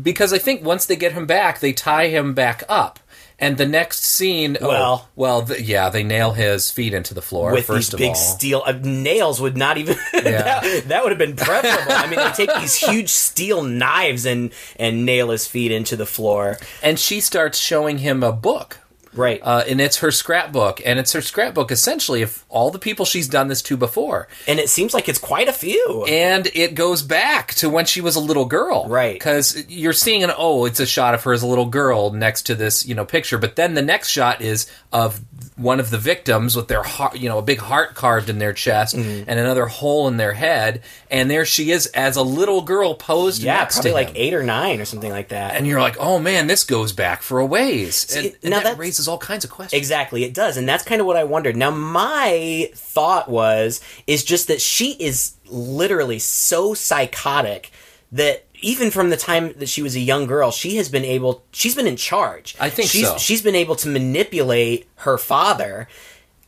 Because 0.01 0.33
I 0.33 0.39
think 0.39 0.65
once 0.65 0.87
they 0.87 0.97
get 0.97 1.13
him 1.13 1.27
back, 1.27 1.61
they 1.61 1.73
tie 1.73 2.09
him 2.09 2.35
back 2.35 2.63
up. 2.69 2.99
And 3.39 3.57
the 3.59 3.67
next 3.67 4.05
scene, 4.05 4.57
oh, 4.61 4.69
Well- 4.69 5.09
well, 5.17 5.49
yeah, 5.59 5.89
they 5.91 6.03
nail 6.05 6.33
his 6.33 6.71
feet 6.71 6.95
into 6.95 7.15
the 7.15 7.21
floor. 7.23 7.53
with 7.53 7.67
first 7.67 7.89
these 7.91 7.95
of 7.95 7.99
big 7.99 8.09
all, 8.11 8.15
steel 8.15 8.63
uh, 8.65 8.73
nails 8.81 9.41
would 9.41 9.57
not 9.57 9.77
even 9.77 9.97
that, 10.13 10.85
that 10.87 11.03
would 11.03 11.11
have 11.11 11.19
been 11.19 11.35
preferable. 11.37 11.93
I 11.93 12.07
mean, 12.07 12.21
they 12.21 12.31
take 12.31 12.55
these 12.61 12.77
huge 12.77 13.09
steel 13.11 13.63
knives 13.63 14.25
and 14.25 14.53
and 14.77 15.05
nail 15.05 15.31
his 15.31 15.47
feet 15.49 15.73
into 15.73 15.97
the 15.97 16.07
floor. 16.07 16.59
and 16.83 16.99
she 16.99 17.21
starts 17.21 17.59
showing 17.59 17.99
him 17.99 18.23
a 18.23 18.33
book. 18.33 18.79
Right. 19.15 19.41
Uh, 19.43 19.63
and 19.69 19.81
it's 19.81 19.99
her 19.99 20.11
scrapbook, 20.11 20.81
and 20.85 20.99
it's 20.99 21.13
her 21.13 21.21
scrapbook 21.23 21.71
essentially 21.71 22.23
of 22.23 22.45
all 22.49 22.71
the 22.71 22.79
people 22.79 23.05
she's 23.05 23.29
done 23.29 23.49
this 23.49 23.63
to 23.63 23.77
before. 23.77 24.29
and 24.49 24.59
it 24.59 24.69
seems 24.69 24.93
like 24.95 25.09
it's 25.09 25.19
quite 25.19 25.49
a 25.49 25.53
few. 25.53 26.05
and 26.09 26.47
it 26.55 26.75
goes 26.75 27.03
back 27.03 27.55
to 27.55 27.69
when 27.71 27.85
she 27.87 28.01
was 28.01 28.17
a 28.17 28.21
little 28.21 28.45
girl 28.45 28.87
Right. 28.89 29.15
because 29.15 29.65
you're 29.69 29.93
seeing 29.93 30.23
an 30.25 30.31
oh 30.37 30.65
it's 30.65 30.81
a 30.81 30.87
shot 30.87 31.15
of 31.15 31.23
her 31.25 31.33
as 31.33 31.43
a 31.43 31.47
little 31.47 31.67
girl 31.67 32.11
next 32.13 32.43
to 32.47 32.55
this 32.55 32.87
you 32.87 32.95
know 32.95 33.05
picture 33.05 33.39
but 33.39 33.57
then 33.57 33.75
the 33.75 33.83
next 33.83 34.09
shot 34.09 34.41
is 34.41 34.67
of 34.93 35.21
one 35.57 35.79
of 35.81 35.91
the 35.91 35.99
victims 35.99 36.57
with 36.57 36.69
their 36.69 36.83
heart 36.83 37.17
you 37.17 37.29
know 37.29 37.39
a 37.39 37.43
big 37.43 37.59
heart 37.61 37.95
carved 37.95 38.29
in 38.29 38.39
their 38.39 38.53
chest 38.53 38.95
Mm-hmm. 38.97 39.29
and 39.31 39.39
another 39.41 39.67
hole 39.67 40.09
in 40.09 40.17
their 40.17 40.33
head 40.33 40.83
and 41.11 41.31
there 41.31 41.45
she 41.45 41.71
is 41.71 41.87
as 41.89 42.17
a 42.17 42.23
little 42.23 42.63
girl 42.63 42.95
posed 42.95 43.43
yeah, 43.43 43.57
next 43.59 43.77
probably 43.77 43.91
to 43.91 43.95
like 43.95 44.09
him. 44.09 44.15
eight 44.17 44.35
or 44.35 44.43
nine 44.43 44.81
or 44.81 44.85
something 44.85 45.11
like 45.11 45.29
that. 45.29 45.55
and 45.55 45.67
you're 45.67 45.81
like 45.81 45.97
oh 46.01 46.19
man 46.19 46.47
this 46.47 46.65
goes 46.65 46.93
back 46.93 47.23
for 47.23 47.39
a 47.41 47.47
ways 47.47 48.15
and, 48.17 48.27
and 48.27 48.51
now 48.51 48.57
that 48.59 48.63
that's- 48.65 48.77
raises 49.05 49.09
all 49.09 49.19
kinds 49.19 49.45
of 49.45 49.51
questions 49.51 49.79
Exactly, 49.79 50.25
it 50.25 50.35
does, 50.35 50.57
and 50.57 50.69
that's 50.69 50.85
kind 50.85 51.01
of 51.01 51.07
what 51.07 51.17
I 51.17 51.25
wondered. 51.25 51.57
Now, 51.57 51.71
my 51.71 52.71
thought 52.75 53.29
was 53.29 53.81
is 54.07 54.25
just 54.25 54.49
that 54.49 54.61
she 54.61 54.93
is 54.93 55.37
literally 55.47 56.19
so 56.19 56.75
psychotic 56.75 57.71
that 58.13 58.45
even 58.61 58.91
from 58.91 59.11
the 59.11 59.17
time 59.17 59.53
that 59.59 59.69
she 59.69 59.83
was 59.83 59.95
a 59.97 60.01
young 60.01 60.27
girl, 60.27 60.51
she 60.51 60.77
has 60.77 60.89
been 60.89 61.05
able. 61.05 61.43
She's 61.53 61.75
been 61.75 61.87
in 61.87 61.97
charge. 61.97 62.57
I 62.59 62.71
think 62.71 62.89
she's 62.89 63.07
so. 63.07 63.19
she's 63.19 63.43
been 63.43 63.55
able 63.55 63.77
to 63.77 63.89
manipulate 63.89 64.89
her 64.97 65.19
father. 65.19 65.89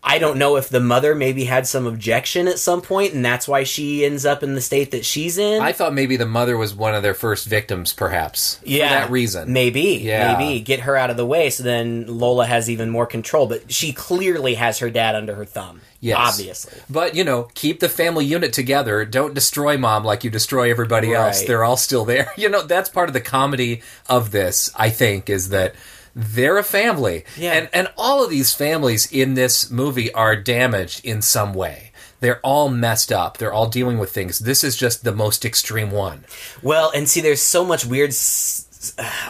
I 0.09 0.19
don't 0.19 0.39
know 0.39 0.55
if 0.55 0.69
the 0.69 0.79
mother 0.79 1.17
maybe 1.17 1.45
had 1.45 1.67
some 1.67 1.85
objection 1.85 2.47
at 2.47 2.61
some 2.61 2.81
point, 2.81 3.13
and 3.13 3.25
that's 3.25 3.49
why 3.49 3.65
she 3.65 4.05
ends 4.05 4.25
up 4.25 4.45
in 4.45 4.55
the 4.55 4.61
state 4.61 4.93
that 4.93 5.05
she's 5.05 5.37
in. 5.37 5.61
I 5.61 5.73
thought 5.73 5.93
maybe 5.93 6.17
the 6.17 6.25
mother 6.27 6.57
was 6.57 6.73
one 6.73 6.95
of 6.95 7.03
their 7.03 7.13
first 7.13 7.47
victims, 7.49 7.93
perhaps. 7.93 8.61
yeah, 8.63 8.89
For 8.89 8.95
that 9.07 9.11
reason. 9.11 9.53
Maybe, 9.53 10.01
Yeah. 10.05 10.39
maybe 10.39 10.61
get 10.61 10.81
her 10.81 10.97
out 10.97 11.11
of 11.11 11.17
the 11.17 11.27
way 11.27 11.51
so 11.51 11.65
then 11.65 12.07
Lola 12.07 12.47
has 12.47 12.71
even 12.71 12.89
more 12.89 13.07
control. 13.07 13.49
But 13.49 13.73
she 13.73 13.93
clearly 13.93 14.55
has 14.55 14.79
her 14.79 14.91
dad 14.91 15.17
under 15.17 15.35
her 15.35 15.45
thumb. 15.45 15.81
Yes. 15.99 16.19
obviously. 16.21 16.79
But, 16.89 17.17
you 17.17 17.25
know, 17.25 17.49
keep 17.55 17.81
the 17.81 17.89
family 17.89 18.25
unit 18.25 18.53
together. 18.53 19.05
Don't 19.05 19.35
destroy 19.35 19.77
mom 19.77 20.05
like 20.05 20.23
you 20.23 20.31
destroy 20.31 20.71
everybody 20.71 21.13
else. 21.13 21.43
They're 21.43 21.65
all 21.65 21.77
still 21.79 22.05
there. 22.05 22.33
You 22.37 22.49
know, 22.51 22.63
that's 22.63 22.89
part 22.91 23.09
of 23.09 23.13
the 23.15 23.21
comedy 23.21 23.83
of 24.09 24.31
this, 24.31 24.71
I 24.77 24.91
think, 24.91 25.29
is 25.29 25.49
that 25.49 25.75
they're 26.19 26.57
a 26.57 26.63
family. 26.65 27.25
Yeah. 27.37 27.53
And 27.53 27.69
and 27.75 27.89
all 27.99 28.25
of 28.25 28.31
these 28.31 28.55
families 28.55 29.07
in 29.13 29.35
this 29.35 29.71
movie 29.71 30.11
are 30.15 30.35
damaged 30.35 31.05
in 31.05 31.21
some 31.23 31.53
way. 31.53 31.93
They're 32.21 32.41
all 32.41 32.71
messed 32.71 33.13
up. 33.13 33.37
They're 33.37 33.53
all 33.53 33.69
dealing 33.69 33.99
with 33.99 34.11
things. 34.11 34.39
This 34.39 34.65
is 34.65 34.75
just 34.75 35.05
the 35.05 35.13
most 35.13 35.45
extreme 35.45 35.91
one. 35.91 36.25
Well, 36.63 36.91
and 36.95 37.07
see, 37.07 37.21
there's 37.21 37.43
so 37.43 37.63
much 37.63 37.85
weird. 37.85 38.09
s- 38.11 38.66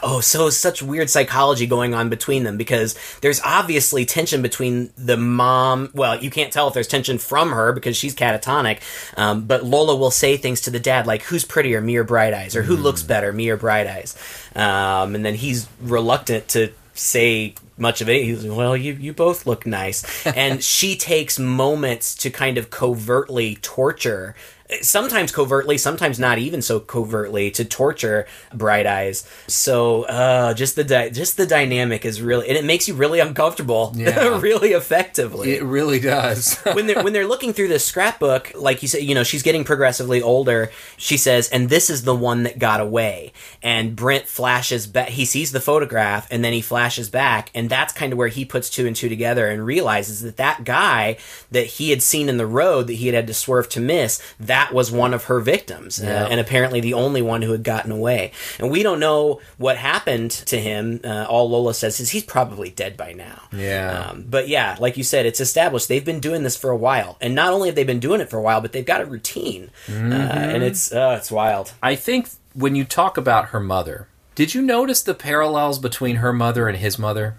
Oh, 0.02 0.20
so 0.20 0.50
such 0.50 0.82
weird 0.82 1.10
psychology 1.10 1.66
going 1.66 1.94
on 1.94 2.08
between 2.08 2.44
them 2.44 2.56
because 2.56 2.96
there's 3.20 3.40
obviously 3.44 4.04
tension 4.04 4.42
between 4.42 4.90
the 4.96 5.16
mom. 5.16 5.90
Well, 5.94 6.22
you 6.22 6.30
can't 6.30 6.52
tell 6.52 6.68
if 6.68 6.74
there's 6.74 6.88
tension 6.88 7.18
from 7.18 7.52
her 7.52 7.72
because 7.72 7.96
she's 7.96 8.14
catatonic. 8.14 8.80
Um, 9.16 9.46
but 9.46 9.64
Lola 9.64 9.96
will 9.96 10.10
say 10.10 10.36
things 10.36 10.60
to 10.62 10.70
the 10.70 10.80
dad 10.80 11.06
like, 11.06 11.22
"Who's 11.22 11.44
prettier, 11.44 11.80
me 11.80 11.96
or 11.96 12.04
Bright 12.04 12.34
Eyes?" 12.34 12.56
or 12.56 12.62
"Who 12.62 12.76
looks 12.76 13.02
better, 13.02 13.32
me 13.32 13.48
or 13.48 13.56
Bright 13.56 13.86
Eyes?" 13.86 14.16
Um, 14.54 15.14
and 15.14 15.24
then 15.24 15.34
he's 15.34 15.68
reluctant 15.80 16.48
to 16.48 16.72
say 16.94 17.54
much 17.78 18.00
of 18.00 18.08
it. 18.08 18.24
He's 18.24 18.44
like, 18.44 18.56
well, 18.56 18.76
you 18.76 18.92
you 18.94 19.12
both 19.12 19.46
look 19.46 19.66
nice, 19.66 20.26
and 20.26 20.62
she 20.62 20.96
takes 20.96 21.38
moments 21.38 22.14
to 22.16 22.30
kind 22.30 22.58
of 22.58 22.70
covertly 22.70 23.56
torture. 23.62 24.34
Sometimes 24.82 25.30
covertly, 25.30 25.78
sometimes 25.78 26.18
not 26.18 26.38
even 26.38 26.60
so 26.60 26.80
covertly 26.80 27.52
to 27.52 27.64
torture 27.64 28.26
Bright 28.52 28.84
Eyes. 28.84 29.24
So 29.46 30.02
uh, 30.02 30.54
just 30.54 30.74
the 30.74 30.82
di- 30.82 31.10
just 31.10 31.36
the 31.36 31.46
dynamic 31.46 32.04
is 32.04 32.20
really, 32.20 32.48
and 32.48 32.58
it 32.58 32.64
makes 32.64 32.88
you 32.88 32.94
really 32.94 33.20
uncomfortable, 33.20 33.92
Yeah. 33.96 34.40
really 34.40 34.72
effectively 34.72 35.52
It 35.52 35.62
really 35.62 36.00
does. 36.00 36.58
when 36.72 36.88
they're 36.88 37.00
when 37.04 37.12
they're 37.12 37.28
looking 37.28 37.52
through 37.52 37.68
this 37.68 37.84
scrapbook, 37.84 38.50
like 38.56 38.82
you 38.82 38.88
said, 38.88 39.02
you 39.04 39.14
know, 39.14 39.22
she's 39.22 39.44
getting 39.44 39.62
progressively 39.62 40.20
older. 40.20 40.72
She 40.96 41.16
says, 41.16 41.48
"And 41.48 41.68
this 41.70 41.88
is 41.88 42.02
the 42.02 42.16
one 42.16 42.42
that 42.42 42.58
got 42.58 42.80
away." 42.80 43.32
And 43.62 43.94
Brent 43.94 44.26
flashes 44.26 44.88
back. 44.88 45.10
He 45.10 45.26
sees 45.26 45.52
the 45.52 45.60
photograph, 45.60 46.26
and 46.32 46.44
then 46.44 46.52
he 46.52 46.60
flashes 46.60 47.08
back, 47.08 47.52
and 47.54 47.65
that's 47.68 47.92
kind 47.92 48.12
of 48.12 48.18
where 48.18 48.28
he 48.28 48.44
puts 48.44 48.70
two 48.70 48.86
and 48.86 48.94
two 48.94 49.08
together 49.08 49.48
and 49.48 49.64
realizes 49.64 50.22
that 50.22 50.36
that 50.36 50.64
guy 50.64 51.16
that 51.50 51.66
he 51.66 51.90
had 51.90 52.02
seen 52.02 52.28
in 52.28 52.36
the 52.36 52.46
road 52.46 52.86
that 52.86 52.94
he 52.94 53.06
had 53.06 53.14
had 53.14 53.26
to 53.26 53.34
swerve 53.34 53.68
to 53.70 53.80
miss, 53.80 54.22
that 54.38 54.72
was 54.72 54.90
one 54.90 55.14
of 55.14 55.24
her 55.24 55.40
victims, 55.40 56.02
uh, 56.02 56.28
and 56.30 56.40
apparently 56.40 56.80
the 56.80 56.94
only 56.94 57.22
one 57.22 57.42
who 57.42 57.52
had 57.52 57.62
gotten 57.62 57.90
away. 57.90 58.32
And 58.58 58.70
we 58.70 58.82
don't 58.82 59.00
know 59.00 59.40
what 59.58 59.76
happened 59.76 60.30
to 60.30 60.58
him. 60.60 61.00
Uh, 61.04 61.26
all 61.28 61.48
Lola 61.48 61.74
says 61.74 62.00
is 62.00 62.10
he's 62.10 62.24
probably 62.24 62.70
dead 62.70 62.96
by 62.96 63.12
now. 63.12 63.42
Yeah. 63.52 64.08
Um, 64.10 64.24
but 64.28 64.48
yeah, 64.48 64.76
like 64.78 64.96
you 64.96 65.04
said, 65.04 65.26
it's 65.26 65.40
established. 65.40 65.88
They've 65.88 66.04
been 66.04 66.20
doing 66.20 66.42
this 66.42 66.56
for 66.56 66.70
a 66.70 66.76
while, 66.76 67.16
and 67.20 67.34
not 67.34 67.52
only 67.52 67.68
have 67.68 67.76
they 67.76 67.84
been 67.84 68.00
doing 68.00 68.20
it 68.20 68.30
for 68.30 68.38
a 68.38 68.42
while, 68.42 68.60
but 68.60 68.72
they've 68.72 68.84
got 68.84 69.00
a 69.00 69.06
routine, 69.06 69.70
uh, 69.88 69.92
and 69.92 70.62
it's 70.62 70.92
uh, 70.92 71.16
it's 71.18 71.30
wild. 71.30 71.72
I 71.82 71.96
think 71.96 72.28
when 72.54 72.74
you 72.74 72.84
talk 72.84 73.16
about 73.16 73.46
her 73.46 73.60
mother, 73.60 74.08
did 74.34 74.54
you 74.54 74.62
notice 74.62 75.02
the 75.02 75.14
parallels 75.14 75.78
between 75.78 76.16
her 76.16 76.32
mother 76.32 76.68
and 76.68 76.78
his 76.78 76.98
mother? 76.98 77.36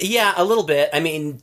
Yeah, 0.00 0.32
a 0.36 0.44
little 0.44 0.64
bit. 0.64 0.90
I 0.92 1.00
mean, 1.00 1.40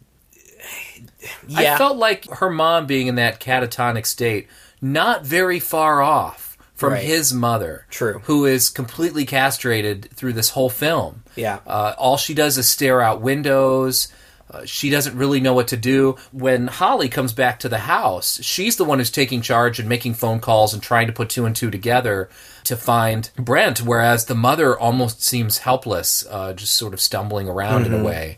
yeah, 1.47 1.75
I 1.75 1.77
felt 1.77 1.97
like 1.97 2.29
her 2.29 2.49
mom 2.49 2.85
being 2.85 3.07
in 3.07 3.15
that 3.15 3.39
catatonic 3.39 4.05
state, 4.05 4.47
not 4.81 5.25
very 5.25 5.59
far 5.59 6.01
off 6.01 6.57
from 6.73 6.93
Right. 6.93 7.03
his 7.03 7.33
mother. 7.33 7.85
True. 7.89 8.21
Who 8.25 8.45
is 8.45 8.69
completely 8.69 9.25
castrated 9.25 10.09
through 10.13 10.33
this 10.33 10.49
whole 10.51 10.69
film. 10.69 11.23
Yeah. 11.35 11.59
Uh, 11.65 11.93
all 11.97 12.17
she 12.17 12.33
does 12.33 12.57
is 12.57 12.67
stare 12.67 13.01
out 13.01 13.21
windows. 13.21 14.09
Uh, 14.49 14.63
she 14.63 14.91
doesn't 14.91 15.17
really 15.17 15.39
know 15.39 15.53
what 15.53 15.69
to 15.69 15.77
do. 15.77 16.15
When 16.31 16.67
Holly 16.67 17.09
comes 17.09 17.33
back 17.33 17.59
to 17.59 17.69
the 17.69 17.79
house, 17.79 18.39
she's 18.43 18.75
the 18.75 18.85
one 18.85 18.99
who's 18.99 19.09
taking 19.09 19.41
charge 19.41 19.79
and 19.79 19.89
making 19.89 20.13
phone 20.13 20.39
calls 20.39 20.73
and 20.73 20.83
trying 20.83 21.07
to 21.07 21.13
put 21.13 21.29
two 21.29 21.45
and 21.45 21.55
two 21.55 21.71
together 21.71 22.29
to 22.65 22.75
find 22.75 23.31
Brent, 23.37 23.79
whereas 23.79 24.25
the 24.25 24.35
mother 24.35 24.77
almost 24.77 25.23
seems 25.23 25.59
helpless, 25.59 26.25
uh, 26.29 26.53
just 26.53 26.75
sort 26.75 26.93
of 26.93 27.01
stumbling 27.01 27.49
around 27.49 27.85
in 27.87 27.93
a 27.93 28.03
way. 28.03 28.37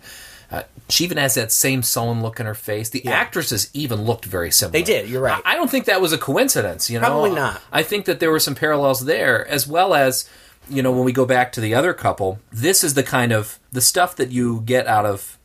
Uh, 0.49 0.63
she 0.87 1.03
even 1.03 1.17
has 1.17 1.33
that 1.33 1.51
same 1.51 1.83
sullen 1.83 2.21
look 2.21 2.39
in 2.39 2.45
her 2.45 2.53
face. 2.53 2.89
The 2.89 3.05
actresses 3.07 3.69
even 3.73 4.03
looked 4.03 4.23
very 4.23 4.49
similar. 4.49 4.71
They 4.71 4.83
did, 4.83 5.09
you're 5.09 5.21
right. 5.21 5.41
I, 5.43 5.53
I 5.53 5.55
don't 5.55 5.69
think 5.69 5.85
that 5.85 5.99
was 5.99 6.13
a 6.13 6.17
coincidence. 6.17 6.89
You 6.89 6.99
know, 6.99 7.07
Probably 7.07 7.31
not. 7.31 7.61
I 7.71 7.83
think 7.83 8.05
that 8.05 8.21
there 8.21 8.31
were 8.31 8.39
some 8.39 8.55
parallels 8.55 9.03
there, 9.03 9.45
as 9.47 9.67
well 9.67 9.93
as 9.93 10.29
you 10.69 10.81
know 10.81 10.91
when 10.91 11.03
we 11.03 11.11
go 11.11 11.25
back 11.25 11.51
to 11.53 11.61
the 11.61 11.73
other 11.73 11.93
couple. 11.93 12.39
This 12.51 12.83
is 12.83 12.93
the 12.93 13.03
kind 13.03 13.33
of 13.33 13.59
the 13.73 13.81
stuff 13.81 14.15
that 14.15 14.31
you 14.31 14.61
get 14.61 14.87
out 14.87 15.05
of 15.05 15.36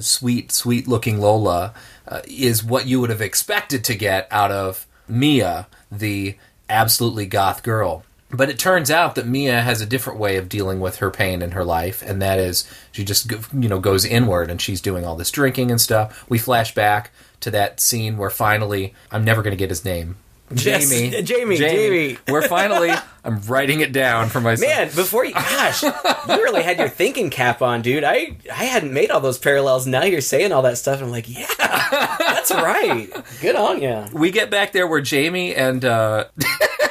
sweet, 0.00 0.52
sweet 0.52 0.86
looking 0.86 1.20
Lola 1.20 1.74
uh, 2.06 2.20
is 2.26 2.64
what 2.64 2.86
you 2.86 3.00
would 3.00 3.10
have 3.10 3.20
expected 3.20 3.84
to 3.84 3.94
get 3.94 4.28
out 4.30 4.52
of 4.52 4.86
Mia, 5.08 5.66
the 5.90 6.36
absolutely 6.68 7.26
goth 7.26 7.62
girl. 7.62 8.04
But 8.32 8.48
it 8.48 8.60
turns 8.60 8.90
out 8.90 9.16
that 9.16 9.26
Mia 9.26 9.60
has 9.60 9.80
a 9.80 9.86
different 9.86 10.20
way 10.20 10.36
of 10.36 10.48
dealing 10.48 10.78
with 10.78 10.96
her 10.96 11.10
pain 11.10 11.42
in 11.42 11.50
her 11.50 11.64
life, 11.64 12.00
and 12.02 12.22
that 12.22 12.38
is 12.38 12.68
she 12.92 13.04
just 13.04 13.30
you 13.30 13.68
know 13.68 13.80
goes 13.80 14.04
inward, 14.04 14.50
and 14.50 14.60
she's 14.60 14.80
doing 14.80 15.04
all 15.04 15.16
this 15.16 15.32
drinking 15.32 15.70
and 15.70 15.80
stuff. 15.80 16.24
We 16.30 16.38
flash 16.38 16.72
back 16.72 17.10
to 17.40 17.50
that 17.50 17.80
scene 17.80 18.16
where 18.16 18.30
finally 18.30 18.94
I'm 19.10 19.24
never 19.24 19.42
going 19.42 19.52
to 19.52 19.56
get 19.56 19.70
his 19.70 19.84
name. 19.84 20.16
Yes, 20.52 20.88
Jamie, 20.90 21.22
Jamie, 21.22 21.56
Jamie. 21.56 22.18
Where 22.28 22.42
finally 22.42 22.90
I'm 23.24 23.40
writing 23.42 23.80
it 23.80 23.92
down 23.92 24.28
for 24.28 24.40
myself. 24.40 24.68
Man, 24.70 24.86
before 24.88 25.24
you, 25.24 25.32
gosh, 25.34 25.82
you 25.82 25.92
really 26.28 26.62
had 26.62 26.78
your 26.78 26.88
thinking 26.88 27.30
cap 27.30 27.62
on, 27.62 27.82
dude. 27.82 28.02
I 28.04 28.36
I 28.50 28.64
hadn't 28.64 28.92
made 28.92 29.10
all 29.10 29.20
those 29.20 29.38
parallels. 29.38 29.86
Now 29.86 30.04
you're 30.04 30.20
saying 30.20 30.52
all 30.52 30.62
that 30.62 30.78
stuff. 30.78 30.96
And 30.96 31.06
I'm 31.06 31.10
like, 31.10 31.28
yeah, 31.28 31.46
that's 32.18 32.50
right. 32.50 33.08
Good 33.40 33.56
on 33.56 33.82
you. 33.82 34.06
we 34.12 34.30
get 34.30 34.50
back 34.50 34.72
there 34.72 34.86
where 34.86 35.00
Jamie 35.00 35.54
and 35.54 35.84
uh, 35.84 36.24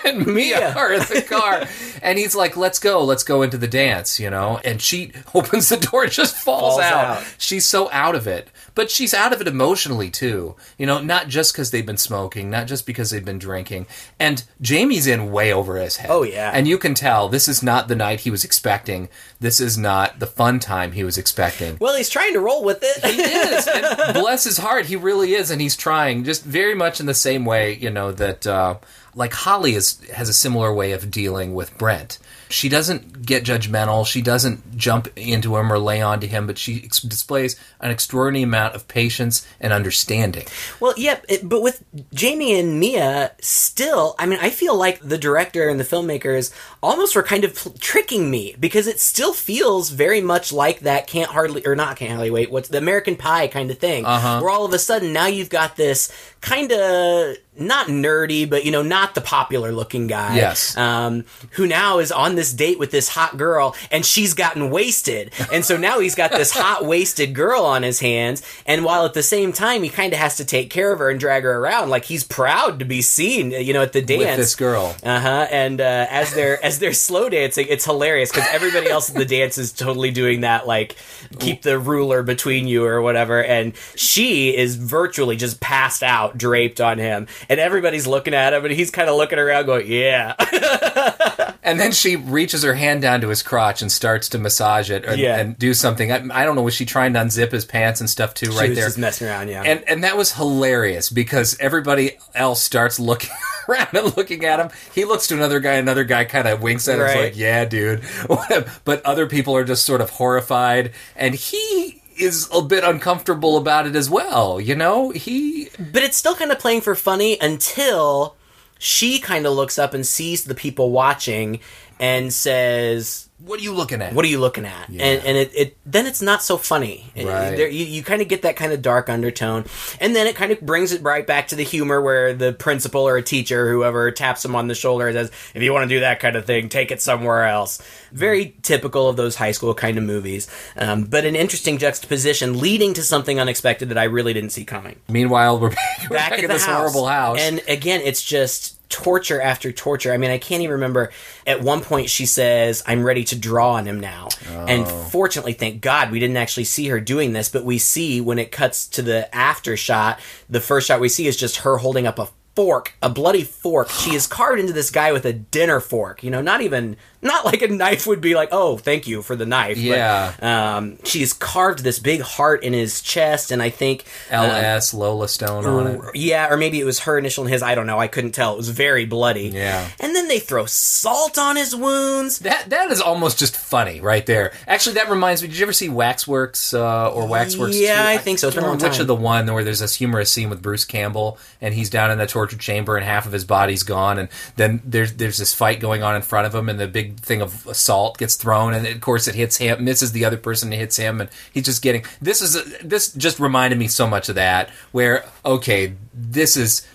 and 0.06 0.26
Mia 0.36 0.74
are 0.76 0.94
in 0.94 1.00
the 1.02 1.22
car, 1.22 1.66
and 2.02 2.18
he's 2.20 2.36
like, 2.36 2.56
"Let's 2.58 2.80
go, 2.80 3.04
let's 3.04 3.24
go 3.24 3.42
into 3.42 3.58
the 3.58 3.68
dance," 3.68 4.20
you 4.20 4.30
know. 4.30 4.60
And 4.64 4.82
she 4.82 5.12
opens 5.34 5.70
the 5.70 5.78
door, 5.78 6.04
and 6.04 6.12
just 6.12 6.36
falls, 6.36 6.76
Falls 6.76 6.82
out. 6.82 7.18
out. 7.18 7.36
She's 7.38 7.66
so 7.66 7.90
out 7.92 8.16
of 8.16 8.28
it, 8.28 8.50
but 8.76 8.90
she's 8.92 9.14
out 9.14 9.34
of 9.34 9.42
it 9.42 9.48
emotionally 9.48 10.10
too. 10.10 10.56
You 10.78 10.86
know, 10.86 11.02
not 11.02 11.28
just 11.28 11.54
because 11.54 11.72
they've 11.72 11.86
been 11.86 11.98
smoking, 11.98 12.50
not 12.50 12.68
just 12.68 12.86
because 12.86 13.10
they've 13.10 13.24
been 13.26 13.40
drinking. 13.40 13.86
And 14.20 14.44
Jamie's 14.62 15.08
in 15.08 15.32
way 15.32 15.54
over 15.54 15.78
his 15.78 15.98
head. 15.98 16.10
Oh, 16.12 16.24
yeah. 16.24 16.52
and 16.54 16.68
you 16.68 16.78
can 16.78 16.94
tell 16.94 17.30
this 17.30 17.48
is 17.48 17.64
not 17.64 17.88
the 17.88 17.96
night 17.96 18.22
he 18.22 18.32
was 18.32 18.44
expecting. 18.44 19.10
This 19.40 19.60
is 19.60 19.78
not 19.78 20.20
the 20.20 20.28
fun 20.28 20.60
time 20.60 20.92
he 20.92 21.04
was 21.04 21.18
expecting. 21.18 21.78
Well, 21.80 21.96
he's 21.96 22.10
trying 22.10 22.34
to 22.34 22.40
roll 22.40 22.64
with 22.64 22.80
it. 22.82 23.06
He 23.06 23.22
is, 23.22 23.68
and 23.68 24.14
bless 24.14 24.44
his 24.44 24.58
heart, 24.58 24.86
he 24.88 24.96
really 24.96 25.34
is, 25.34 25.50
and 25.52 25.62
he's 25.62 25.78
trying, 25.78 26.24
just 26.24 26.44
very 26.44 26.76
much 26.76 27.00
in 27.00 27.06
the 27.06 27.14
same 27.14 27.46
way, 27.46 27.76
you 27.76 27.90
know, 27.90 28.12
that 28.12 28.46
uh, 28.46 28.76
like 29.20 29.34
Holly 29.34 29.76
is 29.76 30.00
has 30.14 30.30
a 30.30 30.34
similar 30.34 30.74
way 30.74 30.94
of 30.94 31.12
dealing 31.12 31.54
with 31.54 31.78
Brent. 31.78 32.18
She 32.50 32.68
doesn't 32.68 33.26
get 33.26 33.44
judgmental. 33.44 34.08
She 34.08 34.22
doesn't 34.22 34.76
jump 34.76 35.08
into 35.16 35.56
him 35.56 35.72
or 35.72 35.78
lay 35.78 36.02
onto 36.02 36.26
him, 36.26 36.48
but 36.48 36.58
she 36.58 36.82
ex- 36.84 37.00
displays 37.02 37.56
an 37.80 37.92
extraordinary 37.92 38.44
amount 38.44 38.74
of 38.74 38.88
patience 38.88 39.46
and 39.62 39.72
understanding. 39.72 40.46
Well, 40.80 40.96
yeah, 40.98 41.20
it, 41.30 41.48
but 41.48 41.62
with 41.62 41.84
Jamie 42.14 42.60
and 42.60 42.80
Mia, 42.80 43.34
still, 43.40 44.16
I 44.18 44.26
mean, 44.26 44.40
I 44.42 44.50
feel 44.50 44.76
like 44.76 45.00
the 45.00 45.18
director 45.18 45.70
and 45.70 45.80
the 45.80 45.84
filmmakers 45.84 46.52
almost 46.82 47.16
were 47.16 47.24
kind 47.24 47.44
of 47.44 47.56
pl- 47.56 47.76
tricking 47.80 48.32
me 48.32 48.56
because 48.60 48.88
it 48.88 49.00
still 49.00 49.34
feels 49.34 49.92
very 49.92 50.22
much 50.22 50.52
like 50.52 50.80
that 50.80 51.06
can't 51.06 51.30
hardly 51.30 51.66
or 51.68 51.76
not 51.76 51.98
can't 51.98 52.12
hardly 52.12 52.32
wait. 52.32 52.50
What's 52.50 52.70
the 52.70 52.80
American 52.80 53.16
Pie 53.16 53.48
kind 53.48 53.70
of 53.70 53.78
thing? 53.78 54.06
Uh-huh. 54.06 54.40
Where 54.40 54.50
all 54.50 54.66
of 54.66 54.74
a 54.74 54.80
sudden 54.80 55.14
now 55.14 55.28
you've 55.28 55.50
got 55.50 55.76
this 55.76 56.12
kind 56.42 56.72
of 56.72 57.36
not 57.58 57.88
nerdy, 57.88 58.50
but 58.50 58.66
you 58.66 58.72
know, 58.72 58.82
not 58.82 59.16
the 59.16 59.22
popular 59.22 59.72
looking 59.72 60.08
guy. 60.08 60.36
Yes. 60.36 60.78
Um, 60.78 61.26
who 61.52 61.68
now 61.68 62.00
is 62.00 62.12
on 62.12 62.36
this 62.40 62.54
date 62.54 62.80
with 62.80 62.90
this 62.90 63.10
hot 63.10 63.36
girl 63.36 63.76
and 63.92 64.06
she's 64.06 64.34
gotten 64.34 64.70
wasted. 64.70 65.32
And 65.52 65.66
so 65.66 65.76
now 65.76 66.00
he's 66.00 66.16
got 66.16 66.32
this 66.32 66.52
hot 66.52 66.86
wasted 66.86 67.36
girl 67.36 67.64
on 67.64 67.84
his 67.84 68.00
hands. 68.00 68.42
And 68.66 68.86
while 68.86 69.06
at 69.06 69.14
the 69.14 69.22
same 69.24 69.52
time, 69.52 69.84
he 69.84 69.90
kind 69.90 70.14
of 70.14 70.20
has 70.20 70.38
to 70.38 70.46
take 70.46 70.70
care 70.70 70.94
of 70.94 71.00
her 71.00 71.10
and 71.10 71.20
drag 71.20 71.44
her 71.44 71.58
around. 71.58 71.90
Like 71.90 72.06
he's 72.06 72.24
proud 72.24 72.80
to 72.80 72.86
be 72.86 73.02
seen, 73.02 73.52
you 73.52 73.74
know, 73.74 73.82
at 73.82 73.92
the 73.92 74.02
dance. 74.02 74.22
With 74.22 74.38
this 74.38 74.56
girl. 74.56 74.96
Uh 75.04 75.20
huh. 75.20 75.48
And 75.52 75.82
uh, 75.82 76.08
as 76.10 76.34
they're 76.34 76.64
as 76.64 76.80
they're 76.80 76.94
slow 76.94 77.28
dancing, 77.28 77.68
it's 77.70 77.84
hilarious 77.84 78.32
because 78.32 78.48
everybody 78.52 78.90
else 78.90 79.10
at 79.10 79.16
the 79.16 79.26
dance 79.26 79.58
is 79.58 79.74
totally 79.74 80.12
doing 80.12 80.42
that, 80.42 80.66
like 80.66 80.96
keep 81.40 81.62
the 81.62 81.78
ruler 81.78 82.24
between 82.24 82.68
you 82.68 82.86
or 82.86 83.02
whatever. 83.02 83.44
And 83.44 83.74
she 83.96 84.56
is 84.56 84.76
virtually 84.78 85.36
just 85.36 85.60
passed 85.60 86.04
out, 86.04 86.38
draped 86.38 86.80
on 86.80 87.00
him, 87.00 87.28
and 87.50 87.60
everybody's 87.60 88.08
looking 88.08 88.34
at 88.34 88.54
him, 88.54 88.64
and 88.64 88.74
he's 88.74 88.92
kind 88.92 89.10
of 89.10 89.18
looking 89.18 89.40
around, 89.40 89.66
going, 89.66 89.88
"Yeah." 89.92 90.36
And 91.70 91.80
then 91.80 91.92
she 91.92 92.16
reaches 92.30 92.64
her 92.64 92.74
hand 92.76 93.02
down 93.02 93.22
to 93.22 93.28
his 93.30 93.42
crotch 93.44 93.82
and 93.82 93.92
starts 93.92 94.30
to 94.30 94.38
massage 94.38 94.90
it 94.90 95.06
or, 95.08 95.16
Yeah. 95.16 95.38
and 95.38 95.58
do 95.58 95.74
something. 95.74 96.12
I, 96.12 96.24
I 96.32 96.46
don't 96.46 96.56
know, 96.56 96.62
was 96.62 96.74
she 96.74 96.86
trying 96.86 97.14
to 97.14 97.20
unzip 97.20 97.52
his 97.52 97.66
pants 97.66 98.00
and 98.00 98.10
stuff 98.10 98.34
too, 98.34 98.52
She 98.52 98.58
right 98.58 98.74
there? 98.76 98.86
just 98.86 98.98
messing 98.98 99.28
around, 99.28 99.50
yeah. 99.50 99.64
And 99.64 99.84
and 99.90 100.04
that 100.04 100.16
was 100.18 100.34
hilarious 100.34 101.10
because 101.10 101.58
everybody 101.60 102.18
else 102.36 102.62
starts 102.62 103.00
looking 103.00 103.32
around 103.70 103.90
and 103.94 104.16
looking 104.18 104.46
at 104.46 104.60
him. 104.60 104.70
He 104.94 105.06
looks 105.06 105.28
to 105.28 105.36
another 105.36 105.60
guy, 105.60 105.74
another 105.74 106.04
guy 106.04 106.26
kind 106.26 106.48
of 106.48 106.62
winks 106.62 106.88
at 106.88 106.96
him, 106.96 107.02
Right. 107.02 107.24
like, 107.26 107.38
"Yeah, 107.38 107.66
dude." 107.66 108.02
but 108.86 109.06
other 109.06 109.28
people 109.28 109.56
are 109.56 109.64
just 109.64 109.84
sort 109.86 110.02
of 110.02 110.10
horrified, 110.12 110.92
and 111.16 111.36
he 111.36 112.02
is 112.18 112.50
a 112.54 112.62
bit 112.62 112.84
uncomfortable 112.84 113.56
about 113.58 113.88
it 113.88 113.96
as 113.96 114.10
well. 114.10 114.60
You 114.60 114.76
know, 114.76 115.10
he 115.12 115.70
but 115.80 116.04
it's 116.04 116.18
still 116.18 116.36
kind 116.36 116.52
of 116.52 116.60
playing 116.60 116.82
for 116.82 116.94
funny 116.96 117.38
until 117.40 118.36
she 118.78 119.20
kind 119.20 119.46
of 119.46 119.54
looks 119.54 119.78
up 119.80 119.94
and 119.94 120.06
sees 120.06 120.44
the 120.46 120.56
people 120.56 120.92
watching 120.92 121.60
and 122.00 122.32
says, 122.34 123.26
what 123.40 123.58
are 123.60 123.64
you 123.64 123.74
looking 123.74 124.02
at? 124.02 124.12
"What 124.14 124.26
are 124.26 124.28
you 124.28 124.40
looking 124.40 124.66
at?" 124.66 124.90
And 124.90 125.00
and 125.00 125.38
it, 125.38 125.52
it 125.56 125.78
then 125.86 126.06
it's 126.06 126.22
not 126.22 126.44
so 126.44 126.58
funny. 126.58 127.10
It- 127.16 127.26
Right. 127.26 127.56
there, 127.56 127.70
you 127.70 127.86
you 127.86 128.04
kind 128.04 128.22
of 128.22 128.28
get 128.28 128.42
that 128.42 128.58
kind 128.58 128.74
of 128.74 128.82
dark 128.82 129.08
undertone, 129.10 129.64
and 130.02 130.14
then 130.14 130.28
it 130.28 130.36
kind 130.36 130.52
of 130.52 130.60
brings 130.60 130.92
it 130.92 131.02
right 131.04 131.26
back 131.26 131.48
to 131.50 131.56
the 131.56 131.64
humor 131.64 132.02
where 132.02 132.34
the 132.34 132.52
principal 132.52 133.08
or 133.08 133.16
a 133.16 133.22
teacher, 133.22 133.72
whoever, 133.72 134.12
taps 134.12 134.44
him 134.44 134.58
on 134.58 134.68
the 134.68 134.76
shoulder 134.76 135.08
and 135.08 135.16
says, 135.16 135.32
"If 135.54 135.64
you 135.64 135.72
want 135.72 135.88
to 135.90 135.96
do 135.96 136.02
that 136.02 136.20
kind 136.20 136.36
of 136.36 136.44
thing, 136.46 136.68
take 136.68 136.92
it 136.92 137.02
somewhere 137.02 137.46
else." 137.46 137.82
Very 138.12 138.56
typical 138.62 139.08
of 139.08 139.16
those 139.16 139.36
high 139.38 139.52
school 139.52 139.74
kind 139.74 139.98
of 139.98 140.04
movies, 140.04 140.50
um, 140.76 141.06
but 141.06 141.24
an 141.24 141.38
interesting 141.38 141.78
juxtaposition 141.78 142.60
leading 142.60 142.94
to 142.96 143.04
something 143.04 143.40
unexpected 143.40 143.88
that 143.88 143.98
I 143.98 144.04
really 144.06 144.34
didn't 144.34 144.52
see 144.52 144.66
coming 144.66 144.98
Meanwhile, 145.08 145.60
we're 145.62 145.70
back, 145.70 146.10
back 146.10 146.32
in 146.34 146.40
at 146.40 146.42
the 146.50 146.54
this 146.56 146.66
house. 146.66 146.78
horrible 146.78 147.08
house. 147.08 147.40
And 147.40 147.62
again, 147.70 148.02
it's 148.04 148.22
just 148.22 148.79
torture 148.90 149.40
after 149.42 149.72
torture. 149.72 150.12
I 150.12 150.18
mean, 150.18 150.32
I 150.32 150.38
can't 150.38 150.62
even 150.62 150.74
remember. 150.74 151.12
At 151.48 151.62
one 151.62 151.82
point, 151.82 152.10
she 152.10 152.26
says, 152.26 152.84
I'm 152.86 153.04
ready 153.04 153.24
to 153.26 153.38
draw 153.38 153.74
on 153.74 153.86
him 153.86 154.00
now. 154.00 154.30
And 154.48 154.86
oh. 154.86 155.04
fortunately, 155.12 155.54
thank 155.54 155.82
God, 155.82 156.12
we 156.12 156.20
didn't 156.20 156.38
actually 156.38 156.64
see 156.66 156.88
her 156.88 157.00
doing 157.00 157.34
this, 157.34 157.50
but 157.50 157.64
we 157.64 157.78
see 157.78 158.20
when 158.20 158.40
it 158.40 158.52
cuts 158.52 158.88
to 158.90 159.02
the 159.02 159.34
after 159.34 159.78
shot, 159.78 160.20
the 160.50 160.60
first 160.60 160.88
shot 160.88 161.00
we 161.00 161.10
see 161.10 161.28
is 161.28 161.38
just 161.38 161.58
her 161.58 161.78
holding 161.78 162.08
up 162.08 162.20
a 162.20 162.30
fork, 162.60 162.94
a 163.02 163.10
bloody 163.10 163.44
fork. 163.46 163.90
She 163.90 164.16
is 164.16 164.28
carved 164.28 164.60
into 164.60 164.74
this 164.74 164.92
guy 164.92 165.14
with 165.14 165.24
a 165.24 165.32
dinner 165.32 165.80
fork. 165.80 166.24
You 166.26 166.30
know, 166.30 166.42
not 166.42 166.60
even 166.60 166.98
not 167.22 167.46
like 167.46 167.62
a 167.62 167.68
knife 167.70 168.06
would 168.08 168.20
be 168.22 168.36
like, 168.36 168.50
oh, 168.52 168.78
thank 168.78 169.08
you 169.08 169.22
for 169.22 169.36
the 169.38 169.46
knife. 169.46 169.76
but, 169.78 169.84
Yeah. 169.84 170.34
um, 170.42 170.98
she 171.06 171.20
has 171.22 171.32
carved 171.34 171.80
this 171.84 172.00
big 172.00 172.20
heart 172.22 172.64
in 172.64 172.72
his 172.74 173.02
chest, 173.02 173.52
and 173.52 173.62
I 173.62 173.70
think 173.70 174.04
uh, 174.32 174.36
LS 174.36 174.94
Lola 174.94 175.28
Stone 175.30 175.66
on 175.66 175.88
it. 175.88 176.02
yeah, 176.16 176.50
or 176.52 176.58
maybe 176.58 176.80
it 176.82 176.86
was 176.86 177.00
her 177.02 177.18
initial 177.18 177.46
and 177.46 177.52
his. 177.54 177.62
I 177.64 177.76
don't 177.76 177.88
know. 177.88 177.98
I 178.00 178.08
couldn't 178.08 178.32
tell. 178.32 178.54
It 178.54 178.58
was 178.58 178.70
very 178.70 179.06
bloody. 179.06 179.48
Yeah. 179.50 179.88
And 180.02 180.14
then 180.16 180.28
they 180.28 180.40
throw 180.40 180.66
salt 180.66 181.38
on 181.38 181.56
his 181.56 181.74
wounds. 181.76 182.40
That 182.40 182.70
that 182.72 182.92
is 182.92 183.00
almost 183.02 183.40
just 183.40 183.56
funny 183.56 184.02
right 184.02 184.26
there. 184.26 184.52
Actually, 184.68 184.96
that 184.96 185.10
reminds 185.10 185.42
me. 185.42 185.48
Did 185.48 185.58
you 185.58 185.64
ever 185.64 185.74
see 185.74 185.88
Waxworks 185.90 186.74
uh, 186.74 187.12
or 187.12 187.26
Waxworks? 187.26 187.78
Yeah, 187.78 188.04
2? 188.04 188.10
I 188.10 188.18
think 188.18 188.40
so. 188.40 188.48
It's 188.48 188.56
been 188.56 188.66
a 188.66 188.68
long 188.68 188.80
which 188.80 189.00
of 189.00 189.08
the 189.08 189.16
one 189.16 189.46
where 189.54 189.64
there's 189.64 189.80
this 189.80 189.96
humorous 189.96 190.30
scene 190.32 190.50
with 190.50 190.62
Bruce 190.62 190.86
Campbell 190.86 191.38
and 191.62 191.74
he's 191.74 191.90
down 191.90 192.12
in 192.12 192.18
the 192.18 192.28
torture 192.28 192.49
chamber 192.58 192.98
and 192.98 193.06
half 193.06 193.26
of 193.26 193.32
his 193.32 193.46
body's 193.46 193.84
gone, 193.84 194.18
and 194.18 194.30
then 194.56 194.82
there's 194.84 195.14
there's 195.14 195.38
this 195.38 195.54
fight 195.54 195.80
going 195.80 196.04
on 196.04 196.16
in 196.16 196.22
front 196.22 196.48
of 196.48 196.56
him, 196.56 196.70
and 196.70 196.80
the 196.80 196.88
big 196.88 197.20
thing 197.20 197.42
of 197.42 197.68
salt 197.74 198.18
gets 198.18 198.36
thrown, 198.36 198.74
and 198.74 198.88
of 198.88 199.02
course 199.02 199.28
it 199.28 199.36
hits 199.36 199.58
him, 199.58 199.84
misses 199.84 200.12
the 200.12 200.26
other 200.26 200.38
person, 200.38 200.72
and 200.72 200.80
hits 200.80 200.98
him, 200.98 201.22
and 201.22 201.30
he's 201.54 201.66
just 201.66 201.82
getting. 201.82 202.04
This 202.22 202.42
is 202.42 202.78
this 202.80 203.14
just 203.14 203.40
reminded 203.40 203.78
me 203.78 203.88
so 203.88 204.08
much 204.08 204.30
of 204.30 204.36
that. 204.36 204.70
Where 204.92 205.26
okay, 205.46 205.94
this 206.14 206.58
is 206.58 206.88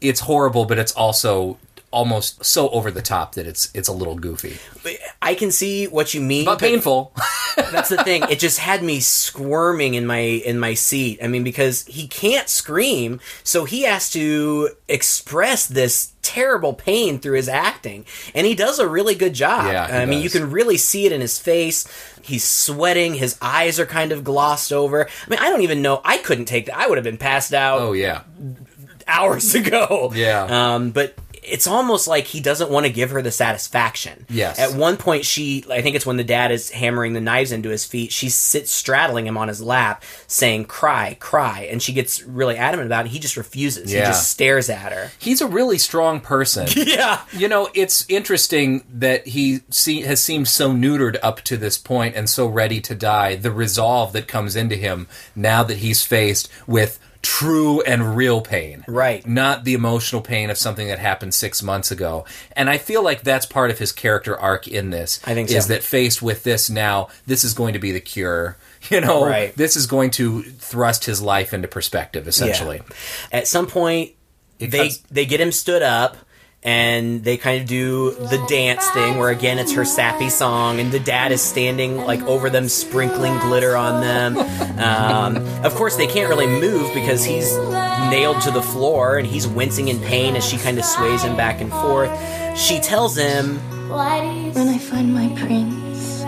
it's 0.00 0.20
horrible, 0.20 0.64
but 0.64 0.78
it's 0.78 0.92
also 0.92 1.58
almost 1.92 2.44
so 2.44 2.68
over 2.70 2.90
the 2.90 3.02
top 3.02 3.34
that 3.34 3.46
it's 3.46 3.70
it's 3.74 3.88
a 3.88 3.92
little 3.92 4.16
goofy, 4.16 4.58
I 5.20 5.34
can 5.34 5.50
see 5.50 5.86
what 5.86 6.14
you 6.14 6.20
mean, 6.20 6.44
but 6.44 6.58
painful. 6.58 7.14
That's 7.56 7.90
the 7.90 8.02
thing. 8.02 8.24
It 8.30 8.38
just 8.38 8.58
had 8.58 8.82
me 8.82 9.00
squirming 9.00 9.94
in 9.94 10.06
my 10.06 10.18
in 10.18 10.58
my 10.58 10.74
seat. 10.74 11.20
I 11.22 11.28
mean, 11.28 11.44
because 11.44 11.84
he 11.86 12.08
can't 12.08 12.48
scream, 12.48 13.20
so 13.44 13.64
he 13.64 13.82
has 13.82 14.10
to 14.10 14.70
express 14.88 15.66
this 15.66 16.12
terrible 16.22 16.72
pain 16.72 17.18
through 17.18 17.36
his 17.36 17.48
acting, 17.48 18.06
and 18.34 18.46
he 18.46 18.54
does 18.54 18.78
a 18.78 18.88
really 18.88 19.14
good 19.14 19.34
job. 19.34 19.66
Yeah, 19.66 19.84
I 19.84 20.06
mean, 20.06 20.22
you 20.22 20.30
can 20.30 20.50
really 20.50 20.76
see 20.76 21.06
it 21.06 21.12
in 21.12 21.20
his 21.20 21.38
face. 21.38 21.86
He's 22.22 22.44
sweating. 22.44 23.14
His 23.14 23.36
eyes 23.42 23.78
are 23.78 23.86
kind 23.86 24.12
of 24.12 24.24
glossed 24.24 24.72
over. 24.72 25.06
I 25.06 25.30
mean, 25.30 25.38
I 25.40 25.50
don't 25.50 25.62
even 25.62 25.82
know. 25.82 26.00
I 26.04 26.18
couldn't 26.18 26.46
take 26.46 26.66
that. 26.66 26.76
I 26.76 26.86
would 26.86 26.98
have 26.98 27.04
been 27.04 27.18
passed 27.18 27.52
out 27.52 27.80
oh 27.80 27.92
yeah. 27.92 28.22
hours 29.06 29.54
ago. 29.54 30.12
Yeah. 30.14 30.74
Um, 30.74 30.90
but 30.90 31.14
it's 31.42 31.66
almost 31.66 32.06
like 32.06 32.26
he 32.26 32.40
doesn't 32.40 32.70
want 32.70 32.86
to 32.86 32.92
give 32.92 33.10
her 33.10 33.20
the 33.20 33.32
satisfaction. 33.32 34.26
Yes. 34.28 34.58
At 34.58 34.74
one 34.74 34.96
point, 34.96 35.24
she, 35.24 35.64
I 35.68 35.82
think 35.82 35.96
it's 35.96 36.06
when 36.06 36.16
the 36.16 36.24
dad 36.24 36.52
is 36.52 36.70
hammering 36.70 37.14
the 37.14 37.20
knives 37.20 37.50
into 37.50 37.68
his 37.68 37.84
feet, 37.84 38.12
she 38.12 38.28
sits 38.28 38.70
straddling 38.70 39.26
him 39.26 39.36
on 39.36 39.48
his 39.48 39.60
lap, 39.60 40.04
saying, 40.28 40.66
cry, 40.66 41.16
cry. 41.18 41.68
And 41.70 41.82
she 41.82 41.92
gets 41.92 42.22
really 42.22 42.56
adamant 42.56 42.86
about 42.86 43.06
it. 43.06 43.12
He 43.12 43.18
just 43.18 43.36
refuses. 43.36 43.92
Yeah. 43.92 44.00
He 44.00 44.06
just 44.06 44.30
stares 44.30 44.70
at 44.70 44.92
her. 44.92 45.10
He's 45.18 45.40
a 45.40 45.46
really 45.46 45.78
strong 45.78 46.20
person. 46.20 46.68
Yeah. 46.92 47.22
You 47.32 47.48
know, 47.48 47.70
it's 47.74 48.04
interesting 48.08 48.84
that 48.92 49.26
he 49.26 49.60
see, 49.70 50.02
has 50.02 50.22
seemed 50.22 50.48
so 50.48 50.72
neutered 50.72 51.16
up 51.22 51.40
to 51.42 51.56
this 51.56 51.78
point 51.78 52.16
and 52.16 52.28
so 52.28 52.46
ready 52.46 52.80
to 52.82 52.94
die. 52.94 53.36
The 53.36 53.52
resolve 53.52 54.12
that 54.12 54.26
comes 54.28 54.56
into 54.56 54.74
him 54.74 55.06
now 55.34 55.62
that 55.62 55.78
he's 55.78 56.04
faced 56.04 56.50
with 56.66 56.98
true 57.22 57.80
and 57.82 58.16
real 58.16 58.40
pain. 58.40 58.84
Right. 58.88 59.24
Not 59.26 59.64
the 59.64 59.74
emotional 59.74 60.20
pain 60.20 60.50
of 60.50 60.58
something 60.58 60.88
that 60.88 60.98
happened 60.98 61.34
six 61.34 61.62
months 61.62 61.90
ago. 61.90 62.24
And 62.56 62.68
I 62.68 62.78
feel 62.78 63.02
like 63.02 63.22
that's 63.22 63.46
part 63.46 63.70
of 63.70 63.78
his 63.78 63.92
character 63.92 64.36
arc 64.38 64.66
in 64.66 64.90
this. 64.90 65.20
I 65.24 65.34
think 65.34 65.50
Is 65.50 65.66
so. 65.66 65.72
that 65.72 65.82
faced 65.84 66.20
with 66.20 66.42
this 66.42 66.68
now, 66.68 67.08
this 67.26 67.44
is 67.44 67.54
going 67.54 67.74
to 67.74 67.78
be 67.78 67.92
the 67.92 68.00
cure. 68.00 68.56
You 68.90 69.00
know, 69.00 69.24
Right. 69.24 69.54
this 69.54 69.76
is 69.76 69.86
going 69.86 70.10
to 70.12 70.42
thrust 70.42 71.04
his 71.04 71.22
life 71.22 71.54
into 71.54 71.68
perspective, 71.68 72.26
essentially. 72.26 72.78
Yeah. 72.84 72.96
At 73.38 73.46
some 73.46 73.68
point, 73.68 74.10
It 74.58 74.72
they 74.72 74.88
cuts- 74.88 74.98
they 75.08 75.24
get 75.24 75.40
him 75.40 75.52
stood 75.52 75.82
up. 75.82 76.16
And 76.64 77.24
they 77.24 77.36
kind 77.36 77.60
of 77.60 77.66
do 77.66 78.12
the 78.12 78.44
dance 78.48 78.88
thing 78.90 79.18
where 79.18 79.30
again 79.30 79.58
it's 79.58 79.72
her 79.72 79.84
sappy 79.84 80.30
song, 80.30 80.78
and 80.78 80.92
the 80.92 81.00
dad 81.00 81.32
is 81.32 81.42
standing 81.42 81.96
like 81.96 82.22
over 82.22 82.50
them, 82.50 82.68
sprinkling 82.68 83.36
glitter 83.40 83.76
on 83.76 84.00
them. 84.00 84.38
Um, 84.78 85.64
of 85.64 85.74
course, 85.74 85.96
they 85.96 86.06
can't 86.06 86.28
really 86.28 86.46
move 86.46 86.94
because 86.94 87.24
he's 87.24 87.56
nailed 88.10 88.40
to 88.42 88.52
the 88.52 88.62
floor 88.62 89.18
and 89.18 89.26
he's 89.26 89.48
wincing 89.48 89.88
in 89.88 89.98
pain 90.00 90.36
as 90.36 90.44
she 90.46 90.56
kind 90.56 90.78
of 90.78 90.84
sways 90.84 91.22
him 91.22 91.36
back 91.36 91.60
and 91.60 91.70
forth. 91.70 92.10
She 92.56 92.78
tells 92.78 93.16
him, 93.16 93.58
When 94.54 94.68
I 94.68 94.78
find 94.78 95.12
my 95.12 95.28
prince, 95.36 96.22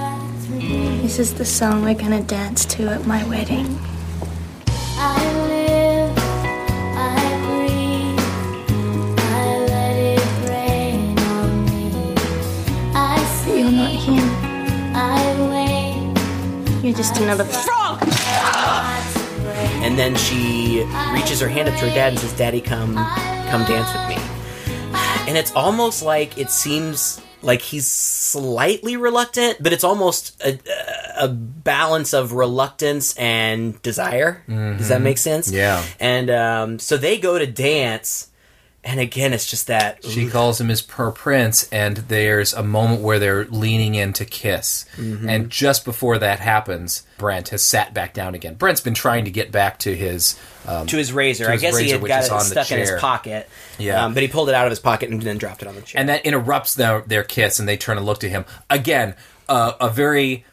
this 1.02 1.18
is 1.18 1.34
the 1.34 1.44
song 1.44 1.82
we're 1.82 1.94
gonna 1.94 2.22
dance 2.22 2.64
to 2.66 2.88
at 2.88 3.06
my 3.06 3.22
wedding. 3.28 3.78
You're 16.84 16.94
just 16.94 17.16
another 17.16 17.44
frog. 17.44 18.02
and 19.82 19.98
then 19.98 20.14
she 20.16 20.84
reaches 21.14 21.40
her 21.40 21.48
hand 21.48 21.66
up 21.66 21.74
to 21.78 21.88
her 21.88 21.94
dad 21.94 22.08
and 22.12 22.18
says, 22.18 22.36
"Daddy, 22.36 22.60
come, 22.60 22.94
come 22.94 23.64
dance 23.64 23.90
with 23.94 24.06
me." 24.06 24.22
And 25.26 25.38
it's 25.38 25.50
almost 25.54 26.02
like 26.02 26.36
it 26.36 26.50
seems 26.50 27.22
like 27.40 27.62
he's 27.62 27.86
slightly 27.86 28.98
reluctant, 28.98 29.62
but 29.62 29.72
it's 29.72 29.82
almost 29.82 30.38
a, 30.44 30.58
a 31.16 31.28
balance 31.28 32.12
of 32.12 32.34
reluctance 32.34 33.16
and 33.16 33.80
desire. 33.80 34.42
Does 34.46 34.88
that 34.88 35.00
make 35.00 35.16
sense? 35.16 35.50
Yeah. 35.50 35.82
And 35.98 36.28
um, 36.28 36.78
so 36.78 36.98
they 36.98 37.16
go 37.16 37.38
to 37.38 37.46
dance, 37.46 38.28
and 38.84 39.00
again, 39.00 39.32
it's 39.32 39.46
just 39.46 39.66
that 39.68 40.04
She 40.04 40.28
calls 40.28 40.60
him 40.60 40.68
his 40.68 40.86
her 40.90 41.10
prince, 41.10 41.68
and 41.72 41.96
there's 41.96 42.52
a 42.52 42.62
moment 42.62 43.00
where 43.00 43.18
they're 43.18 43.44
leaning 43.46 43.94
in 43.94 44.12
to 44.14 44.24
kiss. 44.24 44.84
Mm-hmm. 44.96 45.28
And 45.28 45.50
just 45.50 45.84
before 45.84 46.18
that 46.18 46.38
happens, 46.40 47.02
Brent 47.18 47.48
has 47.48 47.62
sat 47.62 47.94
back 47.94 48.12
down 48.12 48.34
again. 48.34 48.54
Brent's 48.54 48.80
been 48.82 48.94
trying 48.94 49.24
to 49.24 49.30
get 49.30 49.50
back 49.50 49.78
to 49.80 49.94
his. 49.96 50.38
Um, 50.66 50.86
to 50.86 50.96
his 50.96 51.12
razor. 51.12 51.44
to 51.44 51.50
I 51.50 51.52
his 51.54 51.62
guess 51.62 51.78
he 51.78 51.90
had 51.90 52.00
got 52.06 52.24
it 52.24 52.42
stuck 52.42 52.70
in 52.70 52.78
his 52.78 52.92
pocket. 53.00 53.48
Yeah. 53.78 54.04
um, 54.04 54.14
but 54.14 54.22
he 54.22 54.28
pulled 54.28 54.48
it 54.48 54.54
out 54.54 54.66
of 54.66 54.70
his 54.70 54.80
pocket 54.80 55.10
and 55.10 55.20
then 55.20 55.38
dropped 55.38 55.62
it 55.62 55.68
on 55.68 55.74
the 55.74 55.82
chair. 55.82 56.00
and 56.00 56.08
that 56.08 56.24
interrupts 56.26 56.74
their, 56.74 57.00
their 57.02 57.24
kiss, 57.24 57.58
and 57.58 57.68
they 57.68 57.76
turn 57.76 57.96
and 57.96 58.04
look 58.06 58.20
to 58.20 58.28
him. 58.28 58.44
Again, 58.70 59.14
uh, 59.48 59.72
a 59.80 59.88
very 59.90 60.44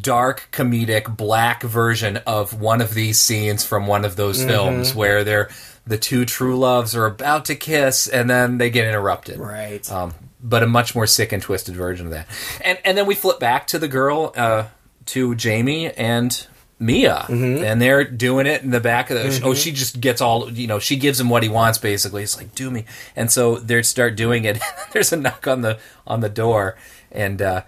dark, 0.00 0.48
comedic, 0.52 1.16
black 1.16 1.62
version 1.62 2.18
of 2.18 2.60
one 2.60 2.80
of 2.80 2.94
these 2.94 3.18
scenes 3.18 3.64
from 3.64 3.86
one 3.86 4.04
of 4.04 4.14
those 4.16 4.38
Mm-hmm. 4.38 4.48
films 4.48 4.94
where 4.94 5.24
they're. 5.24 5.50
The 5.86 5.98
two 5.98 6.24
true 6.24 6.56
loves 6.58 6.94
are 6.94 7.06
about 7.06 7.44
to 7.46 7.54
kiss, 7.54 8.06
and 8.06 8.28
then 8.30 8.58
they 8.58 8.70
get 8.70 8.86
interrupted. 8.86 9.38
Right. 9.38 9.90
um, 9.90 10.14
but 10.42 10.62
a 10.62 10.66
much 10.66 10.94
more 10.94 11.06
sick 11.06 11.32
and 11.32 11.42
twisted 11.42 11.74
version 11.74 12.06
of 12.06 12.12
that. 12.12 12.26
And 12.64 12.78
and 12.84 12.96
then 12.96 13.06
we 13.06 13.14
flip 13.14 13.40
back 13.40 13.66
to 13.68 13.78
the 13.78 13.88
girl, 13.88 14.32
uh, 14.36 14.66
to 15.06 15.34
Jamie 15.34 15.90
and 15.92 16.46
Mia, 16.78 17.26
Mm-hmm. 17.28 17.62
and 17.64 17.82
they're 17.82 18.04
doing 18.04 18.46
it 18.46 18.62
in 18.62 18.70
the 18.70 18.80
back 18.80 19.10
of 19.10 19.18
the. 19.18 19.40
Oh, 19.44 19.52
she 19.52 19.70
just 19.72 20.00
gets 20.00 20.20
all 20.22 20.50
you 20.50 20.66
know. 20.66 20.78
She 20.78 20.96
gives 20.96 21.20
him 21.20 21.28
what 21.28 21.42
he 21.42 21.48
wants, 21.50 21.76
basically. 21.78 22.22
It's 22.22 22.36
like 22.38 22.54
do 22.54 22.70
me, 22.70 22.84
and 23.16 23.30
so 23.30 23.56
they 23.56 23.82
start 23.82 24.16
doing 24.16 24.44
it. 24.44 24.58
There's 24.92 25.12
a 25.12 25.16
knock 25.18 25.46
on 25.46 25.60
the 25.62 25.78
on 26.06 26.20
the 26.20 26.30
door, 26.30 26.76
and 27.12 27.42
uh, 27.42 27.62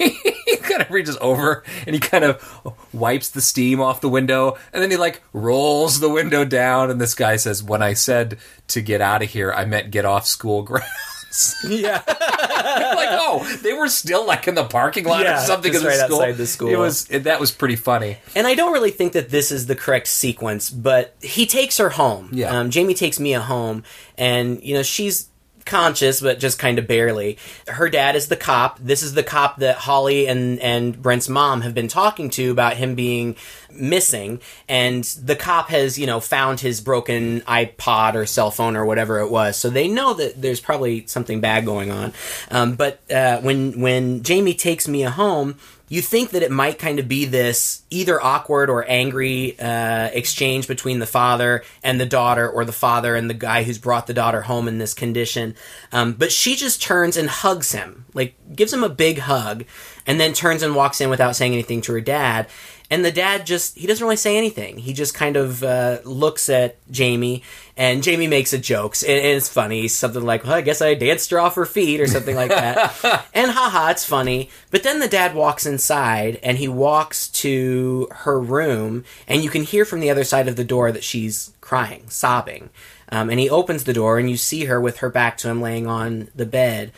kind 0.72 0.82
of 0.82 0.90
reaches 0.90 1.16
over 1.20 1.62
and 1.86 1.94
he 1.94 2.00
kind 2.00 2.24
of 2.24 2.74
wipes 2.92 3.30
the 3.30 3.40
steam 3.40 3.80
off 3.80 4.00
the 4.00 4.08
window, 4.08 4.56
and 4.72 4.82
then 4.82 4.90
he 4.90 4.96
like 4.96 5.22
rolls 5.32 6.00
the 6.00 6.08
window 6.08 6.44
down. 6.44 6.90
And 6.90 7.00
this 7.00 7.14
guy 7.14 7.36
says, 7.36 7.62
"When 7.62 7.82
I 7.82 7.92
said 7.92 8.38
to 8.68 8.80
get 8.80 9.00
out 9.00 9.22
of 9.22 9.30
here, 9.30 9.52
I 9.52 9.64
meant 9.64 9.90
get 9.90 10.04
off 10.04 10.26
school 10.26 10.62
grounds." 10.62 10.86
yeah. 11.66 12.02
like, 12.08 13.08
oh, 13.10 13.58
they 13.62 13.72
were 13.72 13.88
still 13.88 14.26
like 14.26 14.46
in 14.46 14.54
the 14.54 14.64
parking 14.64 15.04
lot 15.04 15.22
Yeah, 15.22 15.42
or 15.42 15.46
something 15.46 15.74
of 15.74 15.82
the 15.82 15.88
right 15.88 15.98
school. 15.98 16.16
outside 16.20 16.36
the 16.36 16.46
school. 16.46 16.68
It 16.68 16.76
was 16.78 17.08
it, 17.10 17.24
that 17.24 17.40
was 17.40 17.50
pretty 17.50 17.76
funny. 17.76 18.18
And 18.34 18.46
I 18.46 18.54
don't 18.54 18.72
really 18.72 18.90
think 18.90 19.12
that 19.14 19.30
this 19.30 19.50
is 19.50 19.66
the 19.66 19.74
correct 19.74 20.08
sequence, 20.08 20.68
but 20.70 21.14
he 21.22 21.46
takes 21.46 21.78
her 21.78 21.90
home. 21.90 22.28
Yeah. 22.32 22.50
Um, 22.50 22.70
Jamie 22.70 22.94
takes 22.94 23.18
Mia 23.18 23.40
home, 23.40 23.82
and, 24.18 24.62
you 24.62 24.74
know, 24.74 24.82
she's 24.82 25.28
conscious, 25.64 26.20
but 26.20 26.38
just 26.38 26.58
kind 26.58 26.78
of 26.78 26.86
barely. 26.86 27.38
Her 27.68 27.88
dad 27.88 28.16
is 28.16 28.28
the 28.28 28.36
cop. 28.36 28.78
This 28.78 29.02
is 29.02 29.14
the 29.14 29.22
cop 29.22 29.58
that 29.58 29.76
Holly 29.76 30.26
and, 30.26 30.60
and 30.60 31.00
Brent's 31.00 31.28
mom 31.28 31.62
have 31.62 31.74
been 31.74 31.88
talking 31.88 32.30
to 32.30 32.50
about 32.50 32.76
him 32.76 32.94
being 32.94 33.36
missing 33.74 34.40
and 34.68 35.04
the 35.04 35.36
cop 35.36 35.68
has 35.68 35.98
you 35.98 36.06
know 36.06 36.20
found 36.20 36.60
his 36.60 36.80
broken 36.80 37.40
ipod 37.42 38.14
or 38.14 38.26
cell 38.26 38.50
phone 38.50 38.76
or 38.76 38.84
whatever 38.84 39.18
it 39.20 39.30
was 39.30 39.56
so 39.56 39.70
they 39.70 39.88
know 39.88 40.14
that 40.14 40.40
there's 40.40 40.60
probably 40.60 41.06
something 41.06 41.40
bad 41.40 41.64
going 41.64 41.90
on 41.90 42.12
um, 42.50 42.74
but 42.74 43.00
uh, 43.10 43.40
when 43.40 43.80
when 43.80 44.22
jamie 44.22 44.54
takes 44.54 44.86
mia 44.86 45.10
home 45.10 45.56
you 45.92 46.00
think 46.00 46.30
that 46.30 46.42
it 46.42 46.50
might 46.50 46.78
kind 46.78 46.98
of 46.98 47.06
be 47.06 47.26
this 47.26 47.82
either 47.90 48.18
awkward 48.18 48.70
or 48.70 48.82
angry 48.88 49.60
uh, 49.60 50.08
exchange 50.14 50.66
between 50.66 51.00
the 51.00 51.06
father 51.06 51.62
and 51.84 52.00
the 52.00 52.06
daughter, 52.06 52.48
or 52.48 52.64
the 52.64 52.72
father 52.72 53.14
and 53.14 53.28
the 53.28 53.34
guy 53.34 53.62
who's 53.62 53.76
brought 53.76 54.06
the 54.06 54.14
daughter 54.14 54.40
home 54.40 54.68
in 54.68 54.78
this 54.78 54.94
condition. 54.94 55.54
Um, 55.92 56.14
but 56.14 56.32
she 56.32 56.56
just 56.56 56.80
turns 56.80 57.18
and 57.18 57.28
hugs 57.28 57.72
him, 57.72 58.06
like 58.14 58.34
gives 58.56 58.72
him 58.72 58.82
a 58.82 58.88
big 58.88 59.18
hug, 59.18 59.66
and 60.06 60.20
then 60.20 60.32
turns 60.32 60.62
and 60.62 60.74
walks 60.74 61.00
in 61.00 61.10
without 61.10 61.36
saying 61.36 61.52
anything 61.52 61.80
to 61.82 61.92
her 61.92 62.00
dad. 62.00 62.46
And 62.90 63.02
the 63.02 63.10
dad 63.10 63.46
just, 63.46 63.78
he 63.78 63.86
doesn't 63.86 64.04
really 64.04 64.16
say 64.16 64.36
anything. 64.36 64.76
He 64.76 64.92
just 64.92 65.14
kind 65.14 65.36
of 65.38 65.62
uh, 65.62 66.00
looks 66.04 66.50
at 66.50 66.76
Jamie, 66.90 67.42
and 67.74 68.02
Jamie 68.02 68.26
makes 68.26 68.52
a 68.52 68.58
joke. 68.58 68.96
And, 69.00 69.16
and 69.16 69.36
it's 69.36 69.48
funny. 69.48 69.88
Something 69.88 70.24
like, 70.24 70.44
well, 70.44 70.52
I 70.52 70.60
guess 70.60 70.82
I 70.82 70.92
danced 70.92 71.30
her 71.30 71.40
off 71.40 71.54
her 71.54 71.64
feet, 71.64 72.02
or 72.02 72.06
something 72.06 72.36
like 72.36 72.50
that. 72.50 73.26
and 73.34 73.50
haha, 73.50 73.92
it's 73.92 74.04
funny. 74.04 74.50
But 74.70 74.82
then 74.82 74.98
the 74.98 75.08
dad 75.08 75.34
walks 75.34 75.64
inside, 75.64 76.38
and 76.42 76.58
he 76.58 76.68
walks 76.68 77.28
to 77.28 78.08
her 78.10 78.38
room, 78.38 79.04
and 79.26 79.42
you 79.42 79.48
can 79.48 79.62
hear 79.62 79.86
from 79.86 80.00
the 80.00 80.10
other 80.10 80.24
side 80.24 80.46
of 80.46 80.56
the 80.56 80.64
door 80.64 80.92
that 80.92 81.04
she's 81.04 81.54
crying, 81.62 82.10
sobbing. 82.10 82.68
Um, 83.08 83.30
and 83.30 83.40
he 83.40 83.48
opens 83.48 83.84
the 83.84 83.94
door, 83.94 84.18
and 84.18 84.28
you 84.28 84.36
see 84.36 84.66
her 84.66 84.78
with 84.78 84.98
her 84.98 85.08
back 85.08 85.38
to 85.38 85.48
him 85.48 85.62
laying 85.62 85.86
on 85.86 86.28
the 86.34 86.46
bed. 86.46 86.92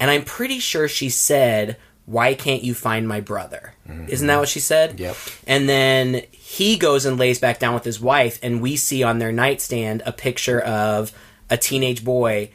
And 0.00 0.10
I'm 0.10 0.24
pretty 0.24 0.58
sure 0.58 0.88
she 0.88 1.08
said, 1.08 1.76
why 2.06 2.34
can't 2.34 2.62
you 2.62 2.72
find 2.72 3.06
my 3.06 3.20
brother? 3.20 3.74
Isn't 4.08 4.28
that 4.28 4.38
what 4.38 4.48
she 4.48 4.60
said? 4.60 4.98
Yep. 4.98 5.16
And 5.46 5.68
then 5.68 6.22
he 6.30 6.76
goes 6.76 7.04
and 7.04 7.18
lays 7.18 7.38
back 7.38 7.58
down 7.58 7.74
with 7.74 7.84
his 7.84 8.00
wife, 8.00 8.38
and 8.42 8.62
we 8.62 8.76
see 8.76 9.02
on 9.02 9.18
their 9.18 9.32
nightstand 9.32 10.02
a 10.06 10.12
picture 10.12 10.60
of 10.60 11.12
a 11.50 11.56
teenage 11.56 12.04
boy. 12.04 12.50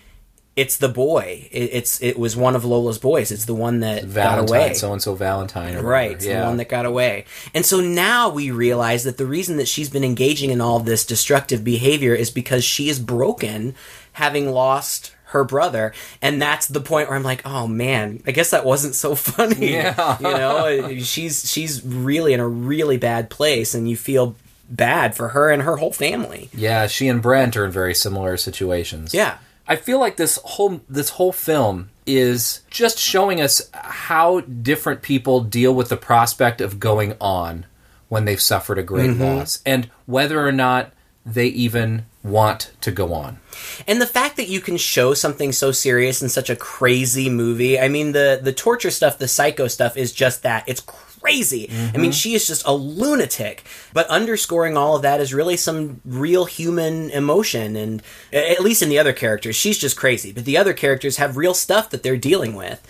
It's 0.55 0.77
the 0.77 0.89
boy. 0.89 1.47
It, 1.51 1.69
it's 1.73 2.01
it 2.01 2.19
was 2.19 2.35
one 2.35 2.55
of 2.55 2.65
Lola's 2.65 2.99
boys. 2.99 3.31
It's 3.31 3.45
the 3.45 3.53
one 3.53 3.79
that 3.81 4.03
got 4.13 4.49
away. 4.49 4.73
So 4.73 4.91
and 4.91 5.01
so 5.01 5.15
Valentine, 5.15 5.77
Right, 5.81 6.11
it's 6.11 6.25
Yeah, 6.25 6.41
the 6.41 6.47
one 6.47 6.57
that 6.57 6.67
got 6.67 6.85
away. 6.85 7.23
And 7.53 7.65
so 7.65 7.79
now 7.79 8.29
we 8.29 8.51
realize 8.51 9.05
that 9.05 9.17
the 9.17 9.25
reason 9.25 9.57
that 9.57 9.67
she's 9.69 9.89
been 9.89 10.03
engaging 10.03 10.49
in 10.49 10.59
all 10.59 10.79
this 10.79 11.05
destructive 11.05 11.63
behavior 11.63 12.13
is 12.13 12.29
because 12.31 12.65
she 12.65 12.89
is 12.89 12.99
broken, 12.99 13.75
having 14.13 14.51
lost 14.51 15.15
her 15.31 15.43
brother. 15.43 15.93
And 16.21 16.41
that's 16.41 16.67
the 16.67 16.79
point 16.81 17.09
where 17.09 17.17
I'm 17.17 17.23
like, 17.23 17.41
oh 17.45 17.67
man, 17.67 18.21
I 18.25 18.31
guess 18.31 18.51
that 18.51 18.63
wasn't 18.65 18.95
so 18.95 19.15
funny. 19.15 19.73
Yeah. 19.73 20.17
you 20.19 20.23
know, 20.23 20.97
she's 20.99 21.49
she's 21.51 21.83
really 21.83 22.33
in 22.33 22.39
a 22.39 22.47
really 22.47 22.97
bad 22.97 23.29
place, 23.29 23.73
and 23.75 23.89
you 23.89 23.97
feel 23.97 24.35
bad 24.69 25.15
for 25.15 25.29
her 25.29 25.49
and 25.51 25.63
her 25.63 25.75
whole 25.77 25.91
family. 25.91 26.49
yeah. 26.53 26.87
She 26.87 27.07
and 27.09 27.21
Brent 27.21 27.57
are 27.57 27.65
in 27.65 27.71
very 27.71 27.93
similar 27.93 28.37
situations. 28.37 29.13
Yeah. 29.13 29.37
I 29.67 29.75
feel 29.75 29.99
like 29.99 30.17
this 30.17 30.39
whole 30.43 30.81
this 30.89 31.09
whole 31.11 31.31
film 31.33 31.89
is 32.05 32.61
just 32.69 32.97
showing 32.97 33.39
us 33.39 33.69
how 33.73 34.39
different 34.41 35.01
people 35.01 35.41
deal 35.41 35.73
with 35.73 35.89
the 35.89 35.97
prospect 35.97 36.59
of 36.61 36.79
going 36.79 37.13
on 37.21 37.65
when 38.09 38.25
they've 38.25 38.41
suffered 38.41 38.77
a 38.77 38.83
great 38.83 39.11
Mm-hmm. 39.11 39.21
loss 39.23 39.61
and 39.65 39.89
whether 40.05 40.45
or 40.45 40.51
not 40.51 40.91
they 41.25 41.47
even 41.47 42.05
want 42.23 42.71
to 42.81 42.91
go 42.91 43.13
on. 43.13 43.39
And 43.87 44.01
the 44.01 44.07
fact 44.07 44.37
that 44.37 44.47
you 44.47 44.59
can 44.59 44.77
show 44.77 45.13
something 45.13 45.51
so 45.51 45.71
serious 45.71 46.21
in 46.21 46.29
such 46.29 46.49
a 46.49 46.55
crazy 46.55 47.29
movie, 47.29 47.79
I 47.79 47.87
mean 47.87 48.11
the 48.11 48.39
the 48.41 48.53
torture 48.53 48.91
stuff, 48.91 49.17
the 49.17 49.27
psycho 49.27 49.67
stuff 49.67 49.97
is 49.97 50.11
just 50.11 50.43
that. 50.43 50.63
It's 50.67 50.81
crazy. 50.81 51.69
I 51.93 51.97
mean, 51.97 52.11
she 52.11 52.33
is 52.33 52.47
just 52.47 52.65
a 52.65 52.73
lunatic. 52.73 53.63
But 53.93 54.07
underscoring 54.07 54.75
all 54.75 54.95
of 54.95 55.03
that 55.03 55.21
is 55.21 55.33
really 55.33 55.57
some 55.57 56.01
real 56.03 56.45
human 56.45 57.11
emotion 57.11 57.75
and 57.75 58.01
at 58.33 58.61
least 58.61 58.81
in 58.81 58.89
the 58.89 58.99
other 58.99 59.13
characters, 59.13 59.55
she's 59.55 59.77
just 59.77 59.97
crazy. 59.97 60.31
But 60.31 60.45
the 60.45 60.57
other 60.57 60.73
characters 60.73 61.17
have 61.17 61.37
real 61.37 61.53
stuff 61.53 61.91
that 61.91 62.03
they're 62.03 62.17
dealing 62.17 62.55
with. 62.55 62.81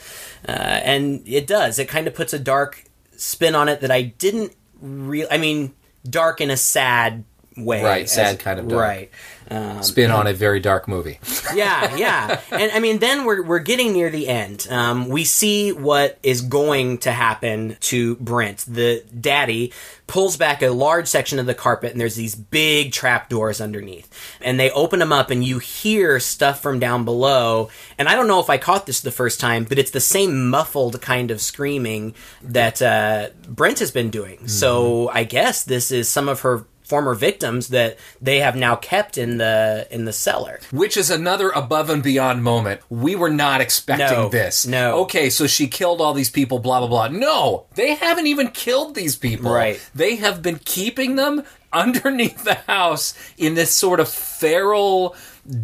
Uh, 0.47 0.51
and 0.51 1.21
it 1.27 1.45
does. 1.45 1.77
It 1.77 1.87
kind 1.87 2.07
of 2.07 2.15
puts 2.15 2.33
a 2.33 2.39
dark 2.39 2.85
spin 3.15 3.53
on 3.53 3.69
it 3.69 3.81
that 3.81 3.91
I 3.91 4.01
didn't 4.01 4.55
real 4.81 5.27
I 5.29 5.37
mean, 5.37 5.73
dark 6.09 6.41
in 6.41 6.49
a 6.49 6.57
sad 6.57 7.23
way. 7.57 7.83
Right, 7.83 8.09
sad 8.09 8.39
kind 8.39 8.59
of 8.59 8.67
dark. 8.67 8.81
Right. 8.81 9.11
Um, 9.49 9.83
Spin 9.83 10.11
on 10.11 10.27
a 10.27 10.33
very 10.33 10.61
dark 10.61 10.87
movie. 10.87 11.19
yeah, 11.53 11.93
yeah. 11.97 12.39
And 12.51 12.71
I 12.71 12.79
mean, 12.79 12.99
then 12.99 13.25
we're, 13.25 13.43
we're 13.43 13.59
getting 13.59 13.91
near 13.91 14.09
the 14.09 14.29
end. 14.29 14.65
Um, 14.69 15.09
we 15.09 15.25
see 15.25 15.73
what 15.73 16.17
is 16.23 16.41
going 16.41 16.99
to 16.99 17.11
happen 17.11 17.75
to 17.81 18.15
Brent. 18.15 18.59
The 18.59 19.03
daddy 19.19 19.73
pulls 20.07 20.37
back 20.37 20.61
a 20.61 20.69
large 20.69 21.07
section 21.07 21.37
of 21.37 21.45
the 21.45 21.53
carpet, 21.53 21.91
and 21.91 21.99
there's 21.99 22.15
these 22.15 22.33
big 22.33 22.93
trap 22.93 23.27
doors 23.27 23.59
underneath. 23.59 24.09
And 24.39 24.57
they 24.57 24.71
open 24.71 24.99
them 24.99 25.11
up, 25.11 25.29
and 25.29 25.43
you 25.43 25.59
hear 25.59 26.19
stuff 26.21 26.61
from 26.61 26.79
down 26.79 27.03
below. 27.03 27.69
And 27.97 28.07
I 28.07 28.15
don't 28.15 28.27
know 28.27 28.39
if 28.39 28.49
I 28.49 28.57
caught 28.57 28.85
this 28.85 29.01
the 29.01 29.11
first 29.11 29.41
time, 29.41 29.65
but 29.65 29.77
it's 29.77 29.91
the 29.91 29.99
same 29.99 30.49
muffled 30.49 31.01
kind 31.01 31.29
of 31.29 31.41
screaming 31.41 32.15
that 32.41 32.81
uh, 32.81 33.29
Brent 33.49 33.79
has 33.79 33.91
been 33.91 34.09
doing. 34.09 34.47
So 34.47 35.09
I 35.09 35.25
guess 35.25 35.65
this 35.65 35.91
is 35.91 36.07
some 36.07 36.29
of 36.29 36.41
her 36.41 36.65
former 36.91 37.15
victims 37.15 37.69
that 37.69 37.97
they 38.21 38.39
have 38.41 38.53
now 38.57 38.75
kept 38.75 39.17
in 39.17 39.37
the 39.37 39.87
in 39.89 40.03
the 40.03 40.11
cellar. 40.11 40.59
Which 40.71 40.97
is 40.97 41.09
another 41.09 41.49
above 41.51 41.89
and 41.89 42.03
beyond 42.03 42.43
moment. 42.43 42.81
We 42.89 43.15
were 43.15 43.29
not 43.29 43.61
expecting 43.61 44.07
No, 44.17 44.27
this. 44.29 44.67
no. 44.67 44.99
Okay, 45.03 45.29
so 45.29 45.47
she 45.47 45.67
killed 45.67 46.01
all 46.01 46.13
these 46.13 46.29
people, 46.29 46.59
blah, 46.59 46.79
blah, 46.79 46.89
blah. 46.89 47.07
No, 47.07 47.65
they 47.75 47.95
haven't 47.95 48.27
even 48.27 48.49
killed 48.49 48.93
these 48.95 49.15
people. 49.15 49.51
Right. 49.53 49.79
They 49.95 50.17
have 50.17 50.41
been 50.41 50.59
keeping 50.65 51.15
them 51.15 51.43
underneath 51.73 52.43
the 52.43 52.55
house 52.67 53.13
in 53.37 53.53
this 53.55 53.73
sort 53.73 54.01
of 54.01 54.09
feral 54.09 55.15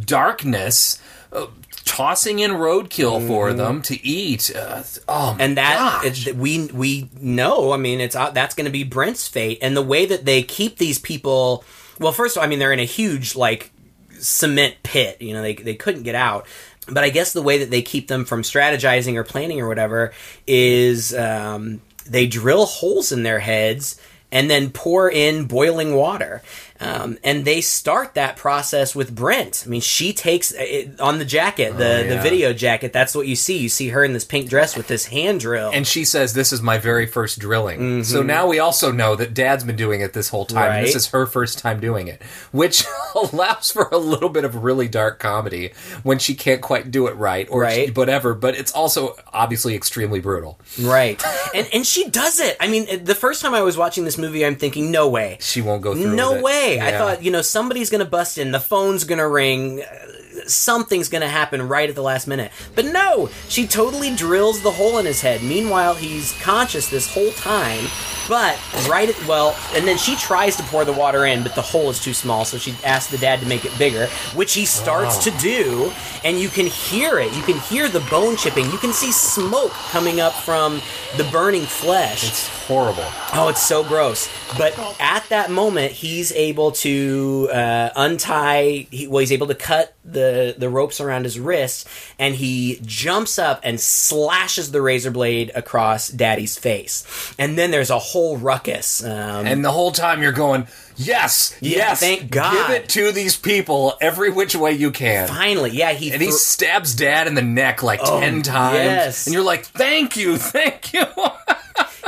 darkness. 0.06 1.02
Uh, 1.34 1.48
Tossing 1.88 2.40
in 2.40 2.52
roadkill 2.52 3.26
for 3.26 3.54
them 3.54 3.82
to 3.84 4.06
eat. 4.06 4.52
Uh, 4.56 4.84
oh, 5.08 5.32
my 5.32 5.32
Mm-hmm. 5.32 5.42
and 5.42 5.58
that 5.58 6.34
we 6.36 6.68
we 6.68 7.10
know. 7.20 7.72
I 7.72 7.78
mean, 7.78 8.00
it's 8.02 8.16
uh, 8.16 8.30
that's 8.32 8.54
going 8.54 8.66
to 8.66 8.72
be 8.72 8.84
Brent's 8.84 9.28
fate, 9.28 9.60
and 9.62 9.76
the 9.76 9.82
way 9.82 10.06
that 10.06 10.26
they 10.26 10.44
keep 10.44 10.78
these 10.78 11.00
people. 11.00 11.64
Well, 12.00 12.12
first 12.12 12.36
of 12.36 12.42
all, 12.42 12.46
I 12.46 12.50
mean, 12.50 12.60
they're 12.60 12.74
in 12.74 12.80
a 12.80 12.86
huge 12.86 13.36
like 13.36 13.72
cement 14.20 14.76
pit. 14.84 15.22
You 15.22 15.34
know, 15.34 15.42
they 15.42 15.56
they 15.56 15.76
couldn't 15.76 16.04
get 16.04 16.16
out. 16.16 16.46
But 16.90 17.04
I 17.04 17.10
guess 17.10 17.34
the 17.34 17.42
way 17.42 17.58
that 17.60 17.70
they 17.72 17.82
keep 17.82 18.08
them 18.08 18.24
from 18.26 18.44
strategizing 18.44 19.16
or 19.16 19.24
planning 19.24 19.60
or 19.60 19.68
whatever 19.68 20.14
is 20.46 21.14
um, 21.16 21.82
they 22.06 22.28
drill 22.28 22.66
holes 22.66 23.12
in 23.12 23.24
their 23.24 23.40
heads 23.40 24.00
and 24.32 24.50
then 24.50 24.70
pour 24.70 25.10
in 25.10 25.46
boiling 25.46 25.96
water. 25.96 26.42
Um, 26.80 27.18
and 27.24 27.44
they 27.46 27.62
start 27.62 28.14
that 28.16 28.38
process 28.38 28.96
with 28.96 29.14
Brent. 29.16 29.64
I 29.66 29.70
mean, 29.70 29.82
she 29.82 30.14
takes 30.14 30.52
it, 30.56 31.00
on 31.00 31.18
the 31.20 31.26
jacket, 31.26 31.72
the, 31.74 31.78
the 32.08 32.16
yeah. 32.16 32.22
video 32.24 32.54
jacket. 32.54 32.94
That's 32.94 33.16
what 33.16 33.28
you 33.28 33.36
see. 33.36 33.58
You 33.58 33.70
see 33.70 33.90
her 33.90 34.04
in 34.04 34.14
this 34.14 34.26
pink 34.26 34.50
dress 34.50 34.76
with 34.78 34.88
this 34.88 35.06
hand 35.08 35.40
drill. 35.40 35.72
and 35.74 35.88
she 35.88 36.06
says, 36.06 36.34
"This 36.34 36.54
is 36.54 36.62
my 36.62 36.78
very 36.78 37.06
first 37.08 37.40
drilling." 37.40 38.04
So 38.04 38.22
now 38.22 38.48
we 38.48 38.60
also 38.60 38.92
know 38.92 39.16
that 39.16 39.34
Dad's 39.34 39.64
been 39.64 39.76
doing 39.76 40.02
it 40.02 40.14
this 40.14 40.30
whole 40.30 40.46
time. 40.46 40.72
and 40.72 40.84
This 40.86 40.92
Mm-hmm. 40.92 40.98
Is 40.98 41.08
her 41.08 41.26
first 41.26 41.60
time 41.60 41.80
doing 41.80 42.08
it, 42.08 42.22
which 42.52 42.84
allows 43.16 43.72
for 43.72 43.88
a 43.92 43.98
little 43.98 44.30
bit 44.30 44.46
of 44.46 44.64
really 44.64 44.88
dark 44.88 45.20
comedy 45.20 45.72
when 46.04 46.18
she 46.20 46.34
can't 46.36 46.62
quite 46.62 46.92
do 46.92 47.08
it 47.08 47.16
right 47.16 47.48
or 47.52 47.62
Right. 47.62 47.88
she- 47.88 47.92
whatever. 47.92 48.34
But 48.34 48.56
it's 48.56 48.72
also 48.72 49.16
obviously 49.34 49.76
extremely 49.76 50.20
brutal. 50.20 50.60
Right. 50.82 51.22
and 51.56 51.68
and 51.74 51.86
she 51.86 52.10
does 52.10 52.40
it. 52.40 52.58
I 52.60 52.68
mean, 52.68 53.04
the 53.04 53.16
first 53.16 53.42
time 53.42 53.54
I 53.54 53.62
was 53.62 53.78
watching 53.78 54.06
this 54.06 54.18
movie, 54.18 54.46
I'm 54.46 54.56
thinking, 54.56 54.92
no 54.92 55.08
way. 55.10 55.38
She 55.42 55.62
won't 55.62 55.82
go 55.82 55.94
through. 55.94 56.16
No 56.16 56.34
with 56.34 56.40
it. 56.42 56.44
Way. 56.68 56.82
I 56.82 56.98
thought, 56.98 57.24
you 57.24 57.32
know, 57.32 57.42
somebody's 57.42 57.90
going 57.90 58.04
to 58.04 58.10
bust 58.10 58.38
in, 58.38 58.52
the 58.52 58.60
phone's 58.60 59.04
going 59.04 59.20
to 59.20 59.28
ring, 59.28 59.82
uh, 59.82 60.48
something's 60.48 61.10
going 61.10 61.22
to 61.22 61.28
happen 61.28 61.68
right 61.68 61.90
at 61.90 61.96
the 61.96 62.02
last 62.02 62.28
minute. 62.28 62.52
But 62.76 62.86
no, 62.86 63.30
she 63.50 63.68
totally 63.68 64.16
drills 64.16 64.62
the 64.62 64.72
hole 64.72 64.98
in 64.98 65.06
his 65.06 65.22
head. 65.22 65.44
Meanwhile, 65.44 65.96
he's 65.96 66.34
conscious 66.42 66.90
this 66.90 67.12
whole 67.12 67.32
time. 67.32 67.86
But 68.30 68.60
right 68.90 69.08
at, 69.10 69.28
well, 69.28 69.58
and 69.74 69.88
then 69.88 69.98
she 69.98 70.18
tries 70.18 70.58
to 70.58 70.64
pour 70.64 70.84
the 70.84 70.92
water 70.92 71.26
in, 71.26 71.44
but 71.44 71.56
the 71.56 71.62
hole 71.62 71.90
is 71.90 72.00
too 72.02 72.14
small, 72.14 72.44
so 72.44 72.58
she 72.58 72.76
asks 72.84 73.10
the 73.10 73.18
dad 73.18 73.40
to 73.40 73.46
make 73.48 73.64
it 73.64 73.78
bigger, 73.80 74.08
which 74.36 74.54
he 74.54 74.66
starts 74.66 75.24
to 75.24 75.32
do, 75.40 75.94
and 76.26 76.38
you 76.38 76.50
can 76.50 76.66
hear 76.66 77.20
it. 77.20 77.34
You 77.34 77.42
can 77.44 77.58
hear 77.58 77.88
the 77.88 78.02
bone 78.12 78.36
chipping. 78.36 78.66
You 78.66 78.78
can 78.80 78.92
see 78.92 79.14
smoke 79.14 79.72
coming 79.72 80.20
up 80.20 80.34
from 80.34 80.82
the 81.16 81.24
burning 81.32 81.64
flesh. 81.64 82.28
It's 82.28 82.57
horrible. 82.68 83.04
Oh, 83.34 83.48
it's 83.50 83.62
so 83.66 83.84
gross. 83.84 84.30
But 84.58 84.78
at 85.00 85.28
that 85.30 85.50
moment, 85.52 85.92
he's 85.92 86.32
able 86.34 86.72
to 86.74 87.50
uh, 87.52 87.90
untie. 87.96 88.88
He, 88.92 89.08
well, 89.08 89.20
he's 89.20 89.32
able 89.32 89.48
to 89.48 89.56
cut 89.56 89.94
the 90.06 90.56
the 90.58 90.70
ropes 90.70 91.00
around 91.02 91.24
his 91.24 91.40
wrist, 91.40 91.88
and 92.20 92.36
he 92.36 92.80
jumps 92.86 93.38
up 93.40 93.60
and 93.64 93.80
slashes 93.80 94.72
the 94.72 94.82
razor 94.82 95.12
blade 95.12 95.52
across 95.56 96.10
Daddy's 96.10 96.58
face. 96.58 97.06
And 97.40 97.58
then 97.58 97.72
there's 97.72 97.90
a 97.90 98.00
whole 98.00 98.38
ruckus. 98.38 99.04
Um, 99.04 99.46
And 99.46 99.64
the 99.66 99.72
whole 99.72 99.92
time 99.92 100.22
you're 100.22 100.32
going, 100.32 100.68
yes, 100.96 101.56
Yeah, 101.62 101.78
yes, 101.78 102.00
thank 102.00 102.30
God. 102.32 102.54
give 102.54 102.70
it 102.76 102.90
to 102.90 103.12
these 103.12 103.36
people 103.36 103.98
every 104.02 104.30
which 104.32 104.56
way 104.56 104.72
you 104.74 104.92
can. 104.92 105.28
finally, 105.28 105.72
yeah, 105.72 105.92
he 105.94 106.12
And 106.12 106.22
he 106.22 106.32
stabs 106.32 106.96
Dad 106.96 107.28
in 107.28 107.34
the 107.36 107.42
neck 107.42 107.84
like 107.84 108.02
ten 108.02 108.42
times, 108.44 108.76
yes. 108.78 109.26
and 109.28 109.34
you're 109.34 109.44
like, 109.44 109.66
"Thank 109.66 110.16
you, 110.18 110.38
thank 110.38 110.94
you." 110.94 111.06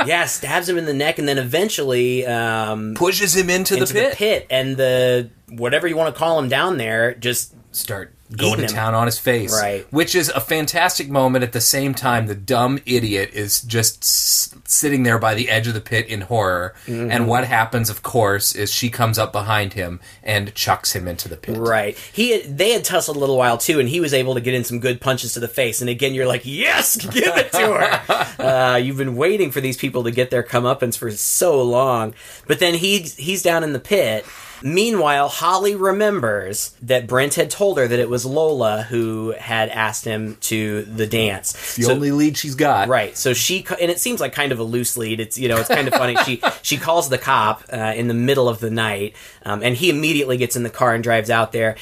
Yeah, 0.06 0.24
stabs 0.26 0.68
him 0.68 0.78
in 0.78 0.84
the 0.86 0.94
neck, 0.94 1.18
and 1.18 1.28
then 1.28 1.38
eventually 1.38 2.26
um, 2.26 2.94
Pushes 2.94 3.36
him 3.36 3.50
into, 3.50 3.74
the 3.74 3.86
pit? 3.86 3.96
into 3.96 4.10
the 4.10 4.16
pit. 4.16 4.46
and 4.50 4.76
the 4.76 5.30
whatever 5.48 5.86
you 5.88 5.96
want 5.96 6.14
to 6.14 6.18
call 6.18 6.38
him 6.38 6.48
down 6.48 6.76
there 6.76 7.14
just 7.14 7.54
Start 7.72 8.12
going 8.36 8.54
Eating 8.54 8.66
to 8.66 8.72
him. 8.72 8.76
town 8.76 8.94
on 8.94 9.06
his 9.06 9.18
face. 9.18 9.52
Right. 9.52 9.86
Which 9.92 10.14
is 10.14 10.28
a 10.28 10.40
fantastic 10.40 11.08
moment. 11.08 11.44
At 11.44 11.52
the 11.52 11.60
same 11.60 11.94
time, 11.94 12.26
the 12.26 12.34
dumb 12.34 12.78
idiot 12.84 13.30
is 13.32 13.60
just 13.62 14.02
s- 14.02 14.54
sitting 14.64 15.02
there 15.04 15.18
by 15.18 15.34
the 15.34 15.48
edge 15.48 15.66
of 15.68 15.74
the 15.74 15.80
pit 15.80 16.08
in 16.08 16.22
horror. 16.22 16.74
Mm-hmm. 16.86 17.10
And 17.12 17.28
what 17.28 17.44
happens, 17.44 17.88
of 17.90 18.02
course, 18.02 18.54
is 18.54 18.72
she 18.72 18.88
comes 18.90 19.18
up 19.18 19.32
behind 19.32 19.74
him 19.74 20.00
and 20.22 20.52
chucks 20.54 20.92
him 20.94 21.06
into 21.06 21.28
the 21.28 21.36
pit. 21.36 21.56
Right. 21.58 21.96
He 22.12 22.40
they 22.42 22.70
had 22.70 22.84
tussled 22.84 23.16
a 23.16 23.20
little 23.20 23.36
while 23.36 23.58
too, 23.58 23.78
and 23.78 23.88
he 23.88 24.00
was 24.00 24.14
able 24.14 24.34
to 24.34 24.40
get 24.40 24.54
in 24.54 24.64
some 24.64 24.80
good 24.80 25.00
punches 25.00 25.34
to 25.34 25.40
the 25.40 25.48
face. 25.48 25.80
And 25.80 25.88
again, 25.90 26.12
you're 26.14 26.26
like, 26.26 26.42
yes, 26.44 26.96
give 26.96 27.36
it 27.36 27.52
to 27.52 27.58
her. 27.58 28.34
uh, 28.42 28.76
you've 28.76 28.96
been 28.98 29.16
waiting 29.16 29.50
for 29.52 29.60
these 29.60 29.76
people 29.76 30.02
to 30.04 30.10
get 30.10 30.30
their 30.30 30.42
comeuppance 30.42 30.96
for 30.96 31.10
so 31.12 31.62
long, 31.62 32.14
but 32.48 32.58
then 32.58 32.74
he 32.74 32.98
he's 33.00 33.42
down 33.44 33.62
in 33.62 33.72
the 33.72 33.80
pit. 33.80 34.26
Meanwhile, 34.62 35.28
Holly 35.28 35.74
remembers 35.74 36.74
that 36.82 37.06
Brent 37.06 37.34
had 37.34 37.50
told 37.50 37.78
her 37.78 37.88
that 37.88 37.98
it 37.98 38.08
was 38.10 38.26
Lola 38.26 38.82
who 38.82 39.34
had 39.38 39.68
asked 39.70 40.04
him 40.04 40.36
to 40.42 40.82
the 40.82 41.06
dance. 41.06 41.74
The 41.76 41.84
So- 41.84 41.92
only 41.92 42.10
lead 42.12 42.36
she's 42.36 42.54
got. 42.54 42.88
Right. 42.88 43.16
So 43.16 43.32
she 43.32 43.64
and 43.80 43.90
it 43.90 43.98
seems 44.00 44.20
like 44.20 44.32
kind 44.32 44.52
of 44.52 44.58
a 44.58 44.62
loose 44.64 44.96
lead. 44.96 45.20
It's 45.20 45.38
you 45.38 45.48
know 45.48 45.56
it's 45.58 45.68
kind 45.68 45.88
of 45.88 45.94
funny. 45.94 46.16
she 46.24 46.42
she 46.62 46.76
calls 46.76 47.08
the 47.08 47.18
cop 47.18 47.64
uh, 47.72 47.92
in 47.96 48.08
the 48.08 48.14
middle 48.14 48.48
of 48.48 48.60
the 48.60 48.70
night, 48.70 49.14
um, 49.44 49.62
and 49.62 49.76
he 49.76 49.88
immediately 49.90 50.36
gets 50.36 50.56
in 50.56 50.62
the 50.62 50.70
car 50.70 50.94
and 50.94 51.02
drives 51.02 51.30
out 51.30 51.52
there. 51.52 51.76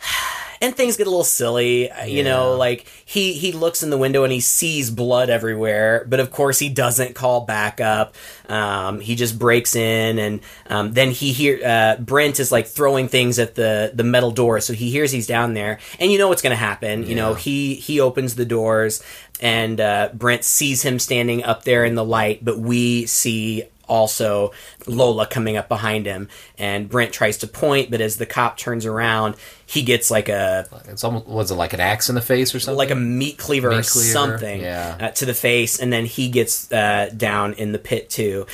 And 0.64 0.74
things 0.74 0.96
get 0.96 1.06
a 1.06 1.10
little 1.10 1.24
silly, 1.24 1.90
uh, 1.90 2.06
you 2.06 2.22
know. 2.24 2.56
Like 2.56 2.86
he 3.04 3.34
he 3.34 3.52
looks 3.52 3.82
in 3.82 3.90
the 3.90 3.98
window 3.98 4.24
and 4.24 4.32
he 4.32 4.40
sees 4.40 4.90
blood 4.90 5.28
everywhere, 5.28 6.06
but 6.08 6.20
of 6.20 6.30
course 6.30 6.58
he 6.58 6.70
doesn't 6.70 7.14
call 7.14 7.42
back 7.42 7.82
up. 7.82 8.14
Um, 8.48 9.00
he 9.00 9.14
just 9.14 9.38
breaks 9.38 9.76
in, 9.76 10.18
and 10.18 10.40
um, 10.70 10.92
then 10.94 11.10
he 11.10 11.32
hear 11.32 11.60
uh, 11.62 11.96
Brent 12.00 12.40
is 12.40 12.50
like 12.50 12.66
throwing 12.66 13.08
things 13.08 13.38
at 13.38 13.56
the 13.56 13.90
the 13.92 14.04
metal 14.04 14.30
door, 14.30 14.60
so 14.60 14.72
he 14.72 14.90
hears 14.90 15.12
he's 15.12 15.26
down 15.26 15.52
there, 15.52 15.80
and 16.00 16.10
you 16.10 16.16
know 16.16 16.28
what's 16.28 16.40
going 16.42 16.52
to 16.52 16.56
happen. 16.56 17.06
You 17.06 17.14
know 17.14 17.34
he 17.34 17.74
he 17.74 18.00
opens 18.00 18.34
the 18.34 18.46
doors 18.46 19.02
and 19.40 19.80
uh, 19.80 20.10
Brent 20.14 20.44
sees 20.44 20.82
him 20.82 20.98
standing 20.98 21.44
up 21.44 21.64
there 21.64 21.84
in 21.84 21.94
the 21.96 22.04
light, 22.04 22.44
but 22.44 22.58
we 22.58 23.04
see 23.06 23.64
also 23.88 24.52
Lola 24.86 25.26
coming 25.26 25.56
up 25.56 25.68
behind 25.68 26.06
him, 26.06 26.28
and 26.58 26.88
Brent 26.88 27.12
tries 27.12 27.38
to 27.38 27.46
point, 27.46 27.90
but 27.90 28.00
as 28.00 28.16
the 28.16 28.26
cop 28.26 28.56
turns 28.56 28.86
around, 28.86 29.36
he 29.66 29.82
gets 29.82 30.10
like 30.10 30.28
a 30.28 30.66
It's 30.88 31.04
almost 31.04 31.26
was 31.26 31.50
it 31.50 31.54
like 31.54 31.72
an 31.72 31.80
axe 31.80 32.08
in 32.08 32.14
the 32.14 32.20
face 32.20 32.54
or 32.54 32.60
something? 32.60 32.78
like 32.78 32.90
a 32.90 32.94
meat 32.94 33.38
cleaver 33.38 33.68
or 33.68 33.76
Meat 33.76 33.86
cleaver, 33.86 34.08
something 34.12 34.60
yeah. 34.60 34.96
uh, 35.00 35.08
to 35.10 35.26
the 35.26 35.34
face, 35.34 35.78
and 35.80 35.92
then 35.92 36.06
he 36.06 36.28
gets 36.28 36.70
uh, 36.72 37.10
down 37.16 37.54
in 37.54 37.72
the 37.72 37.78
pit 37.78 38.10
too. 38.10 38.46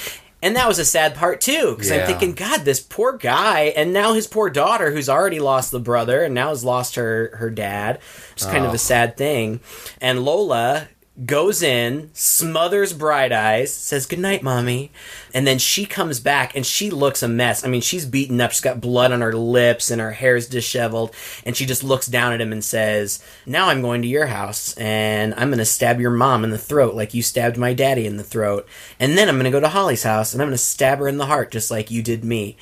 And 0.43 0.57
that 0.57 0.67
was 0.67 0.79
a 0.79 0.87
sad 0.87 1.17
part 1.17 1.43
too, 1.43 1.75
because 1.75 1.91
I'm 1.93 2.07
thinking, 2.07 2.33
God, 2.33 2.65
this 2.65 2.81
poor 2.81 3.13
guy, 3.13 3.75
and 3.77 3.93
now 3.93 4.15
his 4.15 4.27
poor 4.27 4.49
daughter, 4.49 4.91
who's 4.91 5.09
already 5.11 5.39
lost 5.39 5.71
the 5.71 5.79
brother, 5.81 6.23
and 6.25 6.35
now 6.35 6.49
has 6.49 6.65
lost 6.65 6.95
her 6.95 7.37
her 7.37 7.51
dad. 7.51 7.99
It's 8.33 8.47
kind 8.47 8.65
of 8.65 8.71
Oh. 8.71 8.75
a 8.75 8.79
sad 8.79 9.19
thing. 9.19 9.61
And 10.01 10.25
Lola 10.25 10.89
goes 11.27 11.63
in, 11.63 12.11
smothers 12.15 12.93
Bright 12.93 13.33
Eyes, 13.33 13.75
says 13.75 14.07
goodnight, 14.07 14.43
mommy, 14.43 14.91
and 15.35 15.47
then 15.47 15.59
she 15.59 15.85
comes 15.85 16.21
back 16.21 16.57
and 16.57 16.65
she 16.65 16.89
looks 16.89 17.23
a 17.23 17.29
mess. 17.29 17.65
I 17.65 17.69
mean, 17.69 17.81
she's 17.81 18.07
beaten 18.07 18.41
up. 18.41 18.53
She's 18.53 18.61
got 18.61 18.81
blood 18.81 19.13
on 19.13 19.21
her 19.21 19.35
lips 19.35 19.91
and 19.91 20.01
her 20.01 20.13
hair's 20.13 20.49
disheveled, 20.49 21.15
and 21.45 21.57
she 21.57 21.67
just 21.67 21.85
looks 21.85 22.07
down 22.07 22.33
at 22.33 22.41
him 22.41 22.53
and 22.53 22.65
says, 22.65 23.23
"Now 23.45 23.69
I'm 23.69 23.83
going 23.83 24.03
to 24.03 24.09
your 24.09 24.27
house 24.27 24.75
and 24.77 25.35
I'm 25.35 25.49
going 25.49 25.59
to 25.59 25.65
stab 25.65 26.01
your 26.01 26.11
mom 26.11 26.45
in 26.45 26.51
the 26.51 26.59
throat 26.59 26.95
like 26.95 27.13
you 27.13 27.23
stabbed 27.23 27.59
my 27.59 27.75
daddy 27.75 28.07
in 28.07 28.17
the 28.17 28.25
throat, 28.25 28.67
and 28.99 29.19
then 29.19 29.29
I'm 29.29 29.37
going 29.37 29.45
to 29.45 29.51
go 29.51 29.61
to 29.61 29.69
Holly's 29.69 30.05
house 30.05 30.33
and 30.33 30.41
I'm 30.41 30.49
going 30.49 30.57
to 30.57 30.63
stab 30.63 30.99
her 31.01 31.09
in 31.09 31.19
the 31.19 31.27
heart 31.27 31.51
just 31.51 31.71
like 31.71 31.91
you 31.91 32.03
did 32.03 32.25
me." 32.25 32.57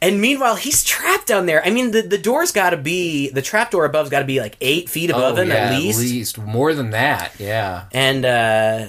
And 0.00 0.20
meanwhile, 0.20 0.54
he's 0.56 0.84
trapped 0.84 1.26
down 1.26 1.46
there. 1.46 1.64
I 1.64 1.70
mean, 1.70 1.90
the, 1.90 2.02
the 2.02 2.18
door's 2.18 2.52
got 2.52 2.70
to 2.70 2.76
be 2.76 3.30
the 3.30 3.42
trap 3.42 3.72
door 3.72 3.84
above's 3.84 4.10
got 4.10 4.20
to 4.20 4.24
be 4.24 4.40
like 4.40 4.56
eight 4.60 4.88
feet 4.88 5.10
above 5.10 5.38
oh, 5.38 5.42
him 5.42 5.48
yeah, 5.48 5.54
at 5.54 5.78
least 5.78 5.98
At 5.98 6.04
least 6.04 6.38
more 6.38 6.74
than 6.74 6.90
that. 6.90 7.32
Yeah. 7.38 7.86
and 7.92 8.24
uh, 8.24 8.86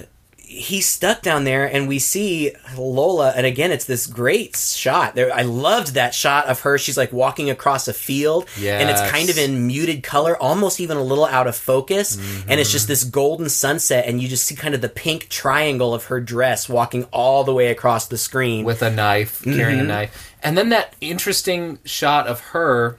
he's 0.59 0.87
stuck 0.87 1.21
down 1.21 1.43
there 1.45 1.65
and 1.65 1.87
we 1.87 1.97
see 1.99 2.51
lola 2.77 3.31
and 3.35 3.45
again 3.45 3.71
it's 3.71 3.85
this 3.85 4.05
great 4.07 4.55
shot 4.57 5.15
there 5.15 5.33
i 5.33 5.41
loved 5.41 5.93
that 5.93 6.13
shot 6.13 6.45
of 6.47 6.59
her 6.61 6.77
she's 6.77 6.97
like 6.97 7.11
walking 7.13 7.49
across 7.49 7.87
a 7.87 7.93
field 7.93 8.45
and 8.79 8.89
it's 8.89 9.01
kind 9.09 9.29
of 9.29 9.37
in 9.37 9.65
muted 9.67 10.03
color 10.03 10.35
almost 10.37 10.79
even 10.79 10.97
a 10.97 11.01
little 11.03 11.25
out 11.25 11.47
of 11.47 11.55
focus 11.55 12.17
and 12.47 12.59
it's 12.59 12.71
just 12.71 12.85
Mm-hmm. 12.85 12.91
this 12.91 13.03
golden 13.05 13.49
sunset 13.49 14.05
and 14.05 14.21
you 14.21 14.27
just 14.27 14.45
see 14.45 14.55
kind 14.55 14.75
of 14.75 14.81
the 14.81 14.89
pink 14.89 15.29
triangle 15.29 15.93
of 15.93 16.05
her 16.05 16.19
dress 16.19 16.67
walking 16.69 17.05
all 17.11 17.43
the 17.43 17.53
way 17.53 17.67
across 17.67 18.07
the 18.07 18.17
screen 18.17 18.65
with 18.65 18.81
a 18.81 18.89
knife, 18.89 19.41
carrying 19.43 19.79
Mm-hmm. 19.79 19.85
a 19.85 19.93
knife. 19.93 20.33
And 20.43 20.57
then 20.57 20.69
that 20.69 20.93
interesting 21.01 21.79
shot 21.85 22.27
of 22.27 22.39
her. 22.51 22.97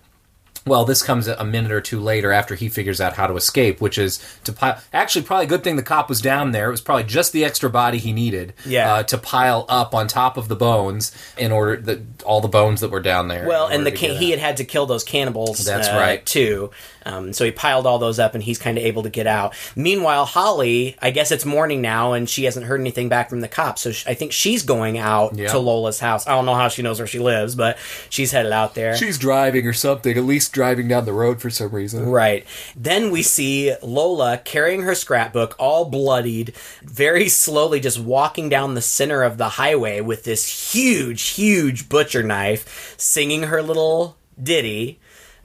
Well, 0.70 0.84
this 0.84 1.02
comes 1.02 1.26
a 1.26 1.44
minute 1.44 1.72
or 1.72 1.80
two 1.80 1.98
later 1.98 2.30
after 2.30 2.54
he 2.54 2.68
figures 2.68 3.00
out 3.00 3.14
how 3.14 3.26
to 3.26 3.34
escape, 3.34 3.80
which 3.80 3.98
is 3.98 4.20
to 4.44 4.52
pile. 4.52 4.80
Actually, 4.92 5.24
probably 5.24 5.46
a 5.46 5.48
good 5.48 5.64
thing 5.64 5.74
the 5.74 5.82
cop 5.82 6.08
was 6.08 6.20
down 6.20 6.52
there. 6.52 6.68
It 6.68 6.70
was 6.70 6.80
probably 6.80 7.02
just 7.02 7.32
the 7.32 7.44
extra 7.44 7.68
body 7.68 7.98
he 7.98 8.12
needed 8.12 8.52
Yeah. 8.64 8.94
uh, 8.94 9.02
to 9.02 9.18
pile 9.18 9.66
up 9.68 9.96
on 9.96 10.06
top 10.06 10.36
of 10.36 10.46
the 10.46 10.54
bones 10.54 11.10
in 11.36 11.50
order 11.50 11.76
that 11.82 12.22
all 12.22 12.40
the 12.40 12.46
bones 12.46 12.82
that 12.82 12.90
were 12.92 13.00
down 13.00 13.26
there. 13.26 13.48
Well, 13.48 13.66
and 13.66 13.84
the 13.84 13.90
can- 13.90 14.14
he 14.16 14.30
had 14.30 14.38
had 14.38 14.56
to 14.58 14.64
kill 14.64 14.86
those 14.86 15.02
cannibals. 15.02 15.64
That's 15.64 15.88
uh, 15.88 15.96
right. 15.96 16.24
Too. 16.24 16.70
Um, 17.06 17.32
so 17.32 17.44
he 17.44 17.50
piled 17.50 17.86
all 17.86 17.98
those 17.98 18.18
up, 18.18 18.34
and 18.34 18.42
he's 18.42 18.58
kind 18.58 18.76
of 18.78 18.84
able 18.84 19.02
to 19.04 19.10
get 19.10 19.26
out. 19.26 19.54
Meanwhile, 19.76 20.24
Holly, 20.26 20.96
I 21.00 21.10
guess 21.10 21.30
it's 21.32 21.44
morning 21.44 21.80
now, 21.80 22.12
and 22.12 22.28
she 22.28 22.44
hasn't 22.44 22.66
heard 22.66 22.80
anything 22.80 23.08
back 23.08 23.30
from 23.30 23.40
the 23.40 23.48
cops. 23.48 23.82
So 23.82 23.92
sh- 23.92 24.04
I 24.06 24.14
think 24.14 24.32
she's 24.32 24.62
going 24.62 24.98
out 24.98 25.36
Yeah. 25.36 25.48
to 25.52 25.58
Lola's 25.58 26.00
house. 26.00 26.26
I 26.26 26.32
don't 26.32 26.46
know 26.46 26.54
how 26.54 26.68
she 26.68 26.82
knows 26.82 26.98
where 26.98 27.06
she 27.06 27.18
lives, 27.18 27.54
but 27.54 27.78
she's 28.08 28.32
headed 28.32 28.52
out 28.52 28.74
there. 28.74 28.96
She's 28.96 29.18
driving 29.18 29.66
or 29.66 29.72
something, 29.72 30.16
at 30.16 30.24
least 30.24 30.52
driving 30.52 30.88
down 30.88 31.04
the 31.04 31.12
road 31.12 31.40
for 31.40 31.50
some 31.50 31.70
reason. 31.70 32.06
Right. 32.06 32.44
Then 32.76 33.10
we 33.10 33.22
see 33.22 33.74
Lola 33.82 34.38
carrying 34.38 34.82
her 34.82 34.94
scrapbook, 34.94 35.54
all 35.58 35.84
bloodied, 35.86 36.52
very 36.82 37.28
slowly 37.28 37.80
just 37.80 37.98
walking 37.98 38.48
down 38.48 38.74
the 38.74 38.82
center 38.82 39.22
of 39.22 39.38
the 39.38 39.50
highway 39.50 40.00
with 40.00 40.24
this 40.24 40.72
huge, 40.74 41.28
huge 41.30 41.88
butcher 41.88 42.22
knife, 42.22 42.94
singing 42.98 43.44
her 43.44 43.62
little 43.62 44.16
ditty. 44.42 44.98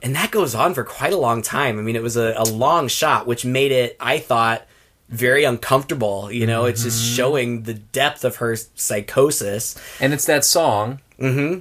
And 0.06 0.16
that 0.16 0.30
goes 0.30 0.54
on 0.54 0.76
for 0.76 0.84
quite 0.84 1.14
a 1.14 1.18
long 1.18 1.42
time. 1.42 1.80
I 1.80 1.82
mean, 1.82 1.96
it 1.96 2.04
was 2.04 2.16
a, 2.16 2.36
a 2.38 2.46
long 2.46 2.88
shot, 2.88 3.26
which 3.26 3.44
made 3.44 3.72
it, 3.72 3.98
I 4.00 4.20
thought, 4.20 4.68
very 5.10 5.46
uncomfortable. 5.46 6.32
You 6.32 6.46
know, 6.46 6.66
it's 6.66 6.84
just 6.84 7.04
showing 7.04 7.64
the 7.64 7.74
depth 7.74 8.24
of 8.24 8.36
her 8.36 8.56
psychosis. 8.56 9.76
And 10.00 10.14
it's 10.14 10.26
that 10.26 10.46
song. 10.46 11.00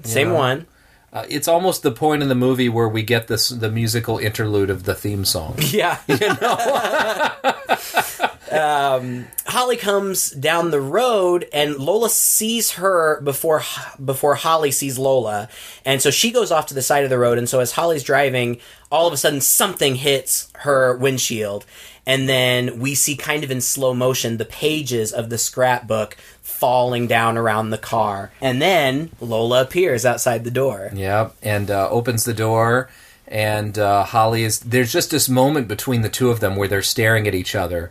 Same 0.05 0.33
one. 0.33 0.67
Uh, 1.11 1.25
it's 1.31 1.49
almost 1.49 1.83
the 1.83 1.91
point 1.91 2.23
in 2.23 2.29
the 2.29 2.35
movie 2.35 2.69
where 2.69 2.89
we 2.89 3.03
get 3.03 3.29
this 3.29 3.49
the 3.49 3.71
musical 3.71 4.19
interlude 4.19 4.69
of 4.69 4.83
the 4.83 4.95
theme 4.95 5.25
song. 5.25 5.57
Yeah. 5.61 6.01
um, 8.55 9.27
Holly 9.47 9.77
comes 9.77 10.31
down 10.31 10.71
the 10.71 10.81
road, 10.81 11.47
and 11.53 11.77
Lola 11.77 12.09
sees 12.11 12.73
her 12.73 13.21
before 13.21 13.63
before 14.03 14.35
Holly 14.37 14.71
sees 14.71 14.99
Lola, 14.99 15.49
and 15.85 16.01
so 16.01 16.11
she 16.11 16.31
goes 16.31 16.51
off 16.51 16.67
to 16.67 16.75
the 16.75 16.83
side 16.83 17.05
of 17.05 17.11
the 17.11 17.19
road. 17.19 17.39
And 17.39 17.49
so 17.49 17.61
as 17.61 17.73
Holly's 17.73 18.03
driving, 18.03 18.59
all 18.91 19.07
of 19.07 19.13
a 19.13 19.17
sudden 19.17 19.41
something 19.41 19.97
hits 19.97 20.51
her 20.61 20.97
windshield, 20.97 21.67
and 22.07 22.29
then 22.29 22.79
we 22.79 22.95
see 22.95 23.17
kind 23.17 23.45
of 23.45 23.51
in 23.51 23.61
slow 23.61 23.95
motion 23.95 24.37
the 24.37 24.45
pages 24.45 25.13
of 25.13 25.31
the 25.31 25.39
scrapbook 25.39 26.17
falling 26.43 27.07
down 27.07 27.37
around 27.37 27.71
the 27.71 27.79
car, 27.79 28.31
and 28.41 28.63
then 28.63 29.11
Lola 29.21 29.63
appears 29.63 30.07
outside 30.07 30.45
the 30.45 30.51
door. 30.51 30.91
Yep, 30.95 31.35
and 31.43 31.71
uh, 31.71 31.89
opens 31.91 32.25
the 32.25 32.35
door, 32.35 32.89
and 33.27 33.79
uh, 33.79 34.05
Holly 34.05 34.45
is. 34.45 34.61
There's 34.61 34.93
just 34.93 35.11
this 35.11 35.29
moment 35.29 35.69
between 35.69 36.03
the 36.03 36.09
two 36.09 36.31
of 36.31 36.41
them 36.41 36.57
where 36.57 36.69
they're 36.69 36.83
staring 36.83 37.27
at 37.27 37.35
each 37.35 37.55
other, 37.55 37.91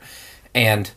and 0.55 0.91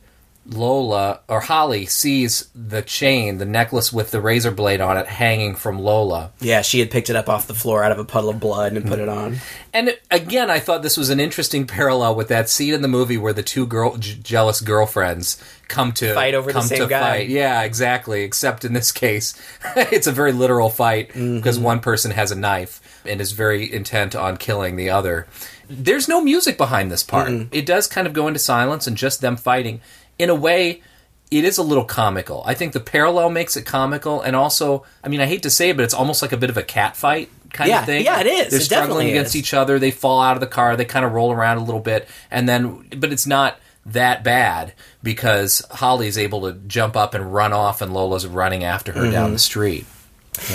Lola 0.49 1.21
or 1.29 1.41
Holly 1.41 1.87
sees 1.87 2.49
the 2.55 2.81
chain, 2.81 3.39
the 3.39 3.45
necklace 3.45 3.93
with 3.93 4.13
the 4.13 4.21
razor 4.21 4.53
blade 4.53 4.81
on 4.81 4.97
it, 4.97 5.07
hanging 5.07 5.57
from 5.57 5.81
Lola. 5.81 6.31
Yeah, 6.41 6.63
she 6.63 6.79
had 6.79 6.89
picked 6.91 7.11
it 7.11 7.17
up 7.17 7.29
off 7.29 7.49
the 7.49 7.55
floor 7.55 7.83
out 7.83 7.91
of 7.91 7.99
a 7.99 8.05
puddle 8.05 8.31
of 8.31 8.39
blood 8.39 8.75
and 8.75 8.87
put 8.87 9.01
it 9.01 9.09
on. 9.09 9.39
And 9.75 9.99
again, 10.09 10.49
I 10.49 10.61
thought 10.61 10.83
this 10.85 10.97
was 10.97 11.11
an 11.11 11.19
interesting 11.19 11.67
parallel 11.67 12.15
with 12.15 12.29
that 12.29 12.49
scene 12.49 12.75
in 12.75 12.83
the 12.83 12.87
movie 12.89 13.19
where 13.19 13.33
the 13.33 13.43
two 13.43 13.67
girl 13.67 13.97
j- 13.97 14.19
jealous 14.23 14.61
girlfriends 14.61 15.43
come 15.67 15.91
to 15.95 16.15
Fight 16.15 16.35
over 16.35 16.53
the 16.53 16.61
same 16.61 16.79
to 16.79 16.87
guy. 16.87 17.01
Fight. 17.19 17.29
Yeah, 17.29 17.63
exactly. 17.63 18.23
Except 18.23 18.65
in 18.65 18.73
this 18.73 18.93
case, 18.93 19.35
it's 19.77 20.07
a 20.07 20.13
very 20.13 20.31
literal 20.33 20.71
fight 20.71 21.09
Mm-hmm. 21.09 21.37
because 21.39 21.59
one 21.59 21.81
person 21.81 22.13
has 22.13 22.31
a 22.31 22.37
knife 22.37 22.81
and 23.05 23.21
is 23.21 23.33
very 23.33 23.73
intent 23.73 24.15
on 24.15 24.37
killing 24.37 24.77
the 24.77 24.91
other. 24.91 25.27
There's 25.69 26.09
no 26.09 26.21
music 26.21 26.57
behind 26.57 26.91
this 26.91 27.03
part. 27.03 27.31
It 27.53 27.67
does 27.67 27.87
kind 27.87 28.07
of 28.07 28.13
go 28.13 28.29
into 28.29 28.39
silence 28.39 28.87
and 28.87 28.97
just 28.97 29.21
them 29.21 29.37
fighting. 29.37 29.81
In 30.19 30.31
a 30.31 30.35
way, 30.35 30.83
it 31.31 31.45
is 31.45 31.59
a 31.59 31.63
little 31.63 31.85
comical. 31.85 32.43
I 32.47 32.55
think 32.55 32.73
the 32.73 32.81
parallel 32.81 33.31
makes 33.31 33.57
it 33.57 33.67
comical, 33.67 34.21
and 34.23 34.37
also, 34.37 34.85
I 35.03 35.09
mean, 35.09 35.21
I 35.21 35.27
hate 35.27 35.43
to 35.43 35.51
say 35.51 35.71
it, 35.71 35.77
but 35.77 35.85
it's 35.85 35.95
almost 35.95 36.23
like 36.23 36.33
a 36.33 36.37
bit 36.37 36.51
of 36.51 36.57
a 36.57 36.63
cat 36.63 36.97
fight 36.97 37.29
kind 37.53 37.69
Yeah, 37.69 37.81
of 37.81 37.87
thing. 37.87 38.05
yeah, 38.05 38.21
it 38.21 38.27
is. 38.27 38.51
They're 38.51 38.61
It 38.61 38.65
struggling 38.65 39.09
against 39.09 39.35
is. 39.35 39.41
each 39.41 39.53
other. 39.55 39.79
They 39.79 39.91
fall 39.91 40.21
out 40.23 40.37
of 40.37 40.41
the 40.41 40.47
car. 40.47 40.77
They 40.77 40.85
kind 40.85 41.05
of 41.05 41.13
roll 41.13 41.33
around 41.33 41.59
a 41.59 41.65
little 41.65 41.81
bit, 41.81 42.09
and 42.31 42.49
then, 42.49 42.89
but 42.97 43.13
it's 43.13 43.27
not 43.27 43.59
that 43.87 44.25
bad 44.25 44.73
because 45.03 45.63
Holly's 45.71 46.19
able 46.19 46.43
to 46.43 46.59
jump 46.67 46.97
up 46.97 47.15
and 47.15 47.33
run 47.33 47.53
off, 47.53 47.81
and 47.83 47.93
Lola's 47.93 48.27
running 48.27 48.63
after 48.65 48.93
her 48.93 49.11
down 49.11 49.27
mm-hmm. 49.27 49.33
the 49.33 49.39
street. 49.39 49.87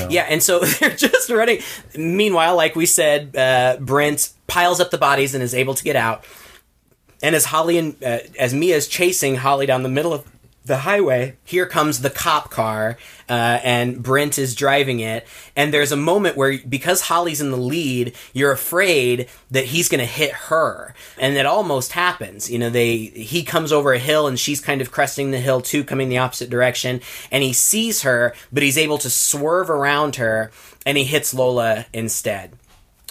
Yeah, 0.09 0.23
and 0.23 0.41
so 0.41 0.59
they're 0.79 0.95
just 0.95 1.29
running. 1.29 1.61
Meanwhile, 1.95 2.55
like 2.55 2.75
we 2.75 2.85
said, 2.85 3.35
uh, 3.35 3.77
Brent 3.79 4.31
piles 4.47 4.79
up 4.79 4.91
the 4.91 4.97
bodies 4.97 5.33
and 5.33 5.43
is 5.43 5.53
able 5.53 5.73
to 5.75 5.83
get 5.83 5.95
out. 5.95 6.23
And 7.23 7.35
as 7.35 7.45
Holly 7.45 7.77
and 7.77 8.03
uh, 8.03 8.19
as 8.39 8.53
is 8.53 8.87
chasing 8.87 9.35
Holly 9.35 9.65
down 9.65 9.83
the 9.83 9.89
middle 9.89 10.13
of 10.13 10.25
the 10.63 10.77
highway, 10.77 11.37
here 11.43 11.65
comes 11.65 12.01
the 12.01 12.09
cop 12.09 12.51
car, 12.51 12.97
uh, 13.27 13.59
and 13.63 14.01
Brent 14.01 14.37
is 14.37 14.55
driving 14.55 14.99
it. 14.99 15.27
And 15.55 15.73
there's 15.73 15.91
a 15.91 15.97
moment 15.97 16.37
where, 16.37 16.59
because 16.59 17.01
Holly's 17.01 17.41
in 17.41 17.49
the 17.49 17.57
lead, 17.57 18.13
you're 18.33 18.51
afraid 18.51 19.27
that 19.49 19.65
he's 19.65 19.89
going 19.89 19.99
to 19.99 20.05
hit 20.05 20.31
her, 20.31 20.93
and 21.17 21.35
it 21.35 21.45
almost 21.45 21.93
happens. 21.93 22.49
You 22.49 22.59
know, 22.59 22.69
they 22.69 22.97
he 22.97 23.43
comes 23.43 23.71
over 23.71 23.93
a 23.93 23.99
hill, 23.99 24.27
and 24.27 24.39
she's 24.39 24.61
kind 24.61 24.81
of 24.81 24.91
cresting 24.91 25.31
the 25.31 25.39
hill 25.39 25.61
too, 25.61 25.83
coming 25.83 26.09
the 26.09 26.19
opposite 26.19 26.49
direction, 26.49 27.01
and 27.31 27.43
he 27.43 27.53
sees 27.53 28.03
her, 28.03 28.33
but 28.51 28.63
he's 28.63 28.77
able 28.77 28.99
to 28.99 29.09
swerve 29.09 29.69
around 29.69 30.17
her, 30.17 30.51
and 30.85 30.97
he 30.97 31.03
hits 31.03 31.33
Lola 31.33 31.85
instead. 31.93 32.53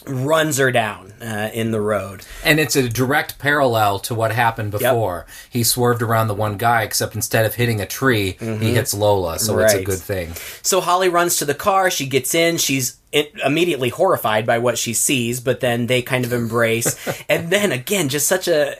Runs 0.07 0.59
her 0.59 0.73
down 0.73 1.13
uh, 1.21 1.51
in 1.53 1.71
the 1.73 1.81
road. 1.81 2.25
And 2.45 2.59
it's 2.59 2.75
a 2.77 2.89
direct 2.89 3.39
parallel 3.39 3.99
to 4.01 4.15
what 4.15 4.33
happened 4.33 4.71
before. 4.71 5.27
He 5.51 5.63
swerved 5.63 6.03
around 6.03 6.29
the 6.29 6.35
one 6.35 6.57
guy, 6.57 6.83
except 6.83 7.15
instead 7.15 7.45
of 7.45 7.55
hitting 7.55 7.81
a 7.81 7.87
tree, 7.87 8.37
he 8.41 8.75
hits 8.75 8.95
Lola, 8.95 9.39
so 9.39 9.59
it's 9.59 9.75
a 9.75 9.83
good 9.83 9.99
thing. 9.99 10.33
So 10.63 10.81
Holly 10.81 11.09
runs 11.09 11.37
to 11.37 11.45
the 11.45 11.55
car. 11.55 11.91
She 11.91 12.07
gets 12.07 12.35
in. 12.35 12.57
She's 12.57 12.99
immediately 13.45 13.89
horrified 13.89 14.47
by 14.47 14.59
what 14.59 14.79
she 14.79 14.95
sees, 14.95 15.41
but 15.41 15.61
then 15.61 15.87
they 15.87 16.03
kind 16.03 16.25
of 16.25 16.33
embrace. 16.33 16.97
and 17.29 17.51
then 17.51 17.73
again, 17.73 18.09
just 18.09 18.27
such 18.27 18.49
a. 18.49 18.77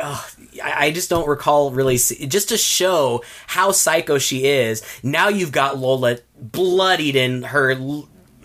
ugh, 0.00 0.24
I 0.62 0.86
I 0.86 0.90
just 0.90 1.08
don't 1.10 1.28
recall 1.28 1.70
really 1.70 1.96
see, 1.96 2.26
just 2.26 2.48
to 2.50 2.58
show 2.58 3.22
how 3.46 3.72
psycho 3.72 4.18
she 4.18 4.46
is. 4.46 4.82
Now 5.02 5.28
you've 5.28 5.52
got 5.52 5.78
Lola 5.78 6.18
bloodied 6.36 7.16
in 7.16 7.44
her 7.44 7.74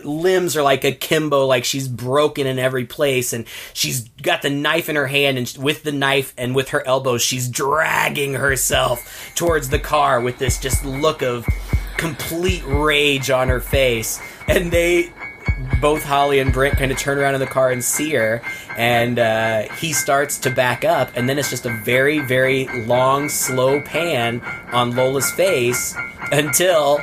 limbs 0.06 0.56
are 0.56 0.64
like 0.64 0.84
akimbo, 0.84 1.46
like 1.46 1.66
she's 1.66 1.88
broken 1.88 2.48
in 2.48 2.60
every 2.60 2.86
place, 2.86 3.34
and 3.34 3.46
she's 3.74 4.10
got 4.22 4.42
the 4.42 4.50
knife 4.50 4.90
in 4.90 4.96
her 4.96 5.08
hand, 5.08 5.38
and 5.38 5.56
with 5.58 5.84
the 5.84 5.92
knife 5.92 6.34
and 6.38 6.56
with 6.56 6.70
her 6.70 6.86
elbows, 6.88 7.22
she's 7.22 7.50
dragging 7.50 8.34
herself 8.34 9.32
towards 9.36 9.70
the 9.70 9.80
car 9.80 10.22
with 10.22 10.38
this 10.38 10.60
just 10.60 10.86
look 10.86 11.22
of 11.22 11.46
complete 11.98 12.64
rage 12.66 13.30
on 13.30 13.48
her 13.48 13.60
face. 13.60 14.20
And 14.48 14.72
they, 14.72 15.12
both 15.80 16.04
Holly 16.04 16.40
and 16.40 16.52
Brent, 16.52 16.78
kind 16.78 16.92
of 16.92 16.98
turn 16.98 17.18
around 17.18 17.36
in 17.36 17.40
the 17.40 17.48
car 17.48 17.72
and 17.72 17.84
see 17.84 18.12
her, 18.12 18.42
and 18.78 19.20
uh, 19.20 19.64
he 19.76 19.94
starts 19.94 20.38
to 20.40 20.50
back 20.50 20.84
up, 20.84 21.12
and 21.16 21.30
then 21.30 21.40
it's 21.40 21.50
just 21.50 21.66
a 21.66 21.82
very, 21.84 22.20
very 22.20 22.68
long, 22.86 23.30
slow 23.30 23.82
pan 23.82 24.42
on 24.72 24.96
Lola's 24.96 25.32
face 25.32 25.96
until. 26.32 27.00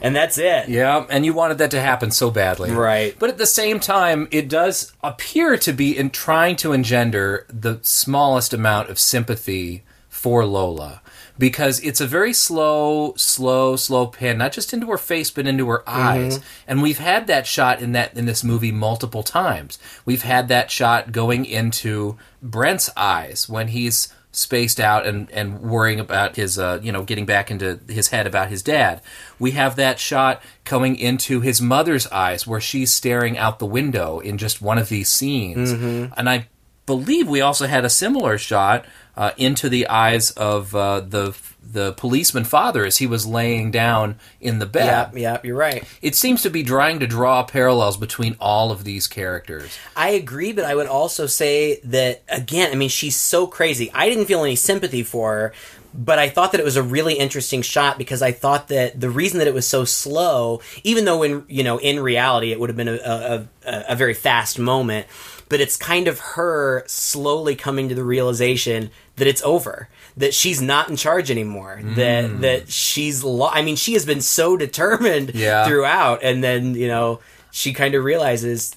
And 0.00 0.14
that's 0.14 0.38
it. 0.38 0.68
Yeah, 0.68 1.06
and 1.10 1.24
you 1.24 1.34
wanted 1.34 1.58
that 1.58 1.72
to 1.72 1.80
happen 1.80 2.10
so 2.10 2.30
badly. 2.30 2.70
Right. 2.70 3.16
But 3.18 3.30
at 3.30 3.38
the 3.38 3.46
same 3.46 3.80
time, 3.80 4.28
it 4.30 4.48
does 4.48 4.92
appear 5.02 5.56
to 5.58 5.72
be 5.72 5.96
in 5.96 6.10
trying 6.10 6.56
to 6.56 6.72
engender 6.72 7.46
the 7.48 7.80
smallest 7.82 8.52
amount 8.52 8.90
of 8.90 8.98
sympathy 8.98 9.84
for 10.08 10.44
Lola. 10.44 11.02
Because 11.36 11.78
it's 11.80 12.00
a 12.00 12.06
very 12.06 12.32
slow, 12.32 13.14
slow, 13.16 13.76
slow 13.76 14.08
pin, 14.08 14.38
not 14.38 14.50
just 14.50 14.72
into 14.72 14.88
her 14.88 14.98
face, 14.98 15.30
but 15.30 15.46
into 15.46 15.68
her 15.68 15.84
mm-hmm. 15.86 16.08
eyes. 16.08 16.40
And 16.66 16.82
we've 16.82 16.98
had 16.98 17.28
that 17.28 17.46
shot 17.46 17.80
in 17.80 17.92
that 17.92 18.16
in 18.16 18.26
this 18.26 18.42
movie 18.42 18.72
multiple 18.72 19.22
times. 19.22 19.78
We've 20.04 20.22
had 20.22 20.48
that 20.48 20.72
shot 20.72 21.12
going 21.12 21.44
into 21.44 22.16
Brent's 22.42 22.90
eyes 22.96 23.48
when 23.48 23.68
he's 23.68 24.12
spaced 24.32 24.78
out 24.78 25.06
and, 25.06 25.30
and 25.30 25.60
worrying 25.60 25.98
about 25.98 26.36
his 26.36 26.58
uh, 26.58 26.78
you 26.82 26.92
know 26.92 27.02
getting 27.02 27.26
back 27.26 27.50
into 27.50 27.80
his 27.88 28.08
head 28.08 28.26
about 28.26 28.48
his 28.48 28.62
dad. 28.62 29.00
We 29.38 29.52
have 29.52 29.76
that 29.76 29.98
shot 29.98 30.42
coming 30.64 30.96
into 30.96 31.40
his 31.40 31.60
mother's 31.62 32.06
eyes 32.08 32.46
where 32.46 32.60
she's 32.60 32.92
staring 32.92 33.38
out 33.38 33.58
the 33.58 33.66
window 33.66 34.18
in 34.20 34.38
just 34.38 34.60
one 34.62 34.78
of 34.78 34.88
these 34.88 35.08
scenes. 35.08 35.70
And 36.16 36.28
I 36.28 36.48
believe 36.86 37.28
we 37.28 37.40
also 37.40 37.66
had 37.66 37.84
a 37.84 37.90
similar 37.90 38.38
shot 38.38 38.86
uh, 39.18 39.32
into 39.36 39.68
the 39.68 39.88
eyes 39.88 40.30
of 40.30 40.74
uh, 40.76 41.00
the 41.00 41.36
the 41.60 41.92
policeman 41.94 42.44
father 42.44 42.86
as 42.86 42.96
he 42.96 43.06
was 43.06 43.26
laying 43.26 43.70
down 43.70 44.18
in 44.40 44.58
the 44.58 44.64
bed. 44.64 45.10
Yeah, 45.12 45.20
yeah, 45.20 45.40
you're 45.42 45.56
right. 45.56 45.84
It 46.00 46.14
seems 46.14 46.40
to 46.42 46.50
be 46.50 46.62
trying 46.62 47.00
to 47.00 47.06
draw 47.06 47.42
parallels 47.42 47.98
between 47.98 48.36
all 48.40 48.70
of 48.70 48.84
these 48.84 49.06
characters. 49.06 49.76
I 49.94 50.10
agree, 50.10 50.52
but 50.52 50.64
I 50.64 50.74
would 50.74 50.86
also 50.86 51.26
say 51.26 51.80
that 51.84 52.22
again. 52.28 52.70
I 52.72 52.76
mean, 52.76 52.88
she's 52.88 53.16
so 53.16 53.46
crazy. 53.46 53.90
I 53.92 54.08
didn't 54.08 54.26
feel 54.26 54.44
any 54.44 54.56
sympathy 54.56 55.02
for 55.02 55.34
her, 55.34 55.52
but 55.92 56.18
I 56.18 56.28
thought 56.28 56.52
that 56.52 56.60
it 56.60 56.64
was 56.64 56.76
a 56.76 56.82
really 56.82 57.14
interesting 57.14 57.60
shot 57.62 57.98
because 57.98 58.22
I 58.22 58.30
thought 58.30 58.68
that 58.68 58.98
the 58.98 59.10
reason 59.10 59.38
that 59.40 59.48
it 59.48 59.54
was 59.54 59.66
so 59.66 59.84
slow, 59.84 60.62
even 60.84 61.04
though 61.04 61.24
in 61.24 61.44
you 61.48 61.64
know 61.64 61.78
in 61.78 62.00
reality 62.00 62.52
it 62.52 62.60
would 62.60 62.70
have 62.70 62.76
been 62.76 62.88
a, 62.88 62.94
a, 62.94 63.48
a, 63.66 63.84
a 63.90 63.96
very 63.96 64.14
fast 64.14 64.60
moment, 64.60 65.08
but 65.48 65.60
it's 65.60 65.76
kind 65.76 66.08
of 66.08 66.18
her 66.20 66.84
slowly 66.86 67.54
coming 67.56 67.88
to 67.88 67.94
the 67.94 68.04
realization 68.04 68.90
that 69.16 69.26
it's 69.26 69.42
over 69.42 69.88
that 70.16 70.34
she's 70.34 70.60
not 70.60 70.88
in 70.88 70.96
charge 70.96 71.30
anymore 71.30 71.80
that 71.82 72.40
that 72.40 72.70
she's 72.70 73.22
lo- 73.24 73.50
i 73.52 73.62
mean 73.62 73.76
she 73.76 73.92
has 73.94 74.04
been 74.06 74.20
so 74.20 74.56
determined 74.66 75.34
Yeah. 75.34 75.66
throughout 75.66 76.22
and 76.22 76.42
then 76.44 76.74
you 76.74 76.88
know 76.88 77.20
she 77.50 77.72
kind 77.72 77.94
of 77.94 78.04
realizes 78.04 78.74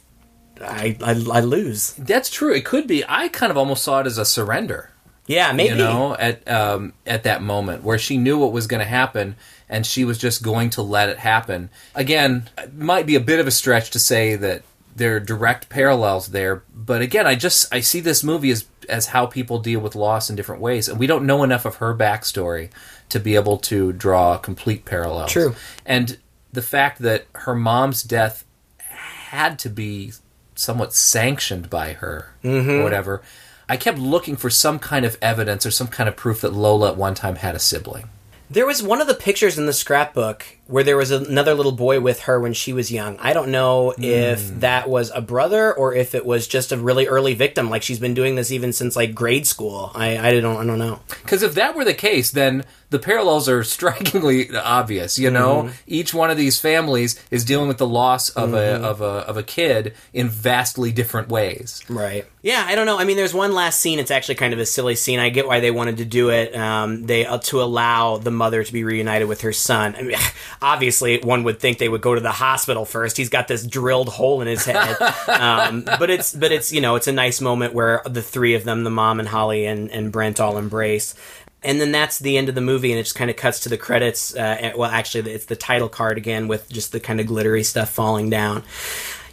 I, 0.63 0.95
I 1.01 1.11
I 1.11 1.39
lose. 1.39 1.93
That's 1.93 2.29
true. 2.29 2.53
It 2.53 2.63
could 2.65 2.85
be. 2.85 3.03
I 3.09 3.29
kind 3.29 3.49
of 3.49 3.57
almost 3.57 3.83
saw 3.83 3.99
it 4.01 4.05
as 4.05 4.19
a 4.19 4.25
surrender. 4.25 4.91
Yeah, 5.25 5.51
maybe. 5.53 5.69
you 5.69 5.75
know 5.77 6.15
at 6.15 6.47
um, 6.47 6.93
at 7.05 7.23
that 7.23 7.41
moment 7.41 7.83
where 7.83 7.97
she 7.97 8.17
knew 8.17 8.37
what 8.37 8.51
was 8.51 8.67
going 8.67 8.79
to 8.79 8.85
happen 8.85 9.35
and 9.67 9.85
she 9.87 10.05
was 10.05 10.19
just 10.19 10.43
going 10.43 10.69
to 10.71 10.81
let 10.83 11.09
it 11.09 11.17
happen 11.17 11.69
again 11.95 12.47
it 12.59 12.75
might 12.75 13.05
be 13.07 13.15
a 13.15 13.19
bit 13.19 13.39
of 13.39 13.47
a 13.47 13.51
stretch 13.51 13.89
to 13.91 13.99
say 13.99 14.35
that 14.35 14.61
there 14.95 15.15
are 15.15 15.19
direct 15.19 15.69
parallels 15.69 16.27
there 16.27 16.63
but 16.73 17.01
again 17.01 17.25
i 17.25 17.35
just 17.35 17.73
i 17.73 17.79
see 17.79 17.99
this 17.99 18.23
movie 18.23 18.51
as 18.51 18.65
as 18.89 19.07
how 19.07 19.25
people 19.25 19.59
deal 19.59 19.79
with 19.79 19.95
loss 19.95 20.29
in 20.29 20.35
different 20.35 20.61
ways 20.61 20.89
and 20.89 20.99
we 20.99 21.07
don't 21.07 21.25
know 21.25 21.43
enough 21.43 21.65
of 21.65 21.75
her 21.75 21.95
backstory 21.95 22.69
to 23.09 23.19
be 23.19 23.35
able 23.35 23.57
to 23.57 23.93
draw 23.93 24.35
a 24.35 24.39
complete 24.39 24.85
parallels 24.85 25.31
True. 25.31 25.55
and 25.85 26.17
the 26.51 26.61
fact 26.61 26.99
that 26.99 27.25
her 27.33 27.55
mom's 27.55 28.03
death 28.03 28.45
had 28.77 29.57
to 29.59 29.69
be 29.69 30.11
somewhat 30.55 30.93
sanctioned 30.93 31.69
by 31.69 31.93
her 31.93 32.33
or 32.43 32.49
mm-hmm. 32.49 32.83
whatever. 32.83 33.21
I 33.67 33.77
kept 33.77 33.97
looking 33.97 34.35
for 34.35 34.49
some 34.49 34.79
kind 34.79 35.05
of 35.05 35.17
evidence 35.21 35.65
or 35.65 35.71
some 35.71 35.87
kind 35.87 36.09
of 36.09 36.15
proof 36.15 36.41
that 36.41 36.53
Lola 36.53 36.91
at 36.91 36.97
one 36.97 37.15
time 37.15 37.37
had 37.37 37.55
a 37.55 37.59
sibling. 37.59 38.09
There 38.49 38.65
was 38.65 38.83
one 38.83 38.99
of 38.99 39.07
the 39.07 39.13
pictures 39.13 39.57
in 39.57 39.65
the 39.65 39.73
scrapbook 39.73 40.45
where 40.71 40.83
there 40.85 40.97
was 40.97 41.11
another 41.11 41.53
little 41.53 41.73
boy 41.73 41.99
with 41.99 42.21
her 42.21 42.39
when 42.39 42.53
she 42.53 42.71
was 42.71 42.91
young. 42.91 43.17
I 43.19 43.33
don't 43.33 43.49
know 43.49 43.93
if 43.97 44.59
that 44.61 44.89
was 44.89 45.11
a 45.13 45.21
brother 45.21 45.73
or 45.73 45.93
if 45.93 46.15
it 46.15 46.25
was 46.25 46.47
just 46.47 46.71
a 46.71 46.77
really 46.77 47.07
early 47.07 47.33
victim. 47.33 47.69
Like 47.69 47.83
she's 47.83 47.99
been 47.99 48.13
doing 48.13 48.35
this 48.35 48.51
even 48.51 48.71
since 48.71 48.95
like 48.95 49.13
grade 49.13 49.45
school. 49.45 49.91
I 49.93 50.17
I 50.17 50.39
don't 50.39 50.57
I 50.57 50.65
don't 50.65 50.79
know. 50.79 51.01
Because 51.09 51.43
if 51.43 51.55
that 51.55 51.75
were 51.75 51.83
the 51.83 51.93
case, 51.93 52.31
then 52.31 52.63
the 52.89 52.99
parallels 52.99 53.49
are 53.49 53.63
strikingly 53.77 54.55
obvious. 54.55 55.19
You 55.19 55.29
know, 55.29 55.71
each 55.87 56.13
one 56.13 56.31
of 56.31 56.37
these 56.37 56.59
families 56.59 57.21
is 57.31 57.43
dealing 57.43 57.67
with 57.67 57.77
the 57.77 57.87
loss 57.87 58.29
of 58.29 58.53
a 58.53 58.75
of 58.75 59.01
a 59.01 59.27
of 59.27 59.35
a 59.37 59.43
kid 59.43 59.93
in 60.13 60.29
vastly 60.29 60.91
different 60.91 61.29
ways. 61.29 61.83
Right. 61.89 62.25
Yeah, 62.43 62.63
I 62.67 62.73
don't 62.75 62.87
know. 62.87 62.97
I 62.97 63.03
mean, 63.03 63.17
there's 63.17 63.35
one 63.35 63.53
last 63.53 63.79
scene. 63.79 63.99
It's 63.99 64.09
actually 64.09 64.35
kind 64.35 64.53
of 64.53 64.59
a 64.59 64.65
silly 64.65 64.95
scene. 64.95 65.19
I 65.19 65.29
get 65.29 65.47
why 65.47 65.59
they 65.59 65.69
wanted 65.69 65.97
to 65.97 66.05
do 66.05 66.29
it. 66.29 66.55
Um, 66.55 67.05
they 67.05 67.25
uh, 67.25 67.37
to 67.37 67.61
allow 67.61 68.17
the 68.17 68.31
mother 68.31 68.63
to 68.63 68.73
be 68.73 68.83
reunited 68.83 69.27
with 69.27 69.41
her 69.41 69.53
son. 69.53 69.95
I 69.95 70.01
mean, 70.01 70.17
obviously, 70.61 71.19
one 71.19 71.43
would 71.43 71.59
think 71.59 71.77
they 71.77 71.89
would 71.89 72.01
go 72.01 72.15
to 72.15 72.21
the 72.21 72.31
hospital 72.31 72.85
first. 72.85 73.17
He's 73.17 73.29
got 73.29 73.47
this 73.47 73.65
drilled 73.65 74.09
hole 74.09 74.41
in 74.41 74.47
his 74.47 74.65
head. 74.65 74.97
um, 75.27 75.83
but 75.83 76.09
it's 76.09 76.33
but 76.33 76.51
it's 76.51 76.71
you 76.71 76.81
know 76.81 76.95
it's 76.95 77.07
a 77.07 77.11
nice 77.11 77.41
moment 77.41 77.73
where 77.73 78.01
the 78.05 78.21
three 78.21 78.53
of 78.55 78.63
them, 78.63 78.83
the 78.83 78.89
mom 78.89 79.19
and 79.19 79.27
Holly 79.27 79.65
and 79.65 79.89
and 79.91 80.11
Brent, 80.11 80.39
all 80.39 80.57
embrace. 80.57 81.15
And 81.63 81.79
then 81.79 81.91
that's 81.91 82.17
the 82.17 82.37
end 82.37 82.49
of 82.49 82.55
the 82.55 82.61
movie, 82.61 82.91
and 82.91 82.99
it 82.99 83.03
just 83.03 83.15
kind 83.15 83.29
of 83.29 83.37
cuts 83.37 83.59
to 83.61 83.69
the 83.69 83.77
credits. 83.77 84.35
Uh, 84.35 84.39
and- 84.39 84.77
well, 84.77 84.89
actually, 84.89 85.31
it's 85.31 85.45
the 85.45 85.55
title 85.55 85.89
card 85.89 86.17
again 86.17 86.47
with 86.47 86.67
just 86.69 86.91
the 86.91 86.99
kind 86.99 87.19
of 87.19 87.27
glittery 87.27 87.63
stuff 87.63 87.91
falling 87.91 88.29
down. 88.31 88.63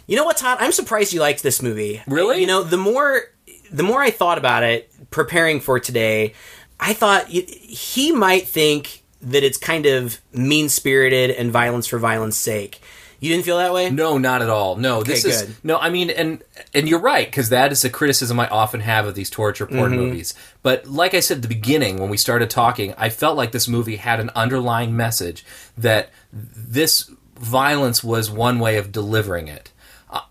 You 0.05 0.15
know 0.15 0.25
what, 0.25 0.37
Todd? 0.37 0.57
I'm 0.59 0.71
surprised 0.71 1.13
you 1.13 1.21
liked 1.21 1.43
this 1.43 1.61
movie. 1.61 2.01
Really? 2.07 2.41
You 2.41 2.47
know, 2.47 2.63
the 2.63 2.77
more 2.77 3.23
the 3.71 3.83
more 3.83 4.01
I 4.01 4.11
thought 4.11 4.37
about 4.37 4.63
it, 4.63 4.91
preparing 5.11 5.59
for 5.59 5.79
today, 5.79 6.33
I 6.79 6.93
thought 6.93 7.27
he 7.27 8.11
might 8.11 8.47
think 8.47 9.03
that 9.21 9.43
it's 9.43 9.57
kind 9.57 9.85
of 9.85 10.19
mean 10.33 10.69
spirited 10.69 11.31
and 11.31 11.51
violence 11.51 11.87
for 11.87 11.99
violence 11.99 12.37
sake. 12.37 12.81
You 13.21 13.33
didn't 13.33 13.43
feel 13.43 13.57
that 13.57 13.73
way? 13.73 13.89
No, 13.89 14.17
not 14.17 14.41
at 14.41 14.49
all. 14.49 14.77
No, 14.77 15.03
this 15.03 15.25
Okay, 15.25 15.33
is 15.35 15.41
good. 15.41 15.55
no. 15.61 15.77
I 15.77 15.89
mean, 15.89 16.09
and 16.09 16.41
and 16.73 16.87
you're 16.87 17.01
right 17.01 17.25
because 17.27 17.49
that 17.49 17.73
is 17.73 17.83
a 17.83 17.89
criticism 17.89 18.39
I 18.39 18.47
often 18.47 18.79
have 18.79 19.07
of 19.07 19.13
these 19.15 19.29
torture 19.29 19.65
porn 19.65 19.91
Mm-hmm. 19.91 19.99
movies. 19.99 20.33
But 20.63 20.87
like 20.87 21.13
I 21.13 21.19
said 21.19 21.37
at 21.37 21.41
the 21.41 21.49
beginning 21.49 21.97
when 21.97 22.09
we 22.09 22.15
started 22.15 22.49
talking, 22.49 22.93
I 22.97 23.09
felt 23.09 23.35
like 23.35 23.51
this 23.51 23.67
movie 23.67 23.97
had 23.97 24.21
an 24.21 24.29
underlying 24.35 24.95
message 24.95 25.43
that 25.77 26.11
this 26.31 27.11
violence 27.37 28.03
was 28.05 28.31
one 28.31 28.57
way 28.57 28.77
of 28.77 28.93
delivering 28.93 29.49
it. 29.49 29.71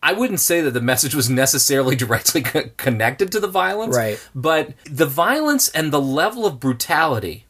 I 0.02 0.12
wouldn't 0.14 0.40
say 0.40 0.60
that 0.62 0.72
the 0.72 0.80
message 0.80 1.14
was 1.14 1.28
necessarily 1.30 1.94
directly 2.04 2.40
co- 2.42 2.70
connected 2.78 3.30
to 3.32 3.38
the 3.40 3.46
violence, 3.48 3.94
Right. 3.96 4.18
But 4.34 4.72
the 4.90 5.06
violence 5.06 5.68
and 5.68 5.92
the 5.92 6.00
level 6.00 6.46
of 6.46 6.58
brutality 6.58 7.44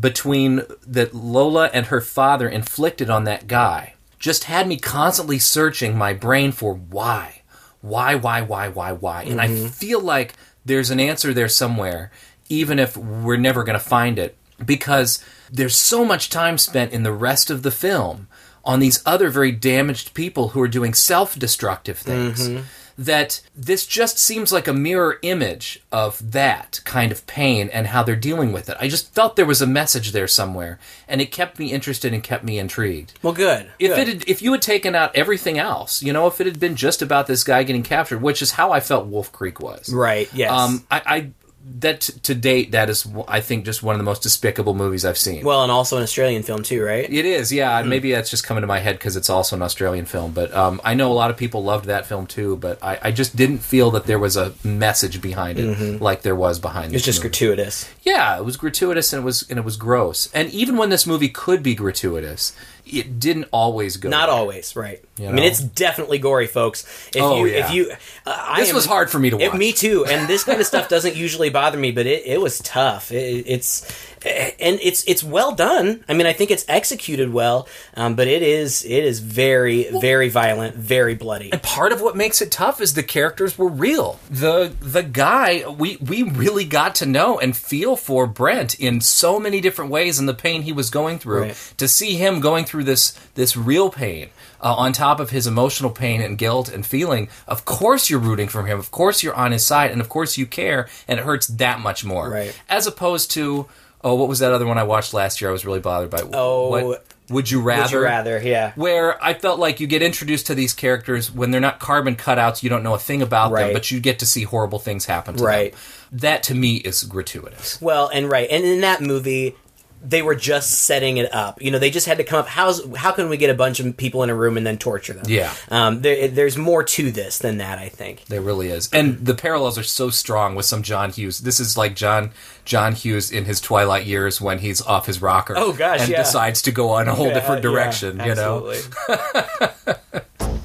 between 0.00 0.62
that 0.86 1.14
Lola 1.14 1.70
and 1.72 1.86
her 1.86 2.00
father 2.00 2.48
inflicted 2.48 3.10
on 3.10 3.24
that 3.24 3.46
guy 3.46 3.94
just 4.18 4.44
had 4.44 4.66
me 4.66 4.76
constantly 4.76 5.38
searching 5.38 5.96
my 5.96 6.12
brain 6.12 6.52
for 6.52 6.74
why, 6.74 7.42
why, 7.80 8.14
why, 8.14 8.40
why, 8.42 8.68
why, 8.68 8.92
why, 8.92 9.22
and 9.22 9.40
I 9.40 9.48
mm-hmm. 9.48 9.68
feel 9.68 10.00
like 10.00 10.34
there's 10.64 10.90
an 10.90 11.00
answer 11.00 11.32
there 11.32 11.48
somewhere, 11.48 12.10
even 12.48 12.78
if 12.78 12.96
we're 12.96 13.36
never 13.36 13.62
going 13.62 13.78
to 13.78 13.84
find 13.84 14.18
it, 14.18 14.36
because 14.64 15.22
there's 15.50 15.76
so 15.76 16.04
much 16.04 16.30
time 16.30 16.58
spent 16.58 16.92
in 16.92 17.02
the 17.02 17.12
rest 17.12 17.50
of 17.50 17.62
the 17.62 17.70
film 17.70 18.28
on 18.64 18.80
these 18.80 19.02
other 19.06 19.30
very 19.30 19.52
damaged 19.52 20.12
people 20.12 20.48
who 20.48 20.60
are 20.60 20.68
doing 20.68 20.92
self-destructive 20.92 21.98
things 21.98 22.48
mm-hmm. 22.48 22.64
That 22.98 23.42
this 23.54 23.86
just 23.86 24.18
seems 24.18 24.52
like 24.52 24.66
a 24.66 24.72
mirror 24.72 25.18
image 25.22 25.82
of 25.92 26.32
that 26.32 26.80
kind 26.84 27.12
of 27.12 27.26
pain 27.26 27.68
and 27.68 27.88
how 27.88 28.02
they're 28.02 28.16
dealing 28.16 28.52
with 28.52 28.68
it. 28.68 28.76
I 28.80 28.88
just 28.88 29.14
felt 29.14 29.36
there 29.36 29.44
was 29.46 29.62
a 29.62 29.66
message 29.66 30.12
there 30.12 30.28
somewhere, 30.28 30.78
and 31.06 31.20
it 31.20 31.30
kept 31.30 31.58
me 31.58 31.72
interested 31.72 32.14
and 32.14 32.22
kept 32.22 32.44
me 32.44 32.58
intrigued. 32.58 33.12
Well, 33.22 33.34
good. 33.34 33.70
If 33.78 33.94
good. 33.94 33.98
it 33.98 34.08
had, 34.08 34.28
if 34.28 34.42
you 34.42 34.52
had 34.52 34.62
taken 34.62 34.94
out 34.94 35.14
everything 35.14 35.58
else, 35.58 36.02
you 36.02 36.12
know, 36.12 36.26
if 36.26 36.40
it 36.40 36.46
had 36.46 36.58
been 36.58 36.76
just 36.76 37.02
about 37.02 37.26
this 37.26 37.44
guy 37.44 37.62
getting 37.62 37.82
captured, 37.82 38.22
which 38.22 38.40
is 38.40 38.52
how 38.52 38.72
I 38.72 38.80
felt 38.80 39.06
Wolf 39.06 39.32
Creek 39.32 39.60
was, 39.60 39.92
right, 39.92 40.28
yes. 40.32 40.50
Um, 40.50 40.86
I, 40.90 41.02
I 41.06 41.30
that 41.78 42.00
to 42.00 42.34
date 42.34 42.70
that 42.72 42.88
is 42.88 43.06
I 43.26 43.40
think 43.40 43.64
just 43.64 43.82
one 43.82 43.94
of 43.94 43.98
the 43.98 44.04
most 44.04 44.22
despicable 44.22 44.74
movies 44.74 45.04
I've 45.04 45.18
seen. 45.18 45.44
well, 45.44 45.62
and 45.62 45.72
also 45.72 45.96
an 45.96 46.02
Australian 46.04 46.42
film 46.42 46.62
too, 46.62 46.82
right? 46.82 47.10
It 47.10 47.24
is, 47.24 47.52
yeah. 47.52 47.82
Maybe 47.82 48.12
that's 48.12 48.30
just 48.30 48.44
coming 48.44 48.60
to 48.60 48.66
my 48.66 48.78
head 48.78 48.96
because 48.96 49.16
it's 49.16 49.28
also 49.28 49.56
an 49.56 49.62
Australian 49.62 50.06
film. 50.06 50.32
But 50.32 50.54
um, 50.54 50.80
I 50.84 50.94
know 50.94 51.10
a 51.10 51.14
lot 51.14 51.30
of 51.30 51.36
people 51.36 51.64
loved 51.64 51.86
that 51.86 52.06
film 52.06 52.26
too. 52.26 52.56
But 52.56 52.82
I, 52.82 52.98
I 53.02 53.10
just 53.10 53.36
didn't 53.36 53.58
feel 53.58 53.90
that 53.92 54.04
there 54.04 54.18
was 54.18 54.36
a 54.36 54.54
message 54.64 55.20
behind 55.20 55.58
it 55.58 56.00
like 56.00 56.22
there 56.22 56.36
was 56.36 56.58
behind. 56.58 56.92
It 56.92 56.96
was 56.96 57.04
just 57.04 57.18
movie. 57.18 57.28
gratuitous. 57.30 57.90
Yeah, 58.02 58.38
it 58.38 58.44
was 58.44 58.56
gratuitous 58.56 59.12
and 59.12 59.22
it 59.22 59.24
was 59.24 59.48
and 59.50 59.58
it 59.58 59.64
was 59.64 59.76
gross. 59.76 60.32
And 60.32 60.50
even 60.50 60.76
when 60.76 60.90
this 60.90 61.06
movie 61.06 61.28
could 61.28 61.62
be 61.62 61.74
gratuitous, 61.74 62.52
it 62.86 63.18
didn't 63.18 63.48
always 63.52 63.96
go. 63.96 64.08
Not 64.08 64.26
there. 64.26 64.34
always, 64.36 64.76
right? 64.76 65.02
You 65.18 65.28
I 65.28 65.32
mean, 65.32 65.44
it's 65.44 65.60
definitely 65.60 66.18
gory, 66.18 66.46
folks. 66.46 66.84
If 67.12 67.20
Oh, 67.22 67.44
you, 67.44 67.46
yeah. 67.52 67.66
if 67.66 67.72
you, 67.74 67.90
uh, 68.24 68.36
I 68.48 68.60
This 68.60 68.68
am- 68.70 68.74
was 68.76 68.86
hard 68.86 69.10
for 69.10 69.18
me 69.18 69.30
to 69.30 69.40
It, 69.40 69.50
watch. 69.50 69.58
me 69.58 69.72
too. 69.72 70.04
And 70.06 70.28
this 70.28 70.44
kind 70.44 70.60
of 70.60 70.66
stuff 70.66 70.88
doesn't 70.88 71.16
usually 71.16 71.50
bother 71.50 71.78
me, 71.78 71.90
but 71.90 72.06
it, 72.06 72.24
it 72.26 72.40
was 72.40 72.60
tough. 72.60 73.10
It, 73.12 73.44
it's 73.46 73.86
and 74.24 74.78
it's 74.82 75.04
it's 75.04 75.22
well 75.22 75.52
done. 75.52 76.04
I 76.08 76.14
mean, 76.14 76.26
I 76.26 76.32
think 76.32 76.50
it's 76.50 76.64
executed 76.68 77.32
well, 77.32 77.68
um, 77.94 78.14
but 78.14 78.28
it 78.28 78.42
is 78.42 78.84
it 78.84 79.04
is 79.04 79.20
very 79.20 79.88
very 80.00 80.28
violent, 80.28 80.76
very 80.76 81.14
bloody. 81.14 81.52
And 81.52 81.62
part 81.62 81.92
of 81.92 82.00
what 82.00 82.16
makes 82.16 82.40
it 82.40 82.50
tough 82.50 82.80
is 82.80 82.94
the 82.94 83.02
characters 83.02 83.58
were 83.58 83.68
real. 83.68 84.18
The 84.30 84.72
the 84.80 85.02
guy 85.02 85.64
we 85.68 85.96
we 85.96 86.22
really 86.22 86.64
got 86.64 86.94
to 86.96 87.06
know 87.06 87.38
and 87.38 87.56
feel 87.56 87.96
for 87.96 88.26
Brent 88.26 88.78
in 88.80 89.00
so 89.00 89.38
many 89.38 89.60
different 89.60 89.90
ways 89.90 90.18
and 90.18 90.28
the 90.28 90.34
pain 90.34 90.62
he 90.62 90.72
was 90.72 90.90
going 90.90 91.18
through. 91.18 91.42
Right. 91.42 91.72
To 91.78 91.88
see 91.88 92.14
him 92.14 92.40
going 92.40 92.64
through 92.64 92.84
this 92.84 93.12
this 93.34 93.56
real 93.56 93.90
pain 93.90 94.30
uh, 94.60 94.74
on 94.74 94.92
top 94.92 95.20
of 95.20 95.30
his 95.30 95.46
emotional 95.46 95.90
pain 95.90 96.20
and 96.22 96.38
guilt 96.38 96.68
and 96.72 96.84
feeling, 96.84 97.28
of 97.46 97.64
course 97.64 98.10
you're 98.10 98.20
rooting 98.20 98.48
for 98.48 98.64
him. 98.64 98.78
Of 98.78 98.90
course 98.90 99.22
you're 99.22 99.34
on 99.34 99.52
his 99.52 99.64
side, 99.64 99.90
and 99.90 100.00
of 100.00 100.08
course 100.08 100.38
you 100.38 100.46
care, 100.46 100.88
and 101.06 101.20
it 101.20 101.24
hurts 101.24 101.46
that 101.46 101.80
much 101.80 102.04
more. 102.04 102.30
Right. 102.30 102.58
As 102.68 102.86
opposed 102.86 103.30
to 103.32 103.66
oh, 104.02 104.14
what 104.14 104.28
was 104.28 104.38
that 104.40 104.52
other 104.52 104.66
one 104.66 104.78
I 104.78 104.84
watched 104.84 105.14
last 105.14 105.40
year? 105.40 105.50
I 105.50 105.52
was 105.52 105.64
really 105.64 105.80
bothered 105.80 106.10
by. 106.10 106.22
Oh, 106.32 106.70
what, 106.70 107.06
would 107.28 107.50
you 107.50 107.60
rather? 107.60 107.82
Would 107.82 107.90
you 107.90 108.00
rather? 108.00 108.42
Yeah. 108.42 108.72
where 108.76 109.22
I 109.22 109.34
felt 109.34 109.58
like 109.58 109.80
you 109.80 109.86
get 109.86 110.02
introduced 110.02 110.46
to 110.46 110.54
these 110.54 110.72
characters 110.72 111.30
when 111.30 111.50
they're 111.50 111.60
not 111.60 111.80
carbon 111.80 112.16
cutouts, 112.16 112.62
you 112.62 112.70
don't 112.70 112.82
know 112.82 112.94
a 112.94 112.98
thing 112.98 113.22
about 113.22 113.52
them, 113.52 113.72
but 113.72 113.90
you 113.90 114.00
get 114.00 114.20
to 114.20 114.26
see 114.26 114.44
horrible 114.44 114.78
things 114.78 115.06
happen 115.06 115.34
to 115.34 115.38
them. 115.38 115.46
Right. 115.46 115.72
them. 115.72 115.80
That 116.12 116.42
to 116.44 116.54
me 116.54 116.76
is 116.76 117.02
gratuitous. 117.02 117.80
Well, 117.82 118.08
and 118.08 118.30
right, 118.30 118.48
and 118.50 118.64
in 118.64 118.80
that 118.82 119.00
movie, 119.00 119.56
they 120.04 120.22
were 120.22 120.36
just 120.36 120.70
setting 120.84 121.16
it 121.16 121.34
up. 121.34 121.60
You 121.60 121.70
know, 121.70 121.78
they 121.78 121.90
just 121.90 122.06
had 122.06 122.18
to 122.18 122.24
come 122.24 122.40
up. 122.40 122.46
How's 122.46 122.94
how 122.96 123.10
can 123.12 123.28
we 123.28 123.36
get 123.36 123.50
a 123.50 123.54
bunch 123.54 123.80
of 123.80 123.96
people 123.96 124.22
in 124.22 124.30
a 124.30 124.34
room 124.34 124.56
and 124.56 124.64
then 124.64 124.78
torture 124.78 125.12
them? 125.12 125.24
Yeah. 125.26 125.52
Um, 125.68 126.02
there, 126.02 126.28
there's 126.28 126.56
more 126.56 126.84
to 126.84 127.10
this 127.10 127.38
than 127.38 127.58
that. 127.58 127.78
I 127.78 127.88
think. 127.88 128.24
There 128.26 128.40
really 128.40 128.68
is, 128.68 128.88
and 128.92 129.24
the 129.24 129.34
parallels 129.34 129.78
are 129.78 129.82
so 129.82 130.10
strong 130.10 130.54
with 130.54 130.66
some 130.66 130.82
John 130.82 131.10
Hughes. 131.10 131.40
This 131.40 131.58
is 131.58 131.76
like 131.76 131.96
John 131.96 132.30
John 132.66 132.92
Hughes 132.94 133.30
in 133.30 133.46
his 133.46 133.60
twilight 133.60 134.04
years 134.04 134.40
when 134.40 134.58
he's 134.58 134.82
off 134.82 135.06
his 135.06 135.22
rocker. 135.22 135.54
Oh, 135.56 135.72
gosh, 135.72 136.00
and 136.00 136.10
yeah. 136.10 136.18
decides 136.18 136.60
to 136.62 136.72
go 136.72 136.90
on 136.90 137.08
a 137.08 137.14
whole 137.14 137.28
Yeah, 137.28 137.34
different 137.34 137.64
yeah, 137.64 137.70
direction. 137.70 138.20
you 138.24 138.34
know. 138.34 138.74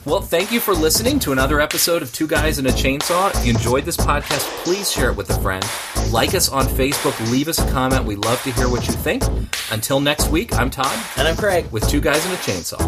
Well, 0.03 0.19
thank 0.21 0.51
you 0.51 0.59
for 0.59 0.73
listening 0.73 1.19
to 1.19 1.31
another 1.31 1.61
episode 1.61 2.01
of 2.01 2.11
Two 2.11 2.25
Guys 2.27 2.57
and 2.57 2.67
a 2.67 2.71
Chainsaw. 2.71 3.33
If 3.35 3.45
you 3.45 3.53
enjoyed 3.53 3.85
this 3.85 3.95
podcast, 3.95 4.41
please 4.63 4.91
share 4.91 5.11
it 5.11 5.15
with 5.15 5.29
a 5.29 5.39
friend. 5.41 5.63
Like 6.11 6.33
us 6.33 6.49
on 6.49 6.65
Facebook, 6.65 7.17
leave 7.31 7.47
us 7.47 7.59
a 7.59 7.71
comment. 7.71 8.03
We 8.03 8.15
love 8.15 8.41
to 8.43 8.51
hear 8.51 8.67
what 8.67 8.87
you 8.87 8.93
think. 8.95 9.23
Until 9.71 9.99
next 9.99 10.29
week, 10.29 10.53
I'm 10.55 10.71
Todd 10.71 10.91
And 11.17 11.27
I'm 11.27 11.37
Craig. 11.37 11.71
with 11.71 11.87
Two 11.87 12.01
Guys 12.01 12.25
and 12.25 12.33
a 12.33 12.37
Chainsaw. 12.37 12.79